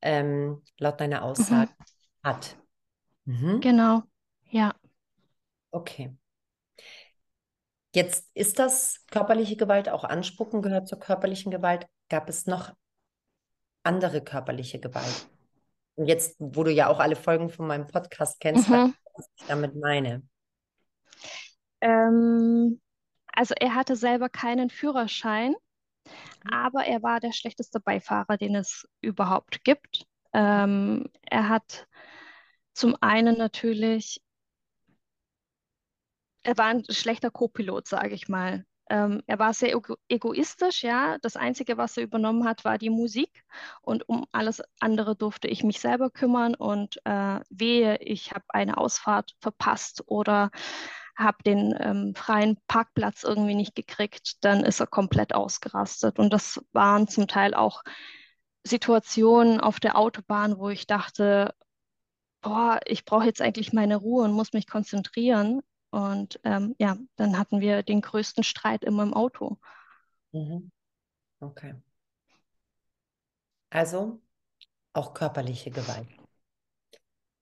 ähm, 0.00 0.62
laut 0.78 1.00
deiner 1.00 1.24
Aussage 1.24 1.72
mhm. 1.72 2.28
hat. 2.28 2.56
Mhm. 3.24 3.60
Genau, 3.60 4.02
ja. 4.50 4.74
Okay. 5.72 6.14
Jetzt 7.96 8.30
ist 8.34 8.58
das 8.58 9.06
körperliche 9.10 9.56
Gewalt, 9.56 9.88
auch 9.88 10.04
Anspucken 10.04 10.60
gehört 10.60 10.86
zur 10.86 10.98
körperlichen 10.98 11.50
Gewalt. 11.50 11.86
Gab 12.10 12.28
es 12.28 12.46
noch 12.46 12.74
andere 13.84 14.20
körperliche 14.20 14.78
Gewalt? 14.78 15.30
Und 15.94 16.04
jetzt, 16.04 16.36
wo 16.38 16.62
du 16.62 16.70
ja 16.70 16.88
auch 16.88 17.00
alle 17.00 17.16
Folgen 17.16 17.48
von 17.48 17.66
meinem 17.66 17.86
Podcast 17.86 18.38
kennst, 18.38 18.68
mhm. 18.68 18.92
was 19.14 19.30
ich 19.38 19.46
damit 19.46 19.76
meine. 19.76 20.22
Ähm, 21.80 22.82
also 23.32 23.54
er 23.58 23.74
hatte 23.74 23.96
selber 23.96 24.28
keinen 24.28 24.68
Führerschein, 24.68 25.52
mhm. 25.54 26.52
aber 26.52 26.84
er 26.84 27.02
war 27.02 27.18
der 27.18 27.32
schlechteste 27.32 27.80
Beifahrer, 27.80 28.36
den 28.36 28.56
es 28.56 28.86
überhaupt 29.00 29.64
gibt. 29.64 30.04
Ähm, 30.34 31.08
er 31.22 31.48
hat 31.48 31.88
zum 32.74 32.94
einen 33.00 33.38
natürlich, 33.38 34.20
er 36.46 36.56
war 36.58 36.66
ein 36.66 36.84
schlechter 36.88 37.30
Co-Pilot, 37.30 37.88
sage 37.88 38.14
ich 38.14 38.28
mal. 38.28 38.64
Ähm, 38.88 39.20
er 39.26 39.40
war 39.40 39.52
sehr 39.52 39.72
ego 39.74 39.96
egoistisch, 40.08 40.84
ja. 40.84 41.18
Das 41.18 41.36
Einzige, 41.36 41.76
was 41.76 41.96
er 41.96 42.04
übernommen 42.04 42.44
hat, 42.44 42.64
war 42.64 42.78
die 42.78 42.90
Musik. 42.90 43.44
Und 43.82 44.08
um 44.08 44.26
alles 44.30 44.62
andere 44.78 45.16
durfte 45.16 45.48
ich 45.48 45.64
mich 45.64 45.80
selber 45.80 46.08
kümmern. 46.08 46.54
Und 46.54 46.98
äh, 47.04 47.40
wehe, 47.50 47.98
ich 47.98 48.30
habe 48.32 48.44
eine 48.50 48.76
Ausfahrt 48.78 49.34
verpasst 49.40 50.04
oder 50.06 50.50
habe 51.16 51.38
den 51.44 51.74
ähm, 51.80 52.14
freien 52.14 52.58
Parkplatz 52.68 53.24
irgendwie 53.24 53.54
nicht 53.54 53.74
gekriegt, 53.74 54.44
dann 54.44 54.62
ist 54.64 54.80
er 54.80 54.86
komplett 54.86 55.34
ausgerastet. 55.34 56.18
Und 56.20 56.32
das 56.32 56.62
waren 56.72 57.08
zum 57.08 57.26
Teil 57.26 57.54
auch 57.54 57.82
Situationen 58.64 59.60
auf 59.60 59.80
der 59.80 59.96
Autobahn, 59.98 60.58
wo 60.58 60.68
ich 60.68 60.86
dachte, 60.86 61.54
boah, 62.42 62.80
ich 62.86 63.04
brauche 63.04 63.24
jetzt 63.26 63.42
eigentlich 63.42 63.72
meine 63.72 63.96
Ruhe 63.96 64.24
und 64.24 64.32
muss 64.32 64.52
mich 64.52 64.68
konzentrieren. 64.68 65.62
Und 65.96 66.38
ähm, 66.44 66.76
ja, 66.78 66.98
dann 67.16 67.38
hatten 67.38 67.62
wir 67.62 67.82
den 67.82 68.02
größten 68.02 68.44
Streit 68.44 68.84
immer 68.84 69.02
im 69.02 69.14
Auto. 69.14 69.56
Mhm. 70.32 70.70
Okay. 71.40 71.74
Also 73.70 74.20
auch 74.92 75.14
körperliche 75.14 75.70
Gewalt. 75.70 76.08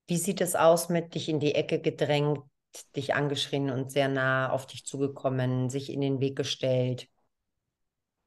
Wie 0.06 0.18
sieht 0.18 0.40
es 0.40 0.54
aus 0.54 0.88
mit 0.88 1.16
dich 1.16 1.28
in 1.28 1.40
die 1.40 1.56
Ecke 1.56 1.80
gedrängt, 1.80 2.44
dich 2.94 3.14
angeschrien 3.14 3.70
und 3.70 3.90
sehr 3.90 4.06
nah 4.06 4.50
auf 4.50 4.68
dich 4.68 4.84
zugekommen, 4.84 5.68
sich 5.68 5.90
in 5.90 6.00
den 6.00 6.20
Weg 6.20 6.36
gestellt? 6.36 7.08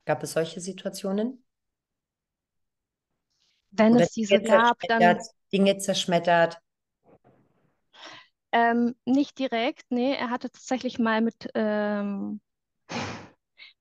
Gab 0.03 0.23
es 0.23 0.33
solche 0.33 0.59
Situationen? 0.59 1.45
Wenn 3.71 3.93
Oder 3.93 4.03
es 4.03 4.11
diese 4.11 4.41
gab, 4.41 4.77
dann 4.89 5.19
Dinge 5.53 5.77
zerschmettert. 5.77 6.59
Ähm, 8.57 8.95
nicht 9.05 9.37
direkt, 9.37 9.85
nee, 9.89 10.15
er 10.15 10.31
hatte 10.31 10.49
tatsächlich 10.49 10.97
mal 10.97 11.21
mit, 11.21 11.49
ähm, 11.53 12.41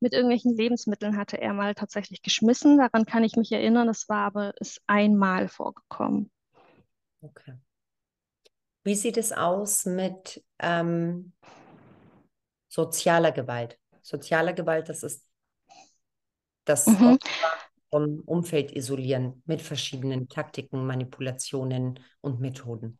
mit 0.00 0.12
irgendwelchen 0.12 0.54
Lebensmitteln 0.54 1.16
hatte 1.16 1.40
er 1.40 1.54
mal 1.54 1.74
tatsächlich 1.74 2.20
geschmissen. 2.20 2.76
Daran 2.76 3.06
kann 3.06 3.24
ich 3.24 3.36
mich 3.36 3.50
erinnern. 3.52 3.86
Das 3.86 4.08
war 4.08 4.26
aber 4.26 4.52
ist 4.60 4.82
einmal 4.86 5.48
vorgekommen. 5.48 6.30
Okay. 7.22 7.54
Wie 8.84 8.94
sieht 8.94 9.16
es 9.16 9.32
aus 9.32 9.86
mit 9.86 10.44
ähm, 10.58 11.32
sozialer 12.68 13.32
Gewalt? 13.32 13.78
Soziale 14.02 14.54
Gewalt, 14.54 14.88
das 14.90 15.02
ist 15.02 15.26
das 16.64 16.86
mhm. 16.86 17.18
vom 17.90 18.20
Umfeld 18.26 18.76
isolieren 18.76 19.42
mit 19.46 19.62
verschiedenen 19.62 20.28
Taktiken, 20.28 20.86
Manipulationen 20.86 21.98
und 22.20 22.40
Methoden. 22.40 22.98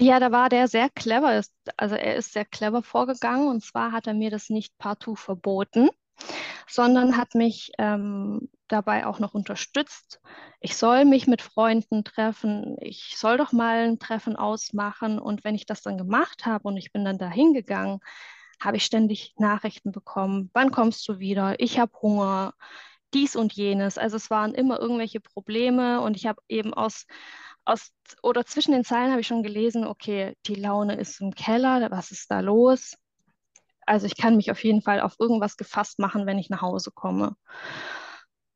Ja, 0.00 0.20
da 0.20 0.30
war 0.30 0.48
der 0.48 0.68
sehr 0.68 0.88
clever. 0.90 1.42
Also 1.76 1.94
er 1.96 2.16
ist 2.16 2.32
sehr 2.32 2.44
clever 2.44 2.82
vorgegangen 2.82 3.48
und 3.48 3.64
zwar 3.64 3.92
hat 3.92 4.06
er 4.06 4.14
mir 4.14 4.30
das 4.30 4.48
nicht 4.48 4.76
partout 4.78 5.16
verboten, 5.16 5.88
sondern 6.68 7.16
hat 7.16 7.34
mich 7.34 7.72
ähm, 7.78 8.50
dabei 8.68 9.06
auch 9.06 9.18
noch 9.20 9.34
unterstützt. 9.34 10.20
Ich 10.60 10.76
soll 10.76 11.04
mich 11.04 11.26
mit 11.26 11.42
Freunden 11.42 12.04
treffen, 12.04 12.76
ich 12.80 13.14
soll 13.18 13.38
doch 13.38 13.52
mal 13.52 13.88
ein 13.88 13.98
Treffen 13.98 14.36
ausmachen 14.36 15.18
und 15.18 15.44
wenn 15.44 15.54
ich 15.56 15.66
das 15.66 15.82
dann 15.82 15.98
gemacht 15.98 16.46
habe 16.46 16.68
und 16.68 16.76
ich 16.76 16.92
bin 16.92 17.04
dann 17.04 17.18
dahin 17.18 17.54
gegangen, 17.54 18.00
habe 18.60 18.76
ich 18.78 18.84
ständig 18.84 19.34
Nachrichten 19.38 19.92
bekommen, 19.92 20.50
wann 20.54 20.72
kommst 20.72 21.06
du 21.08 21.18
wieder? 21.18 21.60
Ich 21.60 21.78
habe 21.78 21.92
Hunger, 22.02 22.54
dies 23.14 23.36
und 23.36 23.52
jenes. 23.54 23.98
Also 23.98 24.16
es 24.16 24.30
waren 24.30 24.54
immer 24.54 24.80
irgendwelche 24.80 25.20
Probleme 25.20 26.00
und 26.00 26.16
ich 26.16 26.26
habe 26.26 26.42
eben 26.48 26.74
aus 26.74 27.06
aus 27.68 27.92
oder 28.22 28.46
zwischen 28.46 28.72
den 28.72 28.84
Zeilen 28.84 29.10
habe 29.10 29.20
ich 29.20 29.26
schon 29.26 29.42
gelesen, 29.42 29.86
okay, 29.86 30.36
die 30.46 30.54
Laune 30.54 30.96
ist 30.96 31.20
im 31.20 31.34
Keller, 31.34 31.90
was 31.90 32.10
ist 32.10 32.30
da 32.30 32.40
los? 32.40 32.96
Also 33.86 34.06
ich 34.06 34.16
kann 34.16 34.36
mich 34.36 34.50
auf 34.50 34.62
jeden 34.64 34.82
Fall 34.82 35.00
auf 35.00 35.16
irgendwas 35.18 35.56
gefasst 35.56 35.98
machen, 35.98 36.26
wenn 36.26 36.38
ich 36.38 36.50
nach 36.50 36.62
Hause 36.62 36.90
komme. 36.90 37.36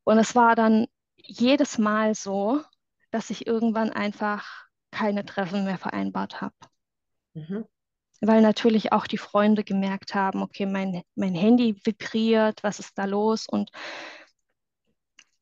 Und 0.05 0.18
es 0.18 0.35
war 0.35 0.57
dann 0.57 0.87
jedes 1.16 1.79
Mal 1.79 2.14
so, 2.14 2.62
dass 3.11 3.31
ich 3.31 3.46
irgendwann 3.46 3.90
einfach 3.90 4.66
keine 4.90 5.25
Treffen 5.25 5.64
mehr 5.64 5.79
vereinbart 5.79 6.40
habe. 6.40 6.55
Mhm. 7.35 7.64
Weil 8.20 8.40
natürlich 8.40 8.92
auch 8.92 9.07
die 9.07 9.18
Freunde 9.18 9.64
gemerkt 9.64 10.14
haben, 10.14 10.42
okay, 10.42 10.66
mein, 10.66 11.03
mein 11.14 11.35
Handy 11.35 11.77
vibriert, 11.85 12.62
was 12.62 12.79
ist 12.79 12.96
da 12.96 13.05
los? 13.05 13.46
Und 13.46 13.70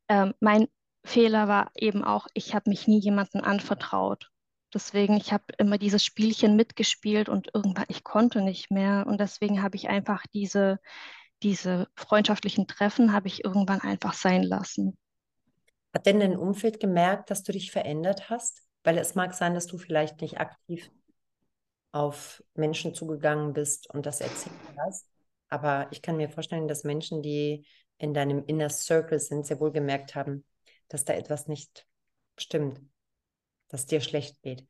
ähm, 0.09 0.35
mein 0.41 0.67
Fehler 1.05 1.49
war 1.49 1.71
eben 1.75 2.05
auch, 2.05 2.27
ich 2.35 2.55
habe 2.55 2.71
mich 2.71 2.87
nie 2.87 3.01
jemandem 3.01 3.43
anvertraut. 3.43 4.31
Deswegen, 4.73 5.17
ich 5.17 5.33
habe 5.33 5.45
immer 5.59 5.79
dieses 5.79 6.05
Spielchen 6.05 6.55
mitgespielt 6.55 7.29
und 7.29 7.51
irgendwann, 7.55 7.87
ich 7.89 8.05
konnte 8.05 8.41
nicht 8.41 8.71
mehr. 8.71 9.05
Und 9.07 9.19
deswegen 9.19 9.63
habe 9.63 9.77
ich 9.77 9.89
einfach 9.89 10.25
diese, 10.33 10.79
diese 11.43 11.89
freundschaftlichen 11.97 12.67
Treffen, 12.69 13.13
habe 13.13 13.27
ich 13.29 13.45
irgendwann 13.45 13.81
einfach 13.81 14.13
sein 14.13 14.43
lassen. 14.43 14.97
Hat 15.93 16.07
denn 16.07 16.21
dein 16.21 16.37
Umfeld 16.37 16.79
gemerkt, 16.79 17.31
dass 17.31 17.43
du 17.43 17.53
dich 17.53 17.73
verändert 17.73 18.31
hast? 18.31 18.63
Weil 18.85 18.97
es 18.99 19.15
mag 19.15 19.35
sein, 19.35 19.55
dass 19.55 19.67
du 19.67 19.77
vielleicht 19.77 20.21
nicht 20.21 20.39
aktiv 20.39 20.91
auf 21.93 22.43
Menschen 22.55 22.95
zugegangen 22.95 23.53
bist 23.53 23.93
und 23.93 24.07
das 24.07 24.21
erzählt 24.21 24.55
hast. 24.79 25.07
Aber 25.49 25.89
ich 25.91 26.01
kann 26.03 26.17
mir 26.17 26.29
vorstellen, 26.29 26.69
dass 26.69 26.85
Menschen, 26.85 27.23
die 27.23 27.67
in 27.99 28.15
deinem 28.15 28.45
Inner 28.47 28.71
Circle 28.71 29.19
sind, 29.19 29.45
sehr 29.45 29.59
wohl 29.59 29.73
gemerkt 29.73 30.15
haben, 30.15 30.45
dass 30.91 31.05
da 31.07 31.15
etwas 31.15 31.49
nicht 31.49 31.87
stimmt, 32.39 32.81
dass 33.69 33.87
dir 33.87 34.03
schlecht 34.03 34.43
geht. 34.43 34.67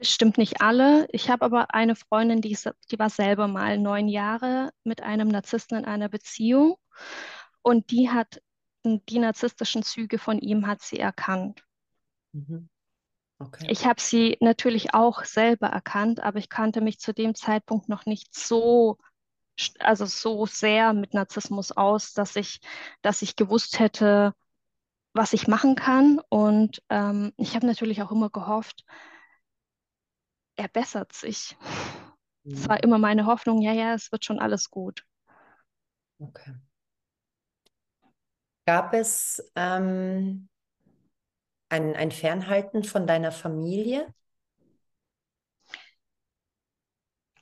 Stimmt 0.00 0.38
nicht 0.38 0.60
alle. 0.60 1.08
Ich 1.10 1.28
habe 1.28 1.44
aber 1.44 1.74
eine 1.74 1.96
Freundin, 1.96 2.40
die, 2.40 2.56
die 2.90 2.98
war 3.00 3.10
selber 3.10 3.48
mal 3.48 3.78
neun 3.78 4.06
Jahre 4.06 4.70
mit 4.84 5.02
einem 5.02 5.26
Narzissten 5.26 5.78
in 5.78 5.84
einer 5.84 6.08
Beziehung 6.08 6.76
und 7.62 7.90
die 7.90 8.08
hat 8.10 8.40
die 8.84 9.18
narzisstischen 9.18 9.82
Züge 9.82 10.18
von 10.18 10.38
ihm 10.38 10.68
hat 10.68 10.82
sie 10.82 11.00
erkannt. 11.00 11.64
Mhm. 12.32 12.68
Okay. 13.40 13.66
Ich 13.70 13.86
habe 13.86 14.00
sie 14.00 14.36
natürlich 14.40 14.94
auch 14.94 15.24
selber 15.24 15.68
erkannt, 15.68 16.20
aber 16.20 16.38
ich 16.38 16.48
kannte 16.48 16.80
mich 16.80 16.98
zu 16.98 17.12
dem 17.12 17.34
Zeitpunkt 17.34 17.88
noch 17.88 18.06
nicht 18.06 18.34
so, 18.34 18.98
also 19.78 20.06
so 20.06 20.46
sehr 20.46 20.92
mit 20.92 21.14
Narzissmus 21.14 21.72
aus, 21.72 22.12
dass 22.12 22.36
ich, 22.36 22.60
dass 23.02 23.22
ich 23.22 23.36
gewusst 23.36 23.78
hätte, 23.78 24.34
was 25.12 25.32
ich 25.32 25.48
machen 25.48 25.74
kann. 25.74 26.20
Und 26.28 26.82
ähm, 26.88 27.32
ich 27.36 27.54
habe 27.54 27.66
natürlich 27.66 28.02
auch 28.02 28.12
immer 28.12 28.30
gehofft, 28.30 28.84
er 30.56 30.68
bessert 30.68 31.12
sich. 31.12 31.56
Es 32.44 32.64
mhm. 32.64 32.68
war 32.68 32.82
immer 32.82 32.98
meine 32.98 33.26
Hoffnung, 33.26 33.62
ja, 33.62 33.72
ja, 33.72 33.94
es 33.94 34.10
wird 34.10 34.24
schon 34.24 34.38
alles 34.38 34.70
gut. 34.70 35.04
Okay. 36.18 36.54
Gab 38.66 38.92
es 38.92 39.50
ähm, 39.54 40.48
ein, 41.70 41.94
ein 41.94 42.10
Fernhalten 42.10 42.82
von 42.84 43.06
deiner 43.06 43.32
Familie? 43.32 44.12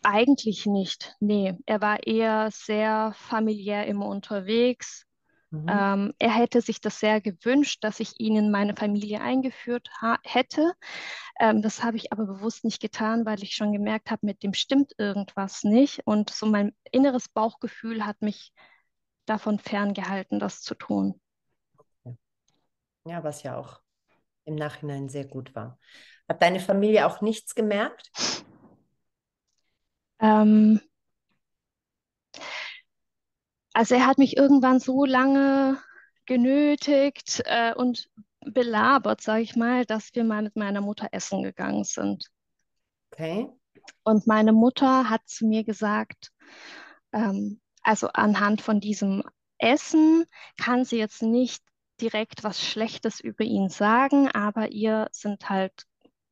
Eigentlich 0.03 0.67
nicht. 0.67 1.17
Nee, 1.19 1.55
er 1.67 1.81
war 1.81 2.07
eher 2.07 2.51
sehr 2.53 3.13
familiär 3.17 3.87
immer 3.87 4.07
unterwegs. 4.07 5.06
Mhm. 5.51 5.69
Ähm, 5.69 6.15
er 6.19 6.35
hätte 6.35 6.61
sich 6.61 6.81
das 6.81 7.01
sehr 7.01 7.21
gewünscht, 7.21 7.83
dass 7.83 8.01
ich 8.01 8.21
ihn 8.21 8.37
in 8.37 8.51
meine 8.51 8.75
Familie 8.77 9.21
eingeführt 9.21 9.89
hätte. 10.23 10.73
Ähm, 11.41 11.63
das 11.63 11.83
habe 11.83 11.97
ich 11.97 12.13
aber 12.13 12.27
bewusst 12.27 12.65
nicht 12.65 12.81
getan, 12.81 13.27
weil 13.27 13.43
ich 13.43 13.55
schon 13.55 13.73
gemerkt 13.73 14.11
habe, 14.11 14.27
mit 14.27 14.43
dem 14.43 14.55
stimmt 14.55 14.93
irgendwas 14.99 15.65
nicht. 15.65 16.07
Und 16.07 16.31
so 16.31 16.47
mein 16.47 16.75
inneres 16.93 17.29
Bauchgefühl 17.29 18.07
hat 18.07 18.21
mich 18.23 18.53
davon 19.27 19.59
ferngehalten, 19.59 20.39
das 20.39 20.63
zu 20.63 20.75
tun. 20.75 21.21
Ja, 23.07 23.23
was 23.23 23.43
ja 23.43 23.57
auch 23.57 23.81
im 24.45 24.55
Nachhinein 24.57 25.09
sehr 25.09 25.27
gut 25.27 25.55
war. 25.55 25.79
Hat 26.29 26.43
deine 26.43 26.61
Familie 26.61 27.07
auch 27.07 27.21
nichts 27.21 27.55
gemerkt? 27.55 28.11
Ähm, 30.21 30.81
also 33.77 33.95
er 33.95 34.07
hat 34.07 34.17
mich 34.17 34.39
irgendwann 34.39 34.81
so 34.81 35.05
lange 35.05 35.79
genötigt 36.25 37.43
äh, 37.45 37.75
und 37.75 38.09
belabert, 38.41 39.21
sage 39.21 39.43
ich 39.43 39.55
mal, 39.55 39.85
dass 39.85 40.15
wir 40.15 40.25
mal 40.25 40.41
mit 40.41 40.57
meiner 40.57 40.81
Mutter 40.81 41.09
essen 41.13 41.43
gegangen 41.43 41.85
sind. 41.85 42.31
Okay. 43.13 43.51
Und 44.03 44.27
meine 44.27 44.55
Mutter 44.55 45.11
hat 45.11 45.29
zu 45.29 45.47
mir 45.47 45.63
gesagt, 45.63 46.33
ähm, 47.13 47.61
also 47.83 48.09
anhand 48.15 48.63
von 48.63 48.81
diesem 48.81 49.23
Essen 49.59 50.25
kann 50.57 50.87
sie 50.87 50.97
jetzt 50.97 51.21
nicht 51.21 51.63
direkt 52.01 52.45
was 52.45 52.65
Schlechtes 52.65 53.21
über 53.21 53.45
ihn 53.45 53.69
sagen, 53.69 54.31
aber 54.31 54.73
ihr 54.73 55.09
sind 55.13 55.51
halt, 55.51 55.85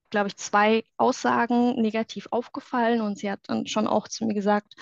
glaube 0.08 0.28
ich, 0.28 0.36
zwei 0.38 0.86
Aussagen 0.96 1.78
negativ 1.78 2.26
aufgefallen 2.30 3.02
und 3.02 3.18
sie 3.18 3.30
hat 3.30 3.40
dann 3.48 3.66
schon 3.66 3.86
auch 3.86 4.08
zu 4.08 4.24
mir 4.24 4.32
gesagt, 4.32 4.76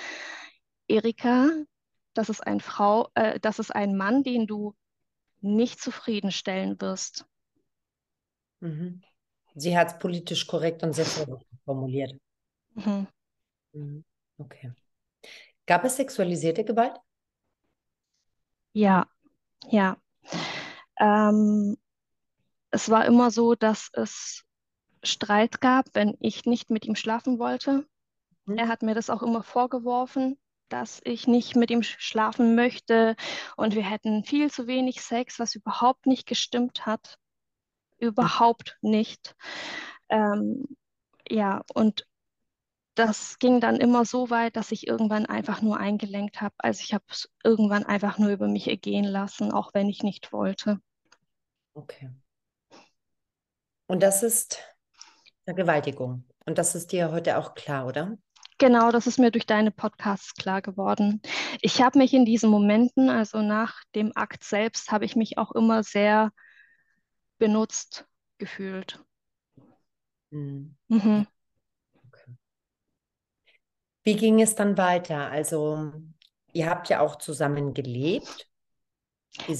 Erika, 0.87 1.49
das 2.15 2.29
ist 2.29 2.47
ein 2.47 2.61
Frau, 2.61 3.09
äh, 3.15 3.41
das 3.41 3.59
ist 3.59 3.75
ein 3.75 3.97
Mann, 3.97 4.23
den 4.23 4.47
du 4.47 4.75
nicht 5.41 5.81
zufriedenstellen 5.81 6.81
wirst. 6.81 7.27
Mhm. 8.61 9.03
Sie 9.55 9.77
hat 9.77 9.89
es 9.89 9.99
politisch 9.99 10.47
korrekt 10.47 10.83
und 10.83 10.95
sehr 10.95 11.07
formuliert. 11.65 12.15
Mhm. 12.75 13.07
Mhm. 13.73 14.05
Okay. 14.39 14.73
Gab 15.67 15.85
es 15.85 15.97
sexualisierte 15.97 16.65
Gewalt? 16.65 16.97
Ja, 18.73 19.07
ja. 19.69 19.97
Ähm, 20.99 21.77
es 22.71 22.89
war 22.89 23.05
immer 23.05 23.31
so, 23.31 23.55
dass 23.55 23.91
es 23.93 24.45
Streit 25.03 25.61
gab, 25.61 25.87
wenn 25.95 26.17
ich 26.21 26.47
nicht 26.47 26.71
mit 26.71 26.87
ihm 26.87 26.95
schlafen 26.95 27.39
wollte. 27.39 27.87
Mhm. 28.47 28.59
Er 28.59 28.69
hat 28.69 28.83
mir 28.83 28.95
das 28.95 29.11
auch 29.11 29.23
immer 29.23 29.43
vorgeworfen, 29.43 30.39
dass 30.73 31.01
ich 31.05 31.27
nicht 31.27 31.57
mit 31.57 31.71
ihm 31.71 31.83
schlafen 31.83 32.55
möchte 32.55 33.15
und 33.57 33.75
wir 33.75 33.83
hätten 33.83 34.25
viel 34.25 34.51
zu 34.51 34.67
wenig 34.67 35.03
Sex, 35.03 35.39
was 35.39 35.55
überhaupt 35.55 36.07
nicht 36.07 36.27
gestimmt 36.27 36.87
hat. 36.87 37.19
Überhaupt 37.99 38.79
nicht. 38.81 39.37
Ähm, 40.09 40.65
ja, 41.29 41.63
und 41.75 42.07
das 42.95 43.39
ging 43.39 43.61
dann 43.61 43.77
immer 43.77 44.05
so 44.05 44.31
weit, 44.31 44.57
dass 44.57 44.73
ich 44.73 44.87
irgendwann 44.87 45.27
einfach 45.27 45.63
nur 45.63 45.79
eingelenkt 45.79 46.41
habe. 46.41 46.55
Also 46.59 46.83
ich 46.83 46.93
habe 46.93 47.05
es 47.09 47.31
irgendwann 47.45 47.85
einfach 47.85 48.19
nur 48.19 48.31
über 48.31 48.49
mich 48.49 48.69
ergehen 48.69 49.05
lassen, 49.05 49.53
auch 49.53 49.73
wenn 49.75 49.89
ich 49.89 50.03
nicht 50.03 50.33
wollte. 50.33 50.81
Okay. 51.75 52.11
Und 53.87 54.03
das 54.03 54.23
ist 54.23 54.59
Vergewaltigung. 55.45 56.25
Und 56.45 56.59
das 56.59 56.75
ist 56.75 56.93
dir 56.93 57.11
heute 57.13 57.39
auch 57.39 57.55
klar, 57.55 57.87
oder? 57.87 58.17
Genau, 58.63 58.93
das 58.93 59.09
ist 59.09 59.19
mir 59.19 59.33
durch 59.33 59.45
deine 59.45 59.73
Podcasts 59.73 60.37
klar 60.37 60.63
geworden. 60.63 61.21
Ich 61.63 61.83
habe 61.83 61.99
mich 61.99 62.15
in 62.15 62.25
diesen 62.25 62.49
Momenten, 62.49 63.11
also 63.11 63.43
nach 63.43 63.83
dem 63.97 64.13
Akt 64.15 64.45
selbst, 64.45 64.93
habe 64.93 65.05
ich 65.05 65.17
mich 65.17 65.37
auch 65.37 65.51
immer 65.51 65.83
sehr 65.83 66.31
benutzt 67.39 68.07
gefühlt. 68.39 69.05
Mhm. 70.31 70.77
Mhm. 70.87 71.27
Wie 74.05 74.15
ging 74.15 74.41
es 74.41 74.55
dann 74.55 74.79
weiter? 74.79 75.29
Also, 75.29 75.95
ihr 76.53 76.71
habt 76.71 76.89
ja 76.89 77.01
auch 77.01 77.17
zusammen 77.17 77.75
gelebt. 77.75 78.49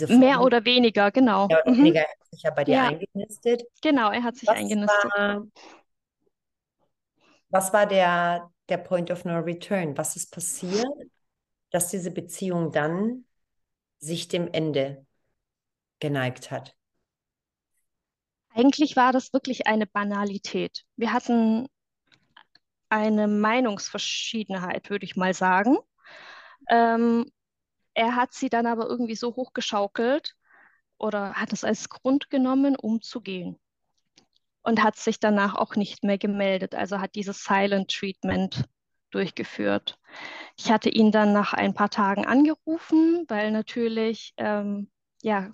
Mehr 0.07 0.43
oder 0.43 0.65
weniger, 0.65 1.11
genau. 1.11 1.49
Mehr 1.49 1.63
oder 1.65 1.73
mhm. 1.73 1.79
weniger 1.79 2.03
hat 2.03 2.31
sich 2.31 2.43
ja 2.45 2.51
bei 2.53 2.63
dir 2.63 2.75
ja. 2.77 2.87
eingenistet. 2.87 3.65
Genau, 3.83 4.13
er 4.13 4.23
hat 4.23 4.37
sich 4.37 4.49
was 4.49 4.57
eingenistet. 4.57 5.11
War, 5.17 5.43
was 7.49 7.73
war 7.73 7.87
der, 7.87 8.49
der 8.73 8.79
Point 8.79 9.11
of 9.11 9.27
No 9.27 9.39
Return? 9.39 9.97
Was 9.99 10.17
ist 10.17 10.33
passiert, 10.33 10.87
dass 11.71 11.91
diese 11.91 12.11
Beziehung 12.11 12.73
dann 12.73 13.27
sich 13.99 14.29
dem 14.29 14.49
Ende 14.51 15.07
geneigt 16.01 16.51
hat? 16.51 16.75
Eigentlich 18.55 18.97
war 18.97 19.13
das 19.13 19.33
wirklich 19.35 19.67
eine 19.67 19.87
Banalität. 19.87 20.85
Wir 20.97 21.13
hatten 21.13 21.69
eine 22.89 23.29
Meinungsverschiedenheit, 23.29 24.89
würde 24.89 25.05
ich 25.05 25.17
mal 25.17 25.35
sagen. 25.35 25.77
Ähm, 26.71 27.31
er 27.95 28.17
hat 28.17 28.33
sie 28.33 28.49
dann 28.49 28.67
aber 28.67 28.87
irgendwie 28.87 29.17
so 29.17 29.37
hochgeschaukelt 29.37 30.35
oder 30.97 31.35
hat 31.35 31.53
es 31.53 31.63
als 31.63 31.91
Grund 31.91 32.31
genommen, 32.31 32.75
um 32.77 33.03
zu 33.03 33.21
gehen. 33.21 33.59
Und 34.63 34.83
hat 34.83 34.97
sich 34.97 35.19
danach 35.19 35.57
auch 35.57 35.75
nicht 35.75 36.05
mehr 36.05 36.19
gemeldet, 36.19 36.75
also 36.75 37.01
hat 37.01 37.17
dieses 37.17 37.43
Silent 37.45 37.91
Treatment 37.91 38.69
durchgeführt. 39.11 39.99
Ich 40.57 40.71
hatte 40.71 40.89
ihn 40.89 41.11
dann 41.11 41.33
nach 41.33 41.53
ein 41.53 41.75
paar 41.75 41.91
Tagen 41.91 42.27
angerufen, 42.27 43.25
weil 43.29 43.51
natürlich 43.51 44.33
ähm, 44.37 44.89
ja, 45.23 45.53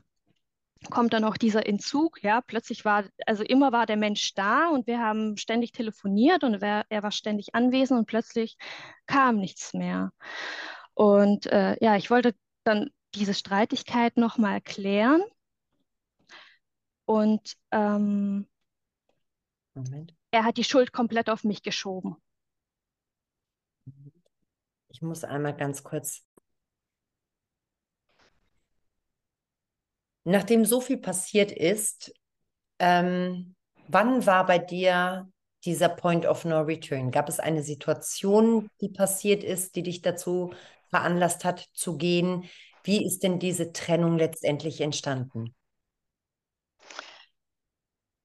kommt 0.90 1.12
dann 1.12 1.24
auch 1.24 1.36
dieser 1.36 1.66
Entzug, 1.66 2.22
ja, 2.22 2.40
plötzlich 2.40 2.84
war, 2.84 3.04
also 3.26 3.42
immer 3.42 3.72
war 3.72 3.86
der 3.86 3.96
Mensch 3.96 4.34
da 4.34 4.68
und 4.68 4.86
wir 4.86 5.00
haben 5.00 5.36
ständig 5.36 5.72
telefoniert 5.72 6.44
und 6.44 6.62
er, 6.62 6.86
er 6.88 7.02
war 7.02 7.10
ständig 7.10 7.54
anwesend 7.54 8.00
und 8.00 8.06
plötzlich 8.06 8.56
kam 9.06 9.36
nichts 9.36 9.74
mehr. 9.74 10.12
Und 10.94 11.46
äh, 11.46 11.76
ja, 11.80 11.96
ich 11.96 12.10
wollte 12.10 12.34
dann 12.64 12.90
diese 13.14 13.34
Streitigkeit 13.34 14.16
nochmal 14.16 14.60
klären 14.60 15.22
und 17.04 17.56
ähm, 17.72 18.46
er 20.30 20.44
hat 20.44 20.56
die 20.56 20.64
Schuld 20.64 20.92
komplett 20.92 21.30
auf 21.30 21.44
mich 21.44 21.62
geschoben. 21.62 22.16
Ich 24.88 25.02
muss 25.02 25.24
einmal 25.24 25.56
ganz 25.56 25.82
kurz 25.82 26.24
Nachdem 30.30 30.66
so 30.66 30.82
viel 30.82 30.98
passiert 30.98 31.52
ist, 31.52 32.12
ähm, 32.78 33.54
wann 33.86 34.26
war 34.26 34.44
bei 34.44 34.58
dir 34.58 35.26
dieser 35.64 35.88
Point 35.88 36.26
of 36.26 36.44
No 36.44 36.60
Return? 36.60 37.10
Gab 37.10 37.30
es 37.30 37.40
eine 37.40 37.62
Situation, 37.62 38.68
die 38.82 38.90
passiert 38.90 39.42
ist, 39.42 39.74
die 39.74 39.82
dich 39.82 40.02
dazu 40.02 40.52
veranlasst 40.90 41.46
hat 41.46 41.66
zu 41.72 41.96
gehen? 41.96 42.44
Wie 42.84 43.06
ist 43.06 43.22
denn 43.22 43.38
diese 43.38 43.72
Trennung 43.72 44.18
letztendlich 44.18 44.82
entstanden? 44.82 45.54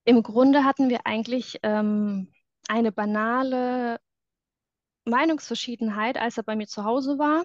Im 0.04 0.22
Grunde 0.22 0.64
hatten 0.64 0.88
wir 0.88 1.06
eigentlich 1.06 1.58
ähm, 1.62 2.32
eine 2.68 2.92
banale 2.92 4.00
Meinungsverschiedenheit, 5.04 6.16
als 6.18 6.36
er 6.36 6.42
bei 6.42 6.56
mir 6.56 6.66
zu 6.66 6.84
Hause 6.84 7.18
war. 7.18 7.44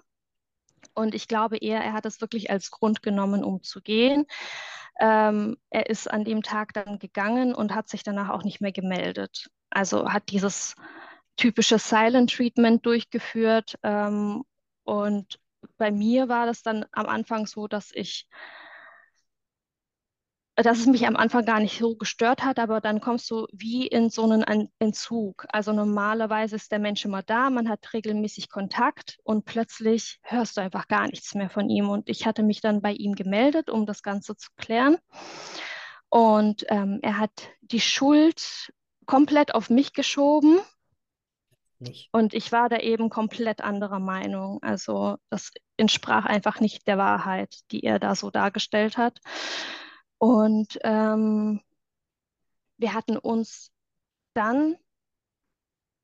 Und 0.93 1.14
ich 1.14 1.28
glaube 1.28 1.57
eher, 1.57 1.82
er 1.82 1.93
hat 1.93 2.05
es 2.05 2.22
wirklich 2.22 2.49
als 2.49 2.72
Grund 2.72 3.01
genommen, 3.01 3.43
um 3.43 3.64
zu 3.64 3.82
gehen. 3.82 4.26
Ähm, 4.99 5.57
er 5.70 5.89
ist 5.89 6.10
an 6.10 6.26
dem 6.26 6.43
Tag 6.43 6.74
dann 6.74 6.99
gegangen 6.99 7.53
und 7.53 7.74
hat 7.74 7.89
sich 7.89 8.03
danach 8.03 8.30
auch 8.30 8.43
nicht 8.43 8.60
mehr 8.62 8.72
gemeldet. 8.72 9.49
Also 9.70 10.10
hat 10.12 10.30
dieses 10.30 10.76
typische 11.38 11.80
Silent 11.80 12.34
Treatment 12.34 12.86
durchgeführt. 12.86 13.78
Ähm, 13.84 14.43
und 14.84 15.39
bei 15.78 15.91
mir 15.91 16.28
war 16.28 16.45
das 16.45 16.64
dann 16.64 16.86
am 16.91 17.05
Anfang 17.05 17.45
so, 17.45 17.68
dass 17.68 17.91
ich 17.93 18.28
dass 20.64 20.80
es 20.80 20.86
mich 20.88 21.07
am 21.07 21.16
Anfang 21.16 21.45
gar 21.45 21.60
nicht 21.60 21.78
so 21.78 21.95
gestört 21.95 22.43
hat, 22.43 22.60
aber 22.60 22.82
dann 22.82 23.01
kommst 23.01 23.30
du 23.32 23.47
wie 23.51 23.88
in 23.88 24.10
so 24.10 24.24
einen 24.24 24.70
Entzug. 24.80 25.45
Also 25.49 25.74
normalerweise 25.74 26.55
ist 26.55 26.72
der 26.72 26.80
Mensch 26.80 27.05
immer 27.05 27.24
da, 27.24 27.49
man 27.49 27.70
hat 27.70 27.93
regelmäßig 27.93 28.49
Kontakt 28.49 29.20
und 29.24 29.45
plötzlich 29.45 30.20
hörst 30.22 30.57
du 30.57 30.62
einfach 30.62 30.88
gar 30.88 31.07
nichts 31.07 31.36
mehr 31.36 31.49
von 31.49 31.70
ihm. 31.70 31.89
Und 31.89 32.10
ich 32.10 32.26
hatte 32.26 32.43
mich 32.43 32.62
dann 32.62 32.82
bei 32.82 32.91
ihm 32.93 33.16
gemeldet, 33.16 33.70
um 33.70 33.86
das 33.86 34.03
Ganze 34.03 34.36
zu 34.36 34.49
klären. 34.57 34.97
Und 36.10 36.66
ähm, 36.70 36.99
er 37.03 37.20
hat 37.20 37.49
die 37.62 37.82
Schuld 37.82 38.74
komplett 39.05 39.53
auf 39.53 39.70
mich 39.70 39.93
geschoben. 39.93 40.60
Nicht. 41.78 42.10
Und 42.12 42.34
ich 42.34 42.51
war 42.51 42.68
da 42.68 42.78
eben 42.78 43.10
komplett 43.10 43.62
anderer 43.62 43.99
Meinung. 43.99 44.62
Also 44.62 45.16
das 45.30 45.51
entsprach 45.78 46.26
einfach 46.26 46.60
nicht 46.60 46.88
der 46.88 46.97
Wahrheit, 46.97 47.55
die 47.72 47.84
er 47.84 47.99
da 47.99 48.16
so 48.16 48.32
dargestellt 48.32 48.97
hat. 48.97 49.20
Und 50.20 50.78
ähm, 50.84 51.61
wir 52.78 52.93
hatten 52.93 53.17
uns 53.17 53.72
dann 54.34 54.78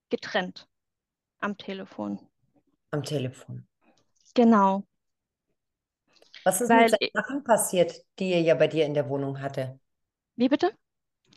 getrennt 0.10 0.68
am 1.40 1.58
Telefon. 1.58 2.20
Am 2.92 3.04
Telefon. 3.04 3.68
Genau. 4.34 4.84
Was 6.44 6.62
ist 6.62 6.70
Weil, 6.70 6.92
mit 6.92 7.02
den 7.02 7.10
Sachen 7.14 7.44
passiert, 7.44 8.06
die 8.20 8.32
er 8.32 8.42
ja 8.42 8.56
bei 8.56 8.68
dir 8.68 8.86
in 8.86 8.94
der 8.94 9.10
Wohnung 9.10 9.42
hatte? 9.42 9.80
Wie 10.36 10.50
bitte? 10.50 10.72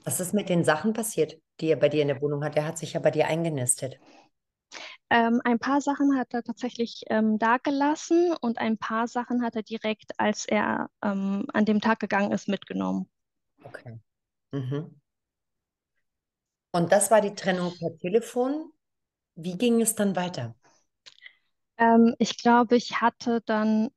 Was 0.04 0.20
ist 0.20 0.34
mit 0.34 0.48
den 0.48 0.64
Sachen 0.64 0.92
passiert, 0.92 1.40
die 1.60 1.68
er 1.68 1.76
bei 1.76 1.88
dir 1.88 2.02
in 2.02 2.08
der 2.08 2.20
Wohnung 2.20 2.44
hat? 2.44 2.56
Er 2.56 2.66
hat 2.66 2.78
sich 2.78 2.94
ja 2.94 3.00
bei 3.00 3.10
dir 3.10 3.26
eingenistet. 3.26 3.98
Ähm, 5.10 5.40
ein 5.44 5.58
paar 5.58 5.80
Sachen 5.80 6.18
hat 6.18 6.34
er 6.34 6.42
tatsächlich 6.42 7.04
ähm, 7.08 7.38
dagelassen 7.38 8.34
und 8.40 8.58
ein 8.58 8.76
paar 8.76 9.08
Sachen 9.08 9.42
hat 9.42 9.56
er 9.56 9.62
direkt, 9.62 10.18
als 10.18 10.44
er 10.44 10.90
ähm, 11.02 11.46
an 11.52 11.64
dem 11.64 11.80
Tag 11.80 12.00
gegangen 12.00 12.32
ist, 12.32 12.48
mitgenommen. 12.48 13.08
Okay. 13.64 13.98
Mhm. 14.52 15.00
Und 16.72 16.92
das 16.92 17.10
war 17.10 17.20
die 17.20 17.34
Trennung 17.34 17.72
per 17.78 17.96
Telefon. 17.98 18.70
Wie 19.34 19.56
ging 19.56 19.80
es 19.80 19.94
dann 19.94 20.14
weiter? 20.16 20.54
Ähm, 21.78 22.14
ich 22.18 22.36
glaube, 22.36 22.76
ich 22.76 23.00
hatte 23.00 23.40
dann 23.46 23.90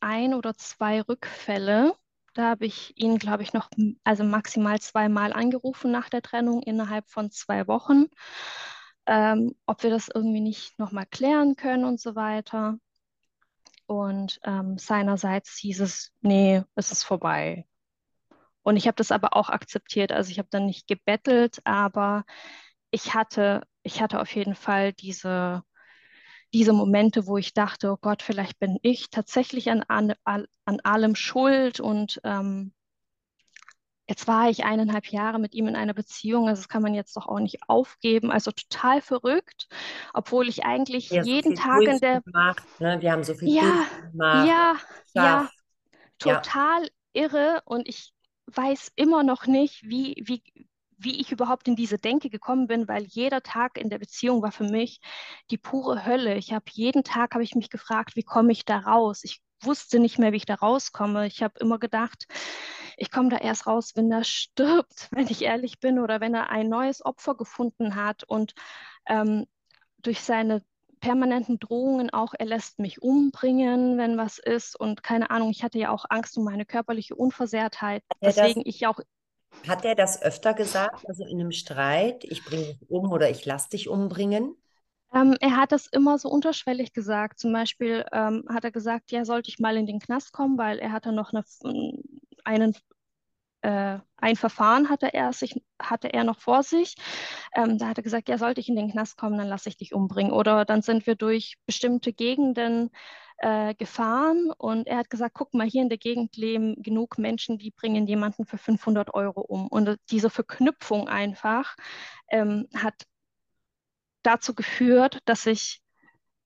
ein 0.00 0.34
oder 0.34 0.54
zwei 0.54 1.00
Rückfälle. 1.02 1.94
Da 2.34 2.50
habe 2.50 2.66
ich 2.66 2.92
ihn, 2.96 3.18
glaube 3.18 3.42
ich, 3.42 3.52
noch, 3.52 3.70
also 4.02 4.24
maximal 4.24 4.80
zweimal 4.80 5.32
angerufen 5.32 5.90
nach 5.90 6.08
der 6.08 6.22
Trennung 6.22 6.62
innerhalb 6.62 7.08
von 7.08 7.30
zwei 7.30 7.68
Wochen, 7.68 8.06
ähm, 9.06 9.54
ob 9.66 9.82
wir 9.82 9.90
das 9.90 10.08
irgendwie 10.12 10.40
nicht 10.40 10.78
nochmal 10.78 11.06
klären 11.06 11.56
können 11.56 11.84
und 11.84 12.00
so 12.00 12.14
weiter. 12.14 12.78
Und 13.86 14.40
ähm, 14.44 14.78
seinerseits 14.78 15.56
hieß 15.58 15.80
es, 15.80 16.12
nee, 16.22 16.62
es 16.74 16.92
ist 16.92 17.04
vorbei. 17.04 17.66
Und 18.62 18.76
ich 18.76 18.86
habe 18.86 18.96
das 18.96 19.12
aber 19.12 19.36
auch 19.36 19.50
akzeptiert. 19.50 20.10
Also 20.10 20.30
ich 20.30 20.38
habe 20.38 20.48
dann 20.50 20.66
nicht 20.66 20.86
gebettelt, 20.88 21.60
aber 21.64 22.24
ich 22.90 23.14
hatte, 23.14 23.62
ich 23.82 24.00
hatte 24.00 24.20
auf 24.20 24.34
jeden 24.34 24.54
Fall 24.54 24.94
diese, 24.94 25.62
diese 26.54 26.72
Momente, 26.72 27.26
wo 27.26 27.36
ich 27.36 27.52
dachte, 27.52 27.90
oh 27.92 27.98
Gott, 28.00 28.22
vielleicht 28.22 28.58
bin 28.58 28.78
ich 28.82 29.10
tatsächlich 29.10 29.70
an, 29.70 29.82
an, 29.88 30.14
an 30.64 30.80
allem 30.80 31.14
schuld. 31.14 31.78
Und 31.80 32.20
ähm, 32.24 32.72
jetzt 34.08 34.28
war 34.28 34.48
ich 34.50 34.64
eineinhalb 34.64 35.06
Jahre 35.08 35.38
mit 35.38 35.54
ihm 35.54 35.68
in 35.68 35.76
einer 35.76 35.94
Beziehung. 35.94 36.48
Also 36.48 36.62
das 36.62 36.68
kann 36.68 36.82
man 36.82 36.94
jetzt 36.94 37.16
doch 37.16 37.26
auch 37.26 37.40
nicht 37.40 37.68
aufgeben. 37.68 38.30
Also 38.30 38.50
total 38.52 39.00
verrückt, 39.02 39.68
obwohl 40.14 40.48
ich 40.48 40.64
eigentlich 40.64 41.10
Ja, 41.10 41.24
so 41.24 41.38
jeden 41.38 41.54
viel 41.54 41.56
Tag 41.56 41.88
in 41.88 42.00
der... 42.00 42.22
durchgemacht, 42.24 42.68
ne? 42.80 43.00
Wir 43.00 43.12
haben 43.12 43.24
so 43.24 43.34
viel 43.34 43.52
Ja, 43.56 43.86
durchgemacht, 44.32 44.56
ja, 44.56 44.76
ja, 45.14 45.48
geschafft. 45.48 45.54
Ja. 46.24 46.44
total 46.44 46.88
irre. 47.14 47.62
Und 47.66 47.88
ich 47.88 48.12
weiß 48.48 48.92
immer 48.96 49.22
noch 49.24 49.46
nicht, 49.46 49.82
wie, 49.84 50.16
wie, 50.26 50.42
wie 50.98 51.20
ich 51.20 51.32
überhaupt 51.32 51.68
in 51.68 51.76
diese 51.76 51.98
Denke 51.98 52.30
gekommen 52.30 52.66
bin, 52.68 52.88
weil 52.88 53.04
jeder 53.04 53.42
Tag 53.42 53.78
in 53.78 53.90
der 53.90 53.98
Beziehung 53.98 54.42
war 54.42 54.52
für 54.52 54.64
mich 54.64 55.00
die 55.50 55.58
pure 55.58 56.04
Hölle. 56.06 56.36
Ich 56.36 56.52
habe 56.52 56.64
jeden 56.72 57.04
Tag 57.04 57.34
habe 57.34 57.44
ich 57.44 57.54
mich 57.54 57.70
gefragt, 57.70 58.16
wie 58.16 58.22
komme 58.24 58.52
ich 58.52 58.64
da 58.64 58.78
raus? 58.80 59.22
Ich 59.24 59.42
wusste 59.66 59.98
nicht 60.00 60.18
mehr, 60.18 60.32
wie 60.32 60.36
ich 60.38 60.46
da 60.46 60.54
rauskomme. 60.54 61.26
Ich 61.26 61.42
habe 61.42 61.58
immer 61.60 61.78
gedacht, 61.78 62.26
ich 62.96 63.10
komme 63.10 63.28
da 63.30 63.38
erst 63.38 63.66
raus, 63.66 63.92
wenn 63.96 64.10
er 64.12 64.24
stirbt, 64.24 65.08
wenn 65.12 65.28
ich 65.28 65.42
ehrlich 65.42 65.80
bin, 65.80 65.98
oder 65.98 66.20
wenn 66.20 66.34
er 66.34 66.50
ein 66.50 66.68
neues 66.68 67.04
Opfer 67.04 67.34
gefunden 67.36 67.94
hat. 67.96 68.24
Und 68.24 68.54
ähm, 69.06 69.46
durch 69.98 70.20
seine 70.22 70.62
permanenten 71.00 71.58
Drohungen 71.58 72.10
auch, 72.10 72.34
er 72.38 72.46
lässt 72.46 72.78
mich 72.78 73.02
umbringen, 73.02 73.98
wenn 73.98 74.16
was 74.18 74.38
ist. 74.38 74.78
Und 74.78 75.02
keine 75.02 75.30
Ahnung, 75.30 75.50
ich 75.50 75.62
hatte 75.64 75.78
ja 75.78 75.90
auch 75.90 76.06
Angst 76.08 76.38
um 76.38 76.44
meine 76.44 76.66
körperliche 76.66 77.14
Unversehrtheit, 77.16 78.02
er 78.20 78.32
das- 78.32 78.54
weswegen 78.54 78.62
ich 78.66 78.86
auch 78.86 79.00
Hat 79.66 79.84
er 79.84 79.94
das 79.96 80.22
öfter 80.22 80.54
gesagt, 80.54 81.08
also 81.08 81.24
in 81.24 81.40
einem 81.40 81.50
Streit, 81.52 82.22
ich 82.24 82.44
bringe 82.44 82.66
dich 82.66 82.88
um 82.90 83.10
oder 83.10 83.30
ich 83.30 83.44
lass 83.46 83.68
dich 83.68 83.88
umbringen? 83.88 84.56
Ähm, 85.14 85.36
er 85.40 85.56
hat 85.56 85.72
das 85.72 85.86
immer 85.86 86.18
so 86.18 86.28
unterschwellig 86.28 86.92
gesagt. 86.92 87.38
Zum 87.38 87.52
Beispiel 87.52 88.04
ähm, 88.12 88.44
hat 88.48 88.64
er 88.64 88.72
gesagt, 88.72 89.12
ja, 89.12 89.24
sollte 89.24 89.48
ich 89.48 89.60
mal 89.60 89.76
in 89.76 89.86
den 89.86 90.00
Knast 90.00 90.32
kommen, 90.32 90.58
weil 90.58 90.78
er 90.78 90.92
hatte 90.92 91.12
noch 91.12 91.32
eine, 91.32 91.44
einen, 92.44 92.74
äh, 93.62 93.98
ein 94.16 94.36
Verfahren 94.36 94.90
hatte 94.90 95.14
er, 95.14 95.32
sich, 95.32 95.62
hatte 95.80 96.12
er 96.12 96.24
noch 96.24 96.40
vor 96.40 96.64
sich. 96.64 96.96
Ähm, 97.54 97.78
da 97.78 97.88
hat 97.88 97.98
er 97.98 98.02
gesagt, 98.02 98.28
ja, 98.28 98.38
sollte 98.38 98.60
ich 98.60 98.68
in 98.68 98.76
den 98.76 98.90
Knast 98.90 99.16
kommen, 99.16 99.38
dann 99.38 99.48
lasse 99.48 99.68
ich 99.68 99.76
dich 99.76 99.94
umbringen. 99.94 100.32
Oder 100.32 100.64
dann 100.64 100.82
sind 100.82 101.06
wir 101.06 101.14
durch 101.14 101.56
bestimmte 101.66 102.12
Gegenden 102.12 102.90
äh, 103.38 103.74
gefahren 103.74 104.50
und 104.58 104.86
er 104.88 104.98
hat 104.98 105.10
gesagt, 105.10 105.34
guck 105.34 105.54
mal, 105.54 105.66
hier 105.66 105.82
in 105.82 105.88
der 105.88 105.98
Gegend 105.98 106.36
leben 106.36 106.82
genug 106.82 107.18
Menschen, 107.18 107.58
die 107.58 107.70
bringen 107.70 108.06
jemanden 108.06 108.46
für 108.46 108.58
500 108.58 109.14
Euro 109.14 109.40
um. 109.42 109.68
Und 109.68 109.96
diese 110.10 110.30
Verknüpfung 110.30 111.08
einfach 111.08 111.76
ähm, 112.30 112.66
hat 112.74 112.94
dazu 114.24 114.54
geführt, 114.54 115.20
dass 115.24 115.46
ich 115.46 115.80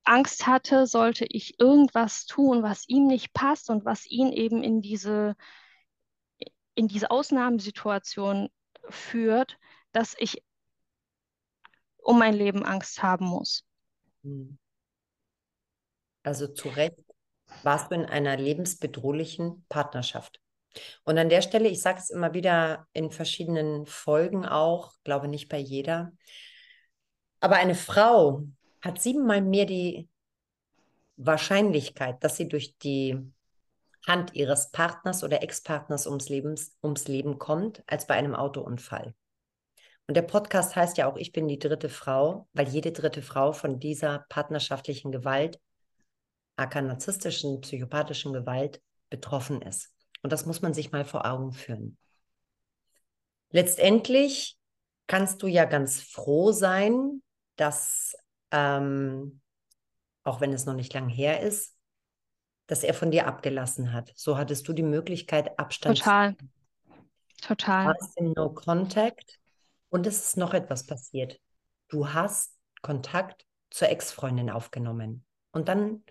Angst 0.03 0.47
hatte, 0.47 0.87
sollte 0.87 1.25
ich 1.25 1.59
irgendwas 1.59 2.25
tun, 2.25 2.63
was 2.63 2.87
ihm 2.87 3.07
nicht 3.07 3.33
passt 3.33 3.69
und 3.69 3.85
was 3.85 4.05
ihn 4.05 4.31
eben 4.31 4.63
in 4.63 4.81
diese, 4.81 5.35
in 6.75 6.87
diese 6.87 7.11
Ausnahmesituation 7.11 8.49
führt, 8.89 9.57
dass 9.91 10.15
ich 10.17 10.43
um 11.97 12.17
mein 12.17 12.33
Leben 12.33 12.63
Angst 12.63 13.03
haben 13.03 13.25
muss. 13.25 13.63
Hm. 14.23 14.57
Also 16.23 16.47
zu 16.47 16.69
Recht 16.69 16.97
warst 17.63 17.91
du 17.91 17.95
in 17.95 18.05
einer 18.05 18.37
lebensbedrohlichen 18.37 19.65
Partnerschaft. 19.69 20.39
Und 21.03 21.17
an 21.17 21.29
der 21.29 21.41
Stelle, 21.41 21.67
ich 21.67 21.81
sage 21.81 21.99
es 21.99 22.09
immer 22.09 22.33
wieder 22.33 22.87
in 22.93 23.11
verschiedenen 23.11 23.85
Folgen 23.85 24.45
auch, 24.45 24.93
glaube 25.03 25.27
nicht 25.27 25.49
bei 25.49 25.57
jeder, 25.57 26.11
aber 27.39 27.55
eine 27.55 27.75
Frau 27.75 28.43
hat 28.81 29.01
siebenmal 29.01 29.41
mehr 29.41 29.65
die 29.65 30.07
Wahrscheinlichkeit, 31.17 32.23
dass 32.23 32.37
sie 32.37 32.47
durch 32.47 32.77
die 32.77 33.17
Hand 34.07 34.33
ihres 34.33 34.71
Partners 34.71 35.23
oder 35.23 35.43
Ex-Partners 35.43 36.07
ums, 36.07 36.29
ums 36.81 37.07
Leben 37.07 37.37
kommt, 37.37 37.83
als 37.87 38.07
bei 38.07 38.15
einem 38.15 38.35
Autounfall. 38.35 39.13
Und 40.07 40.15
der 40.15 40.23
Podcast 40.23 40.75
heißt 40.75 40.97
ja 40.97 41.07
auch, 41.07 41.17
ich 41.17 41.31
bin 41.31 41.47
die 41.47 41.59
dritte 41.59 41.89
Frau, 41.89 42.47
weil 42.53 42.67
jede 42.67 42.91
dritte 42.91 43.21
Frau 43.21 43.51
von 43.51 43.79
dieser 43.79 44.25
partnerschaftlichen 44.29 45.11
Gewalt, 45.11 45.59
aka 46.55 46.81
narzisstischen, 46.81 47.61
psychopathischen 47.61 48.33
Gewalt 48.33 48.81
betroffen 49.09 49.61
ist. 49.61 49.91
Und 50.23 50.33
das 50.33 50.45
muss 50.45 50.61
man 50.61 50.73
sich 50.73 50.91
mal 50.91 51.05
vor 51.05 51.25
Augen 51.25 51.51
führen. 51.51 51.97
Letztendlich 53.51 54.57
kannst 55.07 55.41
du 55.43 55.47
ja 55.47 55.65
ganz 55.65 56.01
froh 56.01 56.51
sein, 56.51 57.21
dass, 57.59 58.15
ähm, 58.51 59.41
auch 60.23 60.41
wenn 60.41 60.53
es 60.53 60.65
noch 60.65 60.73
nicht 60.75 60.93
lang 60.93 61.09
her 61.09 61.41
ist, 61.41 61.75
dass 62.67 62.83
er 62.83 62.93
von 62.93 63.11
dir 63.11 63.27
abgelassen 63.27 63.93
hat. 63.93 64.11
So 64.15 64.37
hattest 64.37 64.67
du 64.67 64.73
die 64.73 64.83
Möglichkeit, 64.83 65.57
Abstand 65.57 65.97
Total. 65.97 66.35
zu 66.37 66.45
Total. 67.41 67.87
warst 67.87 68.17
in 68.17 68.33
No 68.33 68.49
Contact 68.49 69.39
und 69.89 70.05
es 70.05 70.23
ist 70.23 70.37
noch 70.37 70.53
etwas 70.53 70.85
passiert. 70.85 71.39
Du 71.87 72.13
hast 72.13 72.55
Kontakt 72.81 73.45
zur 73.71 73.89
Ex-Freundin 73.89 74.49
aufgenommen 74.49 75.25
und 75.51 75.67
dann 75.67 76.03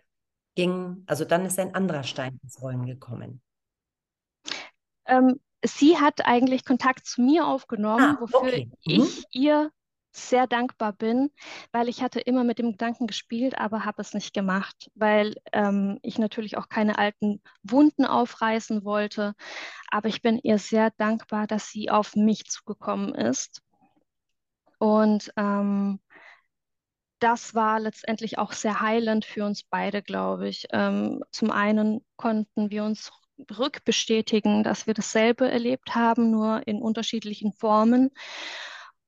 ging, 0.54 1.04
also 1.06 1.24
dann 1.24 1.46
ist 1.46 1.58
ein 1.58 1.74
anderer 1.74 2.02
Stein 2.02 2.40
ins 2.42 2.60
Rollen 2.60 2.86
gekommen. 2.86 3.40
Ähm, 5.06 5.40
sie 5.64 5.96
hat 5.98 6.24
eigentlich 6.26 6.64
Kontakt 6.64 7.06
zu 7.06 7.22
mir 7.22 7.46
aufgenommen, 7.46 8.16
Ah, 8.16 8.20
wofür 8.20 8.38
okay. 8.40 8.70
Mhm. 8.86 9.02
ich 9.02 9.24
ihr 9.30 9.70
sehr 10.18 10.46
dankbar 10.46 10.92
bin, 10.92 11.30
weil 11.72 11.88
ich 11.88 12.02
hatte 12.02 12.20
immer 12.20 12.44
mit 12.44 12.58
dem 12.58 12.72
Gedanken 12.72 13.06
gespielt, 13.06 13.58
aber 13.58 13.84
habe 13.84 14.02
es 14.02 14.14
nicht 14.14 14.34
gemacht, 14.34 14.90
weil 14.94 15.34
ähm, 15.52 15.98
ich 16.02 16.18
natürlich 16.18 16.56
auch 16.58 16.68
keine 16.68 16.98
alten 16.98 17.42
Wunden 17.62 18.04
aufreißen 18.04 18.84
wollte. 18.84 19.34
Aber 19.90 20.08
ich 20.08 20.22
bin 20.22 20.38
ihr 20.42 20.58
sehr 20.58 20.90
dankbar, 20.98 21.46
dass 21.46 21.70
sie 21.70 21.90
auf 21.90 22.16
mich 22.16 22.46
zugekommen 22.46 23.14
ist. 23.14 23.62
Und 24.78 25.32
ähm, 25.36 26.00
das 27.18 27.54
war 27.54 27.80
letztendlich 27.80 28.38
auch 28.38 28.52
sehr 28.52 28.80
heilend 28.80 29.24
für 29.24 29.44
uns 29.44 29.64
beide, 29.64 30.02
glaube 30.02 30.48
ich. 30.48 30.66
Ähm, 30.72 31.24
zum 31.32 31.50
einen 31.50 32.04
konnten 32.16 32.70
wir 32.70 32.84
uns 32.84 33.10
rückbestätigen, 33.58 34.62
dass 34.62 34.86
wir 34.86 34.94
dasselbe 34.94 35.50
erlebt 35.50 35.94
haben, 35.94 36.30
nur 36.30 36.66
in 36.66 36.80
unterschiedlichen 36.82 37.52
Formen. 37.52 38.10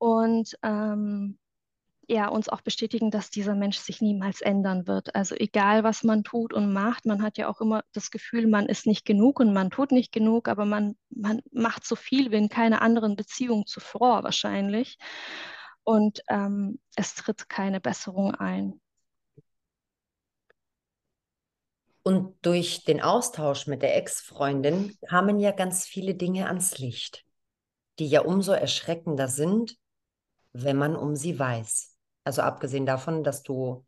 Und 0.01 0.57
ähm, 0.63 1.37
ja, 2.07 2.27
uns 2.27 2.49
auch 2.49 2.61
bestätigen, 2.61 3.11
dass 3.11 3.29
dieser 3.29 3.53
Mensch 3.53 3.77
sich 3.77 4.01
niemals 4.01 4.41
ändern 4.41 4.87
wird. 4.87 5.13
Also 5.13 5.35
egal, 5.35 5.83
was 5.83 6.03
man 6.03 6.23
tut 6.23 6.53
und 6.53 6.73
macht, 6.73 7.05
man 7.05 7.21
hat 7.21 7.37
ja 7.37 7.47
auch 7.47 7.61
immer 7.61 7.83
das 7.93 8.09
Gefühl, 8.09 8.47
man 8.47 8.65
ist 8.65 8.87
nicht 8.87 9.05
genug 9.05 9.39
und 9.39 9.53
man 9.53 9.69
tut 9.69 9.91
nicht 9.91 10.11
genug, 10.11 10.47
aber 10.47 10.65
man, 10.65 10.97
man 11.11 11.43
macht 11.51 11.85
so 11.85 11.95
viel 11.95 12.31
wie 12.31 12.37
in 12.37 12.49
keiner 12.49 12.81
anderen 12.81 13.15
Beziehung 13.15 13.67
zuvor 13.67 14.23
wahrscheinlich. 14.23 14.97
Und 15.83 16.23
ähm, 16.29 16.79
es 16.95 17.13
tritt 17.13 17.47
keine 17.47 17.79
Besserung 17.79 18.33
ein. 18.33 18.81
Und 22.01 22.35
durch 22.41 22.85
den 22.85 23.01
Austausch 23.01 23.67
mit 23.67 23.83
der 23.83 23.95
Ex-Freundin 23.97 24.97
kamen 25.07 25.39
ja 25.39 25.51
ganz 25.51 25.85
viele 25.85 26.15
Dinge 26.15 26.47
ans 26.47 26.79
Licht, 26.79 27.23
die 27.99 28.07
ja 28.07 28.21
umso 28.21 28.53
erschreckender 28.53 29.27
sind, 29.27 29.77
wenn 30.53 30.77
man 30.77 30.95
um 30.95 31.15
sie 31.15 31.37
weiß. 31.39 31.95
Also 32.23 32.41
abgesehen 32.41 32.85
davon, 32.85 33.23
dass 33.23 33.43
du 33.43 33.85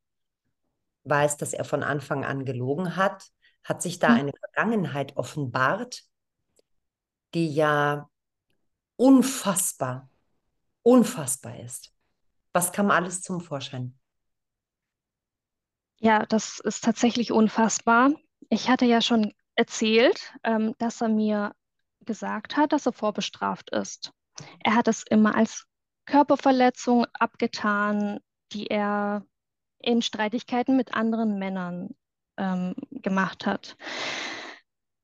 weißt, 1.06 1.42
dass 1.42 1.54
er 1.54 1.66
von 1.66 1.84
Anfang 1.84 2.26
an 2.26 2.46
gelogen 2.46 2.96
hat, 2.96 3.26
hat 3.64 3.82
sich 3.82 4.00
da 4.00 4.14
Hm. 4.14 4.16
eine 4.16 4.32
Vergangenheit 4.34 5.16
offenbart, 5.18 6.04
die 7.34 7.54
ja 7.54 8.10
unfassbar, 8.98 10.10
unfassbar 10.84 11.60
ist. 11.60 11.94
Was 12.54 12.72
kam 12.72 12.92
alles 12.92 13.22
zum 13.22 13.42
Vorschein? 13.42 14.00
Ja, 16.00 16.26
das 16.26 16.60
ist 16.60 16.84
tatsächlich 16.84 17.32
unfassbar. 17.32 18.12
Ich 18.50 18.70
hatte 18.70 18.86
ja 18.86 19.02
schon 19.02 19.34
erzählt, 19.56 20.34
ähm, 20.44 20.76
dass 20.78 21.02
er 21.02 21.10
mir 21.10 21.54
gesagt 22.02 22.58
hat, 22.58 22.74
dass 22.74 22.86
er 22.86 22.94
vorbestraft 22.94 23.70
ist. 23.72 24.12
Er 24.64 24.76
hat 24.76 24.88
es 24.88 25.04
immer 25.10 25.36
als 25.36 25.66
Körperverletzung 26.06 27.06
abgetan, 27.14 28.20
die 28.52 28.68
er 28.68 29.26
in 29.80 30.02
Streitigkeiten 30.02 30.78
mit 30.78 30.94
anderen 30.94 31.38
Männern 31.38 31.96
ähm, 32.38 32.76
gemacht 32.92 33.46
hat. 33.46 33.76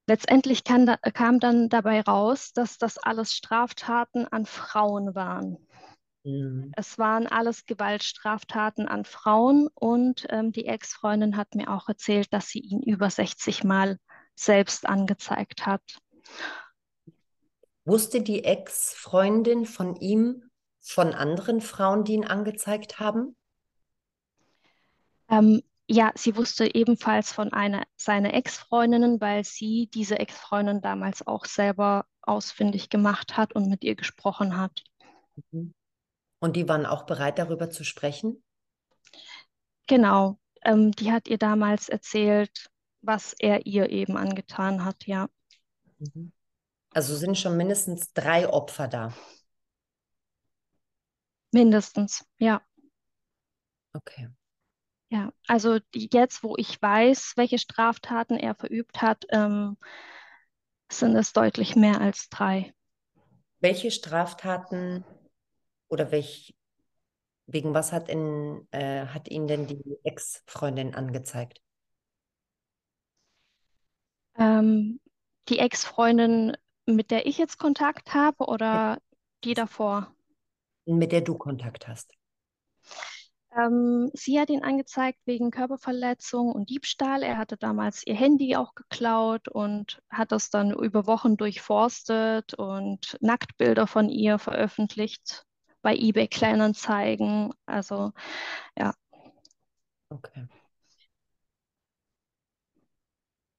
Letztendlich 0.08 0.64
kam, 0.64 0.86
da, 0.86 0.98
kam 0.98 1.40
dann 1.40 1.70
dabei 1.70 2.02
raus, 2.02 2.52
dass 2.54 2.78
das 2.78 2.98
alles 2.98 3.34
Straftaten 3.34 4.26
an 4.26 4.46
Frauen 4.46 5.14
waren. 5.14 5.58
Mhm. 6.24 6.72
Es 6.76 6.98
waren 6.98 7.28
alles 7.28 7.66
Gewaltstraftaten 7.66 8.88
an 8.88 9.06
Frauen 9.06 9.70
und 9.76 10.26
ähm, 10.30 10.52
die 10.52 10.66
Ex-Freundin 10.66 11.38
hat 11.38 11.56
mir 11.56 11.70
auch 11.72 11.88
erzählt, 11.88 12.34
dass 12.34 12.48
sie 12.48 12.60
ihn 12.60 12.82
über 12.82 13.10
60 13.10 13.64
Mal 13.64 14.00
selbst 14.36 14.88
angezeigt 14.88 15.66
hat. 15.66 15.84
Wusste 17.86 18.22
die 18.22 18.44
Ex-Freundin 18.44 19.66
von 19.66 19.96
ihm 19.96 20.49
von 20.82 21.14
anderen 21.14 21.62
Frauen, 21.62 22.04
die 22.04 22.14
ihn 22.14 22.26
angezeigt 22.26 23.00
haben? 23.00 23.36
Ähm, 25.30 25.62
ja, 25.88 26.12
sie 26.16 26.36
wusste 26.36 26.74
ebenfalls 26.76 27.32
von 27.32 27.52
einer 27.52 27.84
seiner 27.96 28.34
Ex-Freundinnen, 28.34 29.20
weil 29.22 29.44
sie 29.44 29.90
diese 29.94 30.20
Ex-Freundin 30.20 30.82
damals 30.82 31.26
auch 31.26 31.46
selber 31.46 32.06
ausfindig 32.22 32.90
gemacht 32.90 33.38
hat 33.38 33.54
und 33.54 33.70
mit 33.70 33.84
ihr 33.84 33.96
gesprochen 33.96 34.58
hat. 34.58 34.84
Mhm. 35.52 35.74
Und 36.40 36.56
die 36.56 36.68
waren 36.70 36.86
auch 36.86 37.06
bereit, 37.06 37.40
darüber 37.40 37.70
zu 37.70 37.84
sprechen? 37.84 38.44
Genau. 39.88 40.40
Ähm, 40.64 40.92
die 40.92 41.12
hat 41.12 41.28
ihr 41.28 41.38
damals 41.38 41.90
erzählt, 41.90 42.70
was 43.02 43.34
er 43.34 43.66
ihr 43.66 43.90
eben 43.90 44.18
angetan 44.18 44.86
hat, 44.86 45.06
ja. 45.06 45.28
Mhm. 45.98 46.32
Also 46.94 47.16
sind 47.16 47.38
schon 47.38 47.58
mindestens 47.58 48.14
drei 48.14 48.48
Opfer 48.50 48.88
da. 48.88 49.14
Mindestens, 51.52 52.26
ja. 52.38 52.62
Okay. 53.96 54.30
Ja, 55.12 55.32
also 55.48 55.80
jetzt, 55.94 56.44
wo 56.44 56.56
ich 56.58 56.80
weiß, 56.80 57.34
welche 57.36 57.58
Straftaten 57.58 58.38
er 58.38 58.54
verübt 58.54 59.02
hat, 59.02 59.26
ähm, 59.30 59.78
sind 60.92 61.16
es 61.16 61.34
deutlich 61.34 61.76
mehr 61.76 62.00
als 62.00 62.30
drei. 62.30 62.74
Welche 63.60 63.90
Straftaten 63.90 65.04
oder 65.88 66.12
welch, 66.12 66.56
wegen 67.48 67.74
was 67.74 67.92
hat, 67.92 68.08
in, 68.10 68.68
äh, 68.72 69.08
hat 69.08 69.28
ihn 69.30 69.48
denn 69.48 69.66
die 69.66 69.98
Ex-Freundin 70.04 70.94
angezeigt? 70.94 71.60
Ähm, 74.38 75.00
die 75.50 75.60
Ex-Freundin, 75.60 76.56
mit 76.86 77.10
der 77.10 77.26
ich 77.26 77.38
jetzt 77.40 77.58
Kontakt 77.58 78.14
habe 78.14 78.46
oder 78.46 79.00
die 79.44 79.56
davor? 79.56 80.14
Mit 80.98 81.12
der 81.12 81.22
du 81.22 81.36
Kontakt 81.36 81.88
hast. 81.88 82.14
Ähm, 83.56 84.10
sie 84.14 84.40
hat 84.40 84.50
ihn 84.50 84.64
angezeigt 84.64 85.20
wegen 85.26 85.52
Körperverletzung 85.52 86.52
und 86.52 86.70
Diebstahl. 86.70 87.24
Er 87.24 87.38
hatte 87.38 87.58
damals 87.58 88.06
ihr 88.06 88.16
Handy 88.16 88.56
auch 88.56 88.76
geklaut 88.76 89.48
und 89.48 90.02
hat 90.10 90.32
das 90.32 90.50
dann 90.50 90.72
über 90.72 91.08
Wochen 91.08 91.38
durchforstet 91.38 92.54
und 92.54 93.18
Nacktbilder 93.22 93.88
von 93.88 94.10
ihr 94.10 94.40
veröffentlicht 94.40 95.46
bei 95.82 95.96
eBay 95.96 96.28
Kleinanzeigen. 96.28 97.54
Also 97.66 98.12
ja. 98.78 98.94
Okay. 100.10 100.48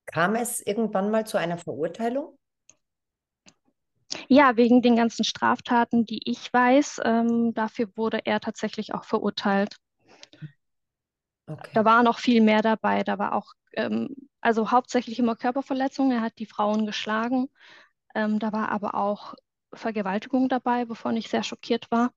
Kam 0.07 0.35
es 0.35 0.61
irgendwann 0.61 1.11
mal 1.11 1.27
zu 1.27 1.37
einer 1.37 1.59
Verurteilung? 1.59 2.37
Ja, 4.29 4.57
wegen 4.57 4.83
den 4.83 4.97
ganzen 4.97 5.25
Straftaten, 5.25 6.05
die 6.05 6.21
ich 6.25 6.53
weiß, 6.53 7.01
ähm, 7.05 7.55
dafür 7.55 7.89
wurde 7.97 8.21
er 8.25 8.41
tatsächlich 8.41 8.95
auch 8.95 9.05
verurteilt. 9.05 9.77
Okay. 11.47 11.71
Da 11.75 11.85
war 11.85 12.03
noch 12.03 12.19
viel 12.19 12.41
mehr 12.41 12.63
dabei. 12.63 13.03
Da 13.03 13.19
war 13.19 13.35
auch, 13.35 13.53
ähm, 13.75 14.15
also 14.41 14.71
hauptsächlich 14.71 15.19
immer 15.19 15.37
Körperverletzungen. 15.37 16.13
Er 16.13 16.23
hat 16.23 16.39
die 16.39 16.47
Frauen 16.47 16.87
geschlagen. 16.87 17.49
Ähm, 18.15 18.39
da 18.39 18.53
war 18.53 18.71
aber 18.71 18.95
auch 18.95 19.35
Vergewaltigung 19.73 20.49
dabei, 20.49 20.89
wovon 20.89 21.17
ich 21.17 21.29
sehr 21.29 21.43
schockiert 21.43 21.91
war. 21.91 22.13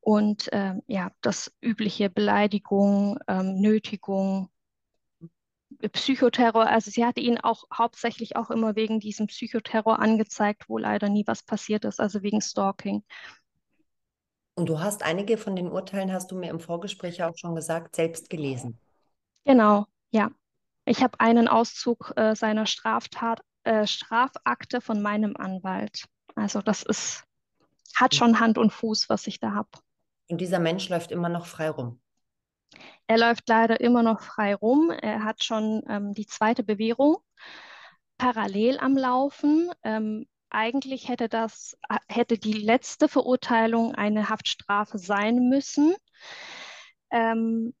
Und 0.00 0.48
ähm, 0.52 0.82
ja, 0.86 1.10
das 1.20 1.52
übliche 1.60 2.08
Beleidigung, 2.08 3.18
ähm, 3.28 3.60
Nötigung, 3.60 4.50
Psychoterror, 5.92 6.66
also 6.66 6.90
sie 6.90 7.04
hatte 7.04 7.20
ihn 7.20 7.38
auch 7.38 7.64
hauptsächlich 7.72 8.36
auch 8.36 8.50
immer 8.50 8.76
wegen 8.76 9.00
diesem 9.00 9.28
Psychoterror 9.28 9.98
angezeigt, 9.98 10.68
wo 10.68 10.78
leider 10.78 11.08
nie 11.08 11.26
was 11.26 11.42
passiert 11.42 11.84
ist, 11.84 12.00
also 12.00 12.22
wegen 12.22 12.40
Stalking. 12.40 13.04
Und 14.54 14.68
du 14.68 14.80
hast 14.80 15.02
einige 15.02 15.38
von 15.38 15.56
den 15.56 15.68
Urteilen, 15.68 16.12
hast 16.12 16.30
du 16.30 16.36
mir 16.36 16.50
im 16.50 16.60
Vorgespräch 16.60 17.22
auch 17.22 17.36
schon 17.36 17.54
gesagt, 17.54 17.96
selbst 17.96 18.28
gelesen. 18.28 18.78
Genau, 19.44 19.86
ja. 20.10 20.30
Ich 20.84 21.02
habe 21.02 21.18
einen 21.20 21.48
Auszug 21.48 22.12
äh, 22.16 22.34
seiner 22.34 22.66
Straftat, 22.66 23.40
äh, 23.64 23.86
Strafakte 23.86 24.80
von 24.80 25.00
meinem 25.00 25.36
Anwalt. 25.36 26.04
Also 26.34 26.60
das 26.60 26.82
ist, 26.82 27.24
hat 27.94 28.14
schon 28.14 28.40
Hand 28.40 28.58
und 28.58 28.72
Fuß, 28.72 29.08
was 29.08 29.26
ich 29.26 29.40
da 29.40 29.52
habe. 29.52 29.68
Und 30.28 30.40
dieser 30.40 30.58
Mensch 30.58 30.88
läuft 30.88 31.10
immer 31.10 31.28
noch 31.28 31.46
frei 31.46 31.70
rum. 31.70 32.00
Er 33.06 33.18
läuft 33.18 33.48
leider 33.48 33.80
immer 33.80 34.02
noch 34.02 34.20
frei 34.20 34.54
rum. 34.54 34.90
Er 34.90 35.24
hat 35.24 35.44
schon 35.44 35.82
ähm, 35.88 36.12
die 36.12 36.26
zweite 36.26 36.62
Bewährung 36.62 37.16
parallel 38.18 38.78
am 38.78 38.96
Laufen. 38.96 39.70
Ähm, 39.82 40.26
eigentlich 40.50 41.08
hätte 41.08 41.28
das, 41.28 41.76
hätte 42.08 42.38
die 42.38 42.52
letzte 42.52 43.08
Verurteilung 43.08 43.94
eine 43.94 44.28
Haftstrafe 44.28 44.98
sein 44.98 45.48
müssen. 45.48 45.94
Ähm, 47.10 47.74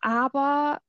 aber 0.00 0.80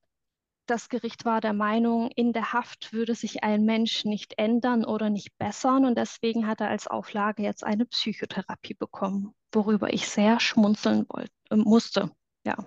das 0.68 0.90
Gericht 0.90 1.26
war 1.26 1.42
der 1.42 1.54
Meinung, 1.54 2.12
in 2.16 2.34
der 2.34 2.54
Haft 2.54 2.92
würde 2.94 3.16
sich 3.16 3.44
ein 3.44 3.64
Mensch 3.64 4.06
nicht 4.06 4.38
ändern 4.38 4.86
oder 4.86 5.10
nicht 5.10 5.38
bessern 5.38 5.86
und 5.86 5.98
deswegen 5.98 6.46
hat 6.46 6.62
er 6.62 6.70
als 6.70 6.88
Auflage 6.88 7.42
jetzt 7.42 7.64
eine 7.64 7.86
Psychotherapie 7.86 8.74
bekommen, 8.74 9.34
worüber 9.52 9.94
ich 9.94 10.08
sehr 10.10 10.40
schmunzeln 10.40 11.06
wollte, 11.10 11.32
äh, 11.50 11.56
musste. 11.56 12.12
Ja. 12.46 12.58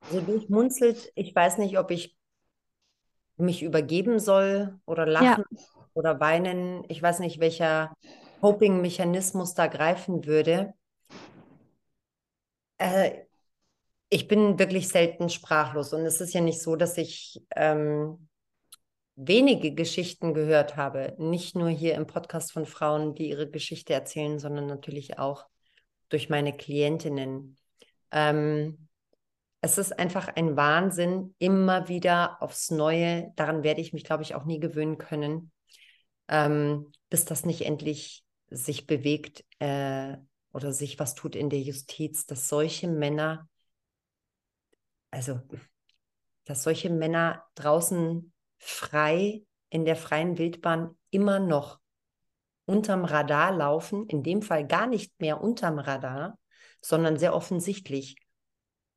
Also 0.00 0.20
durchmunzelt, 0.20 1.12
ich 1.14 1.34
weiß 1.34 1.58
nicht, 1.58 1.78
ob 1.78 1.90
ich 1.90 2.16
mich 3.36 3.62
übergeben 3.62 4.18
soll 4.18 4.78
oder 4.86 5.06
lachen 5.06 5.44
ja. 5.50 5.58
oder 5.94 6.20
weinen. 6.20 6.84
Ich 6.88 7.02
weiß 7.02 7.20
nicht, 7.20 7.40
welcher 7.40 7.94
Coping-Mechanismus 8.40 9.54
da 9.54 9.66
greifen 9.66 10.26
würde. 10.26 10.74
Äh, 12.78 13.22
ich 14.08 14.26
bin 14.26 14.58
wirklich 14.58 14.88
selten 14.88 15.28
sprachlos 15.28 15.92
und 15.92 16.00
es 16.00 16.20
ist 16.20 16.34
ja 16.34 16.40
nicht 16.40 16.60
so, 16.60 16.76
dass 16.76 16.98
ich 16.98 17.42
ähm, 17.54 18.28
wenige 19.14 19.72
Geschichten 19.72 20.34
gehört 20.34 20.76
habe. 20.76 21.14
Nicht 21.18 21.54
nur 21.54 21.68
hier 21.68 21.94
im 21.94 22.06
Podcast 22.06 22.52
von 22.52 22.66
Frauen, 22.66 23.14
die 23.14 23.28
ihre 23.28 23.48
Geschichte 23.48 23.92
erzählen, 23.92 24.38
sondern 24.38 24.66
natürlich 24.66 25.18
auch 25.18 25.46
durch 26.08 26.28
meine 26.28 26.56
Klientinnen. 26.56 27.56
Ähm, 28.10 28.88
es 29.60 29.78
ist 29.78 29.98
einfach 29.98 30.28
ein 30.28 30.56
Wahnsinn, 30.56 31.34
immer 31.38 31.88
wieder 31.88 32.40
aufs 32.42 32.70
Neue. 32.70 33.32
Daran 33.36 33.62
werde 33.62 33.80
ich 33.80 33.92
mich, 33.92 34.04
glaube 34.04 34.22
ich, 34.22 34.34
auch 34.34 34.44
nie 34.44 34.58
gewöhnen 34.58 34.96
können, 34.96 35.52
ähm, 36.28 36.90
bis 37.10 37.26
das 37.26 37.44
nicht 37.44 37.62
endlich 37.66 38.24
sich 38.48 38.86
bewegt 38.86 39.44
äh, 39.58 40.16
oder 40.52 40.72
sich 40.72 40.98
was 40.98 41.14
tut 41.14 41.36
in 41.36 41.50
der 41.50 41.60
Justiz, 41.60 42.26
dass 42.26 42.48
solche 42.48 42.88
Männer, 42.88 43.48
also 45.10 45.40
dass 46.44 46.62
solche 46.62 46.90
Männer 46.90 47.44
draußen 47.54 48.32
frei 48.58 49.42
in 49.68 49.84
der 49.84 49.96
freien 49.96 50.38
Wildbahn 50.38 50.96
immer 51.10 51.38
noch 51.38 51.78
unterm 52.64 53.04
Radar 53.04 53.52
laufen, 53.52 54.06
in 54.06 54.22
dem 54.22 54.42
Fall 54.42 54.66
gar 54.66 54.86
nicht 54.86 55.20
mehr 55.20 55.40
unterm 55.40 55.78
Radar, 55.78 56.38
sondern 56.80 57.18
sehr 57.18 57.34
offensichtlich 57.34 58.16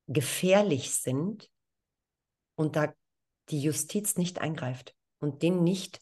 gefährlich 0.08 0.92
sind 0.92 1.50
und 2.56 2.76
da 2.76 2.94
die 3.50 3.62
Justiz 3.62 4.18
nicht 4.18 4.40
eingreift 4.40 4.96
und 5.20 5.42
den 5.42 5.64
nicht 5.64 6.00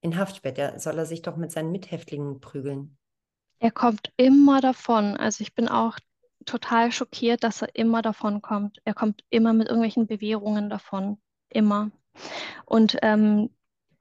in 0.00 0.16
Haft 0.16 0.36
sperrt. 0.36 0.58
Ja, 0.58 0.78
soll 0.78 0.98
er 0.98 1.06
sich 1.06 1.22
doch 1.22 1.36
mit 1.36 1.52
seinen 1.52 1.72
Mithäftlingen 1.72 2.40
prügeln. 2.40 2.96
Er 3.58 3.70
kommt 3.70 4.12
immer 4.16 4.60
davon. 4.60 5.16
Also 5.16 5.42
ich 5.42 5.54
bin 5.54 5.68
auch 5.68 5.98
total 6.46 6.90
schockiert, 6.92 7.44
dass 7.44 7.62
er 7.62 7.74
immer 7.74 8.02
davon 8.02 8.40
kommt. 8.40 8.78
Er 8.84 8.94
kommt 8.94 9.24
immer 9.28 9.52
mit 9.52 9.68
irgendwelchen 9.68 10.06
Bewährungen 10.06 10.70
davon. 10.70 11.20
Immer. 11.50 11.90
Und 12.64 12.96
ähm, 13.02 13.50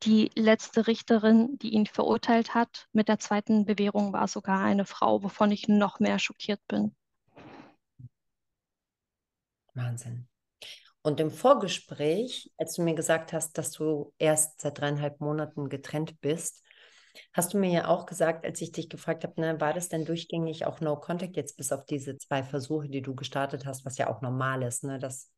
die 0.04 0.32
letzte 0.36 0.88
Richterin, 0.88 1.58
die 1.60 1.74
ihn 1.74 1.86
verurteilt 1.86 2.54
hat, 2.54 2.88
mit 2.94 3.10
der 3.10 3.20
zweiten 3.20 3.66
Bewährung 3.66 4.14
war 4.14 4.28
sogar 4.30 4.62
eine 4.62 4.86
Frau, 4.86 5.24
wovon 5.24 5.52
ich 5.52 5.68
noch 5.68 6.00
mehr 6.00 6.20
schockiert 6.20 6.62
bin. 6.68 6.96
Wahnsinn. 9.80 10.28
Und 11.02 11.20
im 11.20 11.32
Vorgespräch, 11.32 12.52
als 12.58 12.76
du 12.76 12.84
mir 12.84 12.94
gesagt 12.94 13.34
hast, 13.34 13.58
dass 13.58 13.72
du 13.72 14.14
erst 14.18 14.62
seit 14.62 14.80
dreieinhalb 14.80 15.22
Monaten 15.22 15.70
getrennt 15.70 16.20
bist, 16.22 16.64
Hast 17.34 17.54
du 17.54 17.58
mir 17.58 17.72
ja 17.72 17.88
auch 17.88 18.06
gesagt, 18.06 18.46
als 18.46 18.62
ich 18.62 18.72
dich 18.72 18.90
gefragt 18.90 19.24
habe, 19.24 19.40
ne, 19.40 19.60
war 19.60 19.74
das 19.74 19.90
denn 19.90 20.06
durchgängig 20.06 20.66
auch 20.66 20.82
No 20.82 20.96
Contact 20.96 21.36
jetzt 21.36 21.58
bis 21.58 21.72
auf 21.72 21.86
diese 21.86 22.18
zwei 22.18 22.44
Versuche, 22.44 22.90
die 22.90 23.02
du 23.02 23.16
gestartet 23.16 23.66
hast, 23.66 23.86
was 23.86 23.98
ja 23.98 24.10
auch 24.10 24.22
normal 24.22 24.64
ist, 24.64 24.84
ne, 24.84 25.00
das, 25.00 25.32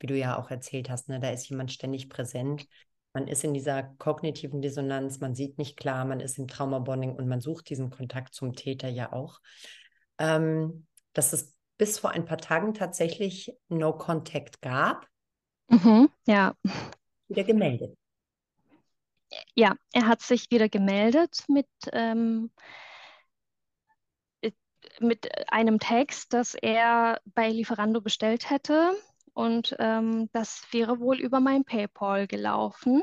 wie 0.00 0.06
du 0.06 0.16
ja 0.16 0.38
auch 0.38 0.50
erzählt 0.50 0.90
hast, 0.90 1.08
ne, 1.08 1.20
da 1.20 1.30
ist 1.30 1.48
jemand 1.48 1.72
ständig 1.72 2.08
präsent. 2.08 2.66
Man 3.12 3.26
ist 3.26 3.42
in 3.42 3.54
dieser 3.54 3.82
kognitiven 3.98 4.60
Dissonanz, 4.60 5.18
man 5.18 5.34
sieht 5.34 5.58
nicht 5.58 5.76
klar, 5.76 6.04
man 6.04 6.20
ist 6.20 6.38
im 6.38 6.46
Traumabonding 6.46 7.14
und 7.14 7.26
man 7.26 7.40
sucht 7.40 7.70
diesen 7.70 7.90
Kontakt 7.90 8.34
zum 8.34 8.54
Täter 8.54 8.88
ja 8.88 9.12
auch. 9.12 9.40
Ähm, 10.18 10.86
dass 11.14 11.32
es 11.32 11.57
bis 11.78 11.98
vor 11.98 12.10
ein 12.10 12.24
paar 12.24 12.38
Tagen 12.38 12.74
tatsächlich 12.74 13.56
No 13.68 13.96
Contact 13.96 14.60
gab. 14.60 15.08
Mhm, 15.68 16.10
ja. 16.26 16.54
Wieder 17.28 17.44
gemeldet. 17.44 17.96
Ja, 19.54 19.76
er 19.92 20.06
hat 20.06 20.22
sich 20.22 20.50
wieder 20.50 20.68
gemeldet 20.68 21.44
mit, 21.48 21.68
ähm, 21.92 22.50
mit 25.00 25.28
einem 25.52 25.78
Text, 25.78 26.32
das 26.32 26.54
er 26.54 27.20
bei 27.26 27.50
Lieferando 27.50 28.00
bestellt 28.00 28.50
hätte. 28.50 28.92
Und 29.34 29.76
ähm, 29.78 30.28
das 30.32 30.66
wäre 30.72 30.98
wohl 30.98 31.20
über 31.20 31.38
mein 31.40 31.64
PayPal 31.64 32.26
gelaufen. 32.26 33.02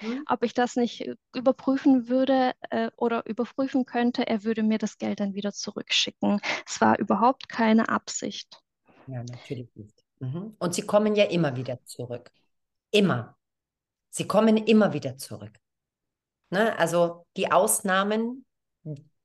Mhm. 0.00 0.24
Ob 0.28 0.42
ich 0.42 0.54
das 0.54 0.76
nicht 0.76 1.08
überprüfen 1.34 2.08
würde 2.08 2.52
äh, 2.70 2.90
oder 2.96 3.26
überprüfen 3.26 3.84
könnte, 3.84 4.26
er 4.26 4.44
würde 4.44 4.62
mir 4.62 4.78
das 4.78 4.98
Geld 4.98 5.20
dann 5.20 5.34
wieder 5.34 5.52
zurückschicken. 5.52 6.40
Es 6.66 6.80
war 6.80 6.98
überhaupt 6.98 7.48
keine 7.48 7.88
Absicht. 7.88 8.60
Ja, 9.06 9.22
natürlich 9.22 9.68
nicht. 9.74 10.04
Mhm. 10.20 10.56
Und 10.58 10.74
sie 10.74 10.82
kommen 10.82 11.14
ja 11.14 11.24
immer 11.24 11.56
wieder 11.56 11.84
zurück. 11.84 12.30
Immer. 12.90 13.36
Sie 14.10 14.26
kommen 14.26 14.56
immer 14.56 14.92
wieder 14.92 15.18
zurück. 15.18 15.58
Ne? 16.50 16.78
Also 16.78 17.26
die 17.36 17.50
Ausnahmen, 17.50 18.44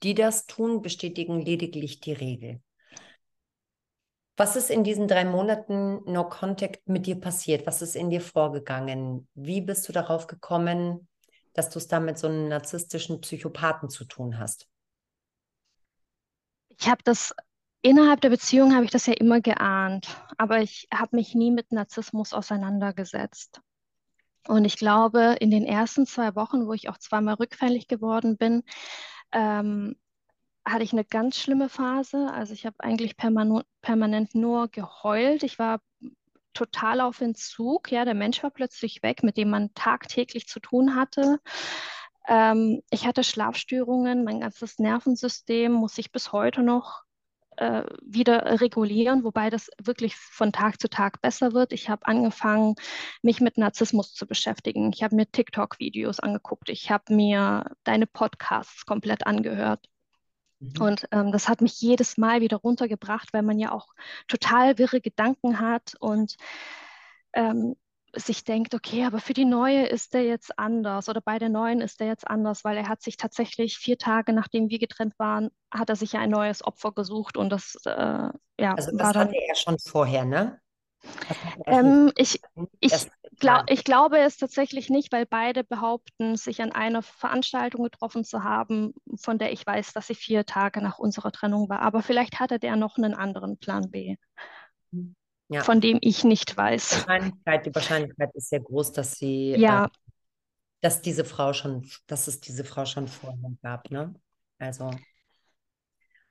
die 0.04 0.16
das 0.16 0.48
tun, 0.48 0.82
bestätigen 0.82 1.42
lediglich 1.42 2.00
die 2.00 2.14
Regel. 2.14 2.62
Was 4.40 4.56
ist 4.56 4.70
in 4.70 4.86
diesen 4.86 5.10
drei 5.10 5.26
Monaten 5.26 6.02
No 6.06 6.24
Contact 6.24 6.88
mit 6.88 7.06
dir 7.06 7.20
passiert? 7.20 7.68
Was 7.68 7.82
ist 7.82 7.98
in 7.98 8.10
dir 8.10 8.22
vorgegangen? 8.22 9.28
Wie 9.34 9.60
bist 9.60 9.90
du 9.90 9.92
darauf 9.92 10.28
gekommen, 10.28 11.10
dass 11.54 11.70
du 11.70 11.78
es 11.78 11.90
da 11.90 12.00
mit 12.00 12.18
so 12.18 12.28
einem 12.28 12.48
narzisstischen 12.48 13.20
Psychopathen 13.20 13.90
zu 13.90 14.06
tun 14.06 14.40
hast? 14.40 14.70
Ich 16.70 16.88
habe 16.88 17.04
das 17.04 17.36
innerhalb 17.82 18.22
der 18.22 18.30
Beziehung 18.30 18.74
habe 18.74 18.86
ich 18.86 18.92
das 18.92 19.08
ja 19.08 19.14
immer 19.14 19.42
geahnt, 19.42 20.08
aber 20.38 20.62
ich 20.62 20.88
habe 20.94 21.18
mich 21.18 21.36
nie 21.36 21.52
mit 21.52 21.74
Narzissmus 21.74 22.32
auseinandergesetzt. 22.32 23.60
Und 24.48 24.64
ich 24.64 24.78
glaube, 24.78 25.36
in 25.42 25.52
den 25.52 25.66
ersten 25.66 26.06
zwei 26.06 26.34
Wochen, 26.36 26.66
wo 26.66 26.72
ich 26.72 26.88
auch 26.88 26.98
zweimal 26.98 27.34
rückfällig 27.34 27.90
geworden 27.90 28.38
bin, 28.38 28.64
ähm, 29.34 29.98
hatte 30.72 30.84
ich 30.84 30.94
eine 30.94 31.06
ganz 31.06 31.38
schlimme 31.38 31.70
Phase. 31.70 32.32
Also 32.34 32.54
ich 32.54 32.66
habe 32.66 32.76
eigentlich 32.80 33.18
perman 33.18 33.64
permanent 33.82 34.36
nur 34.36 34.68
geheult. 34.68 35.44
Ich 35.44 35.60
war 35.60 35.82
total 36.54 37.02
auf 37.02 37.22
Entzug. 37.22 37.92
Ja, 37.92 38.06
der 38.06 38.14
Mensch 38.14 38.44
war 38.44 38.52
plötzlich 38.52 39.04
weg, 39.04 39.24
mit 39.24 39.38
dem 39.38 39.50
man 39.50 39.74
tagtäglich 39.74 40.48
zu 40.48 40.60
tun 40.60 40.96
hatte. 40.96 41.40
Ähm, 42.28 42.82
ich 42.92 43.08
hatte 43.08 43.24
Schlafstörungen, 43.24 44.24
mein 44.24 44.42
ganzes 44.42 44.80
Nervensystem 44.80 45.72
muss 45.72 45.98
ich 45.98 46.12
bis 46.12 46.32
heute 46.32 46.62
noch 46.62 47.04
äh, 47.58 47.84
wieder 48.02 48.62
regulieren, 48.62 49.24
wobei 49.24 49.50
das 49.50 49.70
wirklich 49.82 50.16
von 50.16 50.52
Tag 50.54 50.80
zu 50.80 50.90
Tag 50.90 51.22
besser 51.22 51.54
wird. 51.54 51.74
Ich 51.74 51.90
habe 51.90 52.06
angefangen, 52.08 52.76
mich 53.22 53.42
mit 53.42 53.58
Narzissmus 53.58 54.14
zu 54.14 54.28
beschäftigen. 54.28 54.92
Ich 54.94 55.04
habe 55.04 55.16
mir 55.16 55.30
TikTok-Videos 55.32 56.20
angeguckt. 56.20 56.70
Ich 56.70 56.92
habe 56.92 57.14
mir 57.14 57.76
deine 57.84 58.08
Podcasts 58.08 58.86
komplett 58.86 59.26
angehört. 59.28 59.86
Mhm. 60.60 60.82
Und 60.82 61.08
ähm, 61.12 61.32
das 61.32 61.48
hat 61.48 61.62
mich 61.62 61.80
jedes 61.82 62.18
Mal 62.18 62.42
wieder 62.42 62.58
runtergebracht, 62.58 63.34
weil 63.34 63.44
man 63.44 63.60
ja 63.60 63.72
auch 63.72 63.88
total 64.28 64.78
wirre 64.78 65.02
Gedanken 65.02 65.60
hat 65.60 65.94
und 66.00 66.36
ähm, 67.34 67.76
sich 68.16 68.44
denkt, 68.44 68.74
okay, 68.74 69.06
aber 69.06 69.20
für 69.20 69.34
die 69.34 69.46
neue 69.46 69.86
ist 69.86 70.14
der 70.14 70.24
jetzt 70.24 70.58
anders 70.58 71.10
oder 71.10 71.22
bei 71.22 71.38
der 71.38 71.50
neuen 71.50 71.80
ist 71.80 72.00
der 72.00 72.08
jetzt 72.08 72.28
anders, 72.28 72.64
weil 72.64 72.78
er 72.78 72.88
hat 72.88 73.02
sich 73.02 73.18
tatsächlich 73.18 73.78
vier 73.78 73.98
Tage 73.98 74.34
nachdem 74.34 74.70
wir 74.70 74.80
getrennt 74.80 75.14
waren, 75.20 75.52
hat 75.72 75.90
er 75.90 75.96
sich 75.96 76.14
ja 76.14 76.20
ein 76.20 76.32
neues 76.32 76.64
Opfer 76.64 76.92
gesucht 76.92 77.38
und 77.38 77.52
das, 77.52 77.78
äh, 77.86 77.92
ja, 77.92 78.74
also 78.74 78.92
das 78.92 79.00
war 79.00 79.14
dann, 79.14 79.28
hatte 79.28 79.38
er 79.48 79.56
schon 79.56 79.78
vorher, 79.78 80.26
ne? 80.26 80.60
Ähm, 81.66 82.12
ich, 82.18 82.42
ich, 82.80 82.94
glaub, 83.40 83.70
ich 83.70 83.84
glaube 83.84 84.20
es 84.20 84.38
tatsächlich 84.38 84.90
nicht, 84.90 85.12
weil 85.12 85.26
beide 85.26 85.64
behaupten, 85.64 86.36
sich 86.36 86.62
an 86.62 86.72
einer 86.72 87.02
Veranstaltung 87.02 87.84
getroffen 87.84 88.24
zu 88.24 88.44
haben, 88.44 88.94
von 89.16 89.38
der 89.38 89.52
ich 89.52 89.66
weiß, 89.66 89.94
dass 89.94 90.08
sie 90.08 90.16
vier 90.16 90.46
Tage 90.46 90.82
nach 90.82 91.00
unserer 91.00 91.32
Trennung 91.32 91.70
war. 91.70 91.80
Aber 91.80 92.02
vielleicht 92.02 92.40
hatte 92.40 92.60
der 92.60 92.76
noch 92.76 92.98
einen 92.98 93.14
anderen 93.14 93.58
Plan 93.58 93.90
B. 93.90 94.16
Ja. 95.52 95.64
von 95.64 95.82
dem 95.82 95.98
ich 96.02 96.24
nicht 96.24 96.56
weiß. 96.56 96.90
Die 96.90 96.96
Wahrscheinlichkeit, 97.08 97.66
die 97.66 97.74
Wahrscheinlichkeit 97.74 98.30
ist 98.36 98.50
sehr 98.50 98.60
groß, 98.60 98.92
dass 98.92 99.14
sie, 99.14 99.56
ja. 99.58 99.86
Äh, 99.86 99.90
dass 100.82 101.02
diese 101.02 101.26
Frau 101.26 101.54
schon, 101.54 101.90
dass 102.06 102.28
es 102.28 102.40
diese 102.40 102.64
Frau 102.64 102.86
schon 102.86 103.08
vorher 103.08 103.52
gab, 103.64 103.90
ne? 103.90 104.14
Also, 104.60 104.92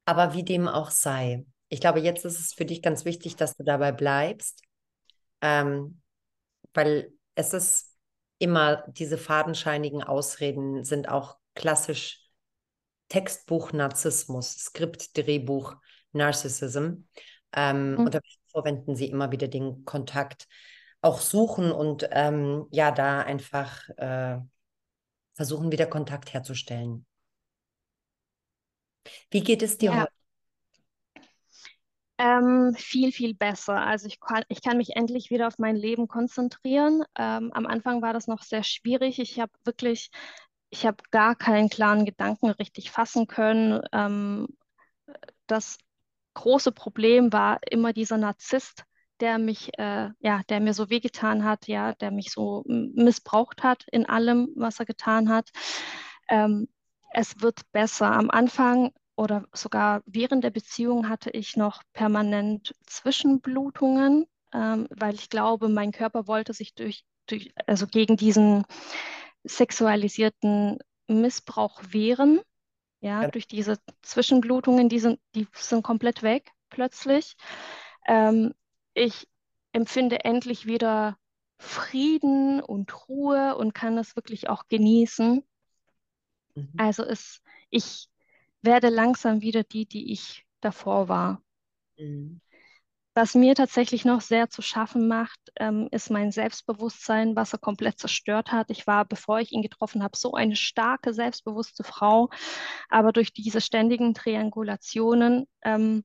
aber 0.05 0.35
wie 0.35 0.45
dem 0.45 0.69
auch 0.69 0.91
sei, 0.91 1.45
ich 1.69 1.81
glaube, 1.81 1.99
jetzt 2.01 2.25
ist 2.25 2.39
es 2.39 2.53
für 2.53 2.65
dich 2.65 2.81
ganz 2.81 3.05
wichtig, 3.05 3.37
dass 3.37 3.57
du 3.57 3.65
dabei 3.65 3.93
bleibst, 3.93 4.63
ähm, 5.41 6.01
weil 6.75 7.13
es 7.35 7.53
ist 7.53 7.97
immer 8.39 8.85
diese 8.89 9.19
fadenscheinigen 9.19 10.03
Ausreden 10.03 10.85
sind 10.85 11.09
auch 11.09 11.37
klassisch 11.55 12.25
Textbuch 13.09 13.73
Narzissmus, 13.73 14.53
Skript, 14.59 15.17
Drehbuch 15.17 15.77
Narcissism. 16.13 17.05
Ähm, 17.53 17.93
mhm. 17.93 17.99
Und 17.99 18.15
da 18.15 18.21
verwenden 18.51 18.97
sie 18.97 19.09
immer 19.09 19.33
wieder 19.33 19.49
den 19.49 19.85
Kontakt 19.85 20.47
auch 21.01 21.21
suchen 21.21 21.71
und 21.71 22.09
ähm, 22.11 22.67
ja, 22.71 22.91
da 22.91 23.21
einfach 23.21 23.89
äh, 23.97 24.39
versuchen, 25.35 25.71
wieder 25.71 25.87
Kontakt 25.87 26.33
herzustellen. 26.35 27.07
Wie 29.31 29.43
geht 29.43 29.63
es 29.63 29.79
dir 29.79 29.91
ja. 29.91 30.01
heute? 30.03 30.18
Ähm, 32.19 32.75
viel, 32.77 33.13
viel 33.13 33.35
besser. 33.35 33.81
Also 33.81 34.09
ich 34.09 34.19
kann, 34.21 34.43
ich 34.49 34.61
kann 34.61 34.77
mich 34.77 34.97
endlich 34.97 35.31
wieder 35.31 35.47
auf 35.47 35.59
mein 35.59 35.77
Leben 35.77 36.09
konzentrieren. 36.09 37.05
Ähm, 37.17 37.53
am 37.53 37.67
Anfang 37.67 38.03
war 38.03 38.13
das 38.13 38.27
noch 38.27 38.43
sehr 38.43 38.65
schwierig. 38.65 39.21
Ich 39.21 39.39
habe 39.39 39.53
wirklich, 39.65 40.11
ich 40.71 40.85
habe 40.85 40.97
gar 41.13 41.37
keinen 41.37 41.69
klaren 41.69 42.05
Gedanken 42.05 42.51
richtig 42.51 42.91
fassen 42.91 43.29
können. 43.29 43.81
Ähm, 43.93 44.49
das 45.47 45.79
große 46.35 46.73
Problem 46.73 47.33
war 47.33 47.61
immer 47.71 47.93
dieser 47.93 48.19
Narzisst, 48.19 48.85
der 49.21 49.39
mich, 49.39 49.71
äh, 49.79 50.11
ja, 50.21 50.43
der 50.49 50.61
mir 50.61 50.75
so 50.75 50.91
wehgetan 50.91 51.45
hat, 51.45 51.69
ja, 51.69 51.95
der 51.95 52.11
mich 52.11 52.33
so 52.33 52.65
missbraucht 52.67 53.63
hat 53.63 53.85
in 53.93 54.07
allem, 54.07 54.49
was 54.57 54.81
er 54.81 54.87
getan 54.87 55.29
hat. 55.29 55.51
Ähm, 56.29 56.69
es 57.13 57.41
wird 57.41 57.61
besser. 57.73 58.13
Am 58.13 58.31
Anfang 58.31 58.93
oder 59.19 59.45
sogar 59.53 60.03
während 60.07 60.45
der 60.45 60.51
Beziehung 60.51 61.09
hatte 61.09 61.31
ich 61.31 61.57
noch 61.57 61.83
permanent 61.93 62.75
Zwischenblutungen, 62.87 64.27
ähm, 64.55 64.87
weil 64.91 65.15
ich 65.15 65.29
glaube, 65.29 65.69
mein 65.69 65.93
Körper 65.93 66.27
wollte 66.27 66.53
sich 66.53 66.75
durch, 66.75 67.05
durch 67.27 67.53
also 67.67 67.87
gegen 67.87 68.17
diesen 68.17 68.65
sexualisierten 69.45 70.79
Missbrauch 71.09 71.81
wehren 71.91 72.41
ja, 73.01 73.23
ja. 73.23 73.29
durch 73.29 73.47
diese 73.47 73.79
Zwischenblutungen, 74.03 74.89
die 74.89 74.99
sind, 74.99 75.21
die 75.35 75.47
sind 75.55 75.83
komplett 75.83 76.23
weg 76.23 76.51
plötzlich. 76.69 77.37
Ähm, 78.07 78.55
ich 78.95 79.29
empfinde 79.73 80.25
endlich 80.25 80.67
wieder 80.67 81.17
Frieden 81.59 82.61
und 82.61 83.09
Ruhe 83.09 83.57
und 83.57 83.75
kann 83.75 83.99
es 83.99 84.17
wirklich 84.17 84.49
auch 84.49 84.69
genießen. 84.69 85.45
Mhm. 86.55 86.73
Also 86.77 87.05
es, 87.05 87.41
ich 87.71 88.09
werde 88.69 88.91
langsam 88.91 89.41
wieder 89.41 89.63
die, 89.65 89.87
die 89.87 90.13
ich 90.13 90.45
davor 90.61 91.09
war. 91.09 91.43
Mhm. 91.97 92.41
Was 93.15 93.35
mir 93.35 93.55
tatsächlich 93.57 94.05
noch 94.05 94.21
sehr 94.21 94.49
zu 94.49 94.63
schaffen 94.63 95.09
macht, 95.09 95.41
ähm, 95.57 95.89
ist 95.91 96.11
mein 96.11 96.31
Selbstbewusstsein, 96.31 97.35
was 97.35 97.53
er 97.53 97.59
komplett 97.59 97.99
zerstört 97.99 98.53
hat. 98.53 98.71
Ich 98.71 98.87
war, 98.87 99.05
bevor 99.07 99.41
ich 99.41 99.51
ihn 99.51 99.63
getroffen 99.63 100.05
habe, 100.05 100.17
so 100.17 100.35
eine 100.35 100.55
starke, 100.55 101.13
selbstbewusste 101.13 101.83
Frau. 101.83 102.29
Aber 102.89 103.13
durch 103.13 103.33
diese 103.33 103.61
ständigen 103.61 104.15
Triangulationen 104.15 105.49
ähm, 105.63 106.05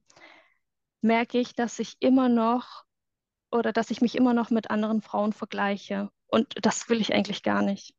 merke 1.01 1.37
ich, 1.39 1.53
dass 1.53 1.77
ich 1.77 1.97
immer 1.99 2.29
noch 2.29 2.85
oder 3.51 3.73
dass 3.73 3.91
ich 3.91 4.01
mich 4.01 4.15
immer 4.15 4.33
noch 4.33 4.49
mit 4.49 4.71
anderen 4.71 5.01
Frauen 5.01 5.33
vergleiche. 5.33 6.09
Und 6.25 6.55
das 6.65 6.89
will 6.89 6.99
ich 6.99 7.13
eigentlich 7.13 7.43
gar 7.43 7.61
nicht. 7.61 7.93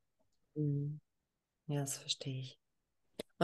Mhm. 0.57 0.99
Ja, 1.69 1.83
das 1.83 1.99
verstehe 1.99 2.41
ich. 2.41 2.64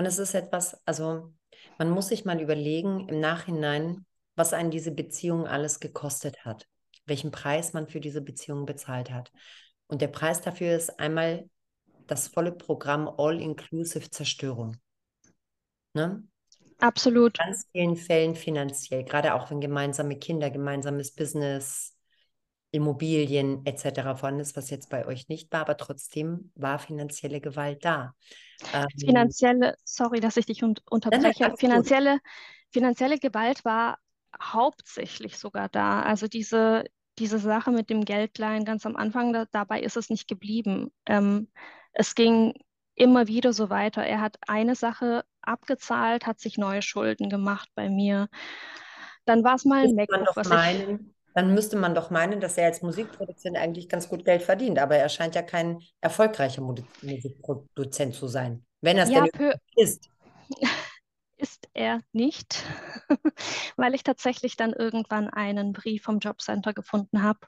Und 0.00 0.06
es 0.06 0.18
ist 0.18 0.32
etwas, 0.32 0.80
also 0.86 1.30
man 1.76 1.90
muss 1.90 2.08
sich 2.08 2.24
mal 2.24 2.40
überlegen 2.40 3.06
im 3.10 3.20
Nachhinein, 3.20 4.06
was 4.34 4.54
einen 4.54 4.70
diese 4.70 4.92
Beziehung 4.92 5.46
alles 5.46 5.78
gekostet 5.78 6.46
hat, 6.46 6.66
welchen 7.04 7.30
Preis 7.30 7.74
man 7.74 7.86
für 7.86 8.00
diese 8.00 8.22
Beziehung 8.22 8.64
bezahlt 8.64 9.10
hat. 9.10 9.30
Und 9.88 10.00
der 10.00 10.08
Preis 10.08 10.40
dafür 10.40 10.74
ist 10.74 10.98
einmal 10.98 11.50
das 12.06 12.28
volle 12.28 12.50
Programm 12.50 13.10
All-Inclusive 13.14 14.08
Zerstörung. 14.08 14.78
Ne? 15.92 16.24
Absolut. 16.78 17.38
In 17.38 17.44
ganz 17.44 17.66
vielen 17.70 17.96
Fällen 17.96 18.36
finanziell, 18.36 19.04
gerade 19.04 19.34
auch 19.34 19.50
wenn 19.50 19.60
gemeinsame 19.60 20.18
Kinder, 20.18 20.48
gemeinsames 20.48 21.12
Business, 21.12 21.94
Immobilien 22.72 23.64
etc. 23.64 24.16
vorhanden 24.16 24.40
ist, 24.40 24.56
was 24.56 24.70
jetzt 24.70 24.90
bei 24.90 25.06
euch 25.06 25.28
nicht 25.28 25.52
war, 25.52 25.62
aber 25.62 25.76
trotzdem 25.76 26.52
war 26.54 26.78
finanzielle 26.78 27.40
Gewalt 27.40 27.84
da. 27.84 28.14
Ähm, 28.72 28.86
finanzielle, 28.98 29.74
sorry, 29.84 30.20
dass 30.20 30.36
ich 30.36 30.46
dich 30.46 30.62
un 30.62 30.74
unterbreche, 30.88 31.22
nein, 31.22 31.34
nein, 31.38 31.56
finanzielle, 31.56 32.18
finanzielle 32.70 33.18
Gewalt 33.18 33.64
war 33.64 33.98
hauptsächlich 34.40 35.38
sogar 35.38 35.68
da. 35.68 36.02
Also 36.02 36.28
diese, 36.28 36.84
diese 37.18 37.38
Sache 37.38 37.72
mit 37.72 37.90
dem 37.90 38.04
Geldleihen 38.04 38.64
ganz 38.64 38.86
am 38.86 38.96
Anfang, 38.96 39.32
da, 39.32 39.46
dabei 39.50 39.80
ist 39.80 39.96
es 39.96 40.10
nicht 40.10 40.28
geblieben. 40.28 40.92
Ähm, 41.06 41.48
es 41.92 42.14
ging 42.14 42.54
immer 42.94 43.26
wieder 43.26 43.52
so 43.52 43.70
weiter. 43.70 44.02
Er 44.04 44.20
hat 44.20 44.36
eine 44.46 44.74
Sache 44.74 45.24
abgezahlt, 45.42 46.26
hat 46.26 46.38
sich 46.38 46.58
neue 46.58 46.82
Schulden 46.82 47.30
gemacht 47.30 47.68
bei 47.74 47.88
mir. 47.88 48.28
Dann 49.24 49.42
war 49.42 49.54
es 49.54 49.64
mal 49.64 49.84
ein 49.84 49.94
MacBook, 49.94 50.36
was 50.36 50.48
meinen, 50.48 51.00
ich... 51.00 51.19
Dann 51.34 51.54
müsste 51.54 51.76
man 51.76 51.94
doch 51.94 52.10
meinen, 52.10 52.40
dass 52.40 52.56
er 52.58 52.66
als 52.66 52.82
Musikproduzent 52.82 53.56
eigentlich 53.56 53.88
ganz 53.88 54.08
gut 54.08 54.24
Geld 54.24 54.42
verdient, 54.42 54.78
aber 54.78 54.96
er 54.96 55.08
scheint 55.08 55.34
ja 55.34 55.42
kein 55.42 55.80
erfolgreicher 56.00 56.62
Musikproduzent 56.62 58.14
zu 58.14 58.26
sein, 58.26 58.64
wenn 58.80 58.96
er 58.96 59.04
es 59.04 59.10
ja, 59.10 59.24
denn 59.24 59.52
ist. 59.76 60.10
Ist 61.36 61.68
er 61.72 62.02
nicht, 62.12 62.62
weil 63.76 63.94
ich 63.94 64.02
tatsächlich 64.02 64.58
dann 64.58 64.74
irgendwann 64.74 65.30
einen 65.30 65.72
Brief 65.72 66.02
vom 66.02 66.18
Jobcenter 66.18 66.74
gefunden 66.74 67.22
habe 67.22 67.40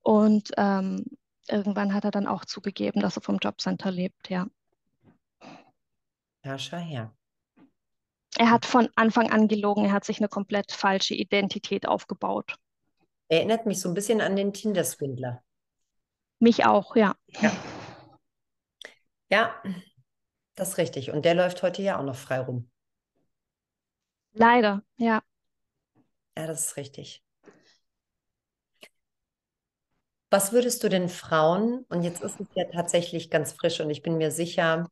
und 0.00 0.50
ähm, 0.56 1.04
irgendwann 1.46 1.94
hat 1.94 2.04
er 2.04 2.10
dann 2.10 2.26
auch 2.26 2.44
zugegeben, 2.44 3.00
dass 3.00 3.16
er 3.16 3.22
vom 3.22 3.38
Jobcenter 3.38 3.92
lebt, 3.92 4.28
ja. 4.28 4.48
Ja, 6.44 6.58
schau 6.58 6.78
her. 6.78 7.14
Er 8.38 8.50
hat 8.50 8.66
von 8.66 8.88
Anfang 8.96 9.30
an 9.30 9.46
gelogen, 9.46 9.84
er 9.84 9.92
hat 9.92 10.04
sich 10.04 10.18
eine 10.18 10.28
komplett 10.28 10.72
falsche 10.72 11.14
Identität 11.14 11.86
aufgebaut. 11.86 12.56
Erinnert 13.32 13.64
mich 13.64 13.80
so 13.80 13.88
ein 13.88 13.94
bisschen 13.94 14.20
an 14.20 14.36
den 14.36 14.52
Tinder-Swindler. 14.52 15.42
Mich 16.38 16.66
auch, 16.66 16.96
ja. 16.96 17.16
ja. 17.40 17.50
Ja, 19.30 19.62
das 20.54 20.72
ist 20.72 20.76
richtig. 20.76 21.12
Und 21.12 21.24
der 21.24 21.34
läuft 21.34 21.62
heute 21.62 21.80
ja 21.80 21.98
auch 21.98 22.04
noch 22.04 22.14
frei 22.14 22.40
rum. 22.40 22.70
Leider, 24.34 24.82
ja. 24.98 25.22
Ja, 26.36 26.46
das 26.46 26.66
ist 26.66 26.76
richtig. 26.76 27.24
Was 30.28 30.52
würdest 30.52 30.84
du 30.84 30.90
den 30.90 31.08
Frauen, 31.08 31.86
und 31.88 32.02
jetzt 32.02 32.22
ist 32.22 32.38
es 32.38 32.48
ja 32.54 32.64
tatsächlich 32.70 33.30
ganz 33.30 33.54
frisch 33.54 33.80
und 33.80 33.88
ich 33.88 34.02
bin 34.02 34.18
mir 34.18 34.30
sicher, 34.30 34.90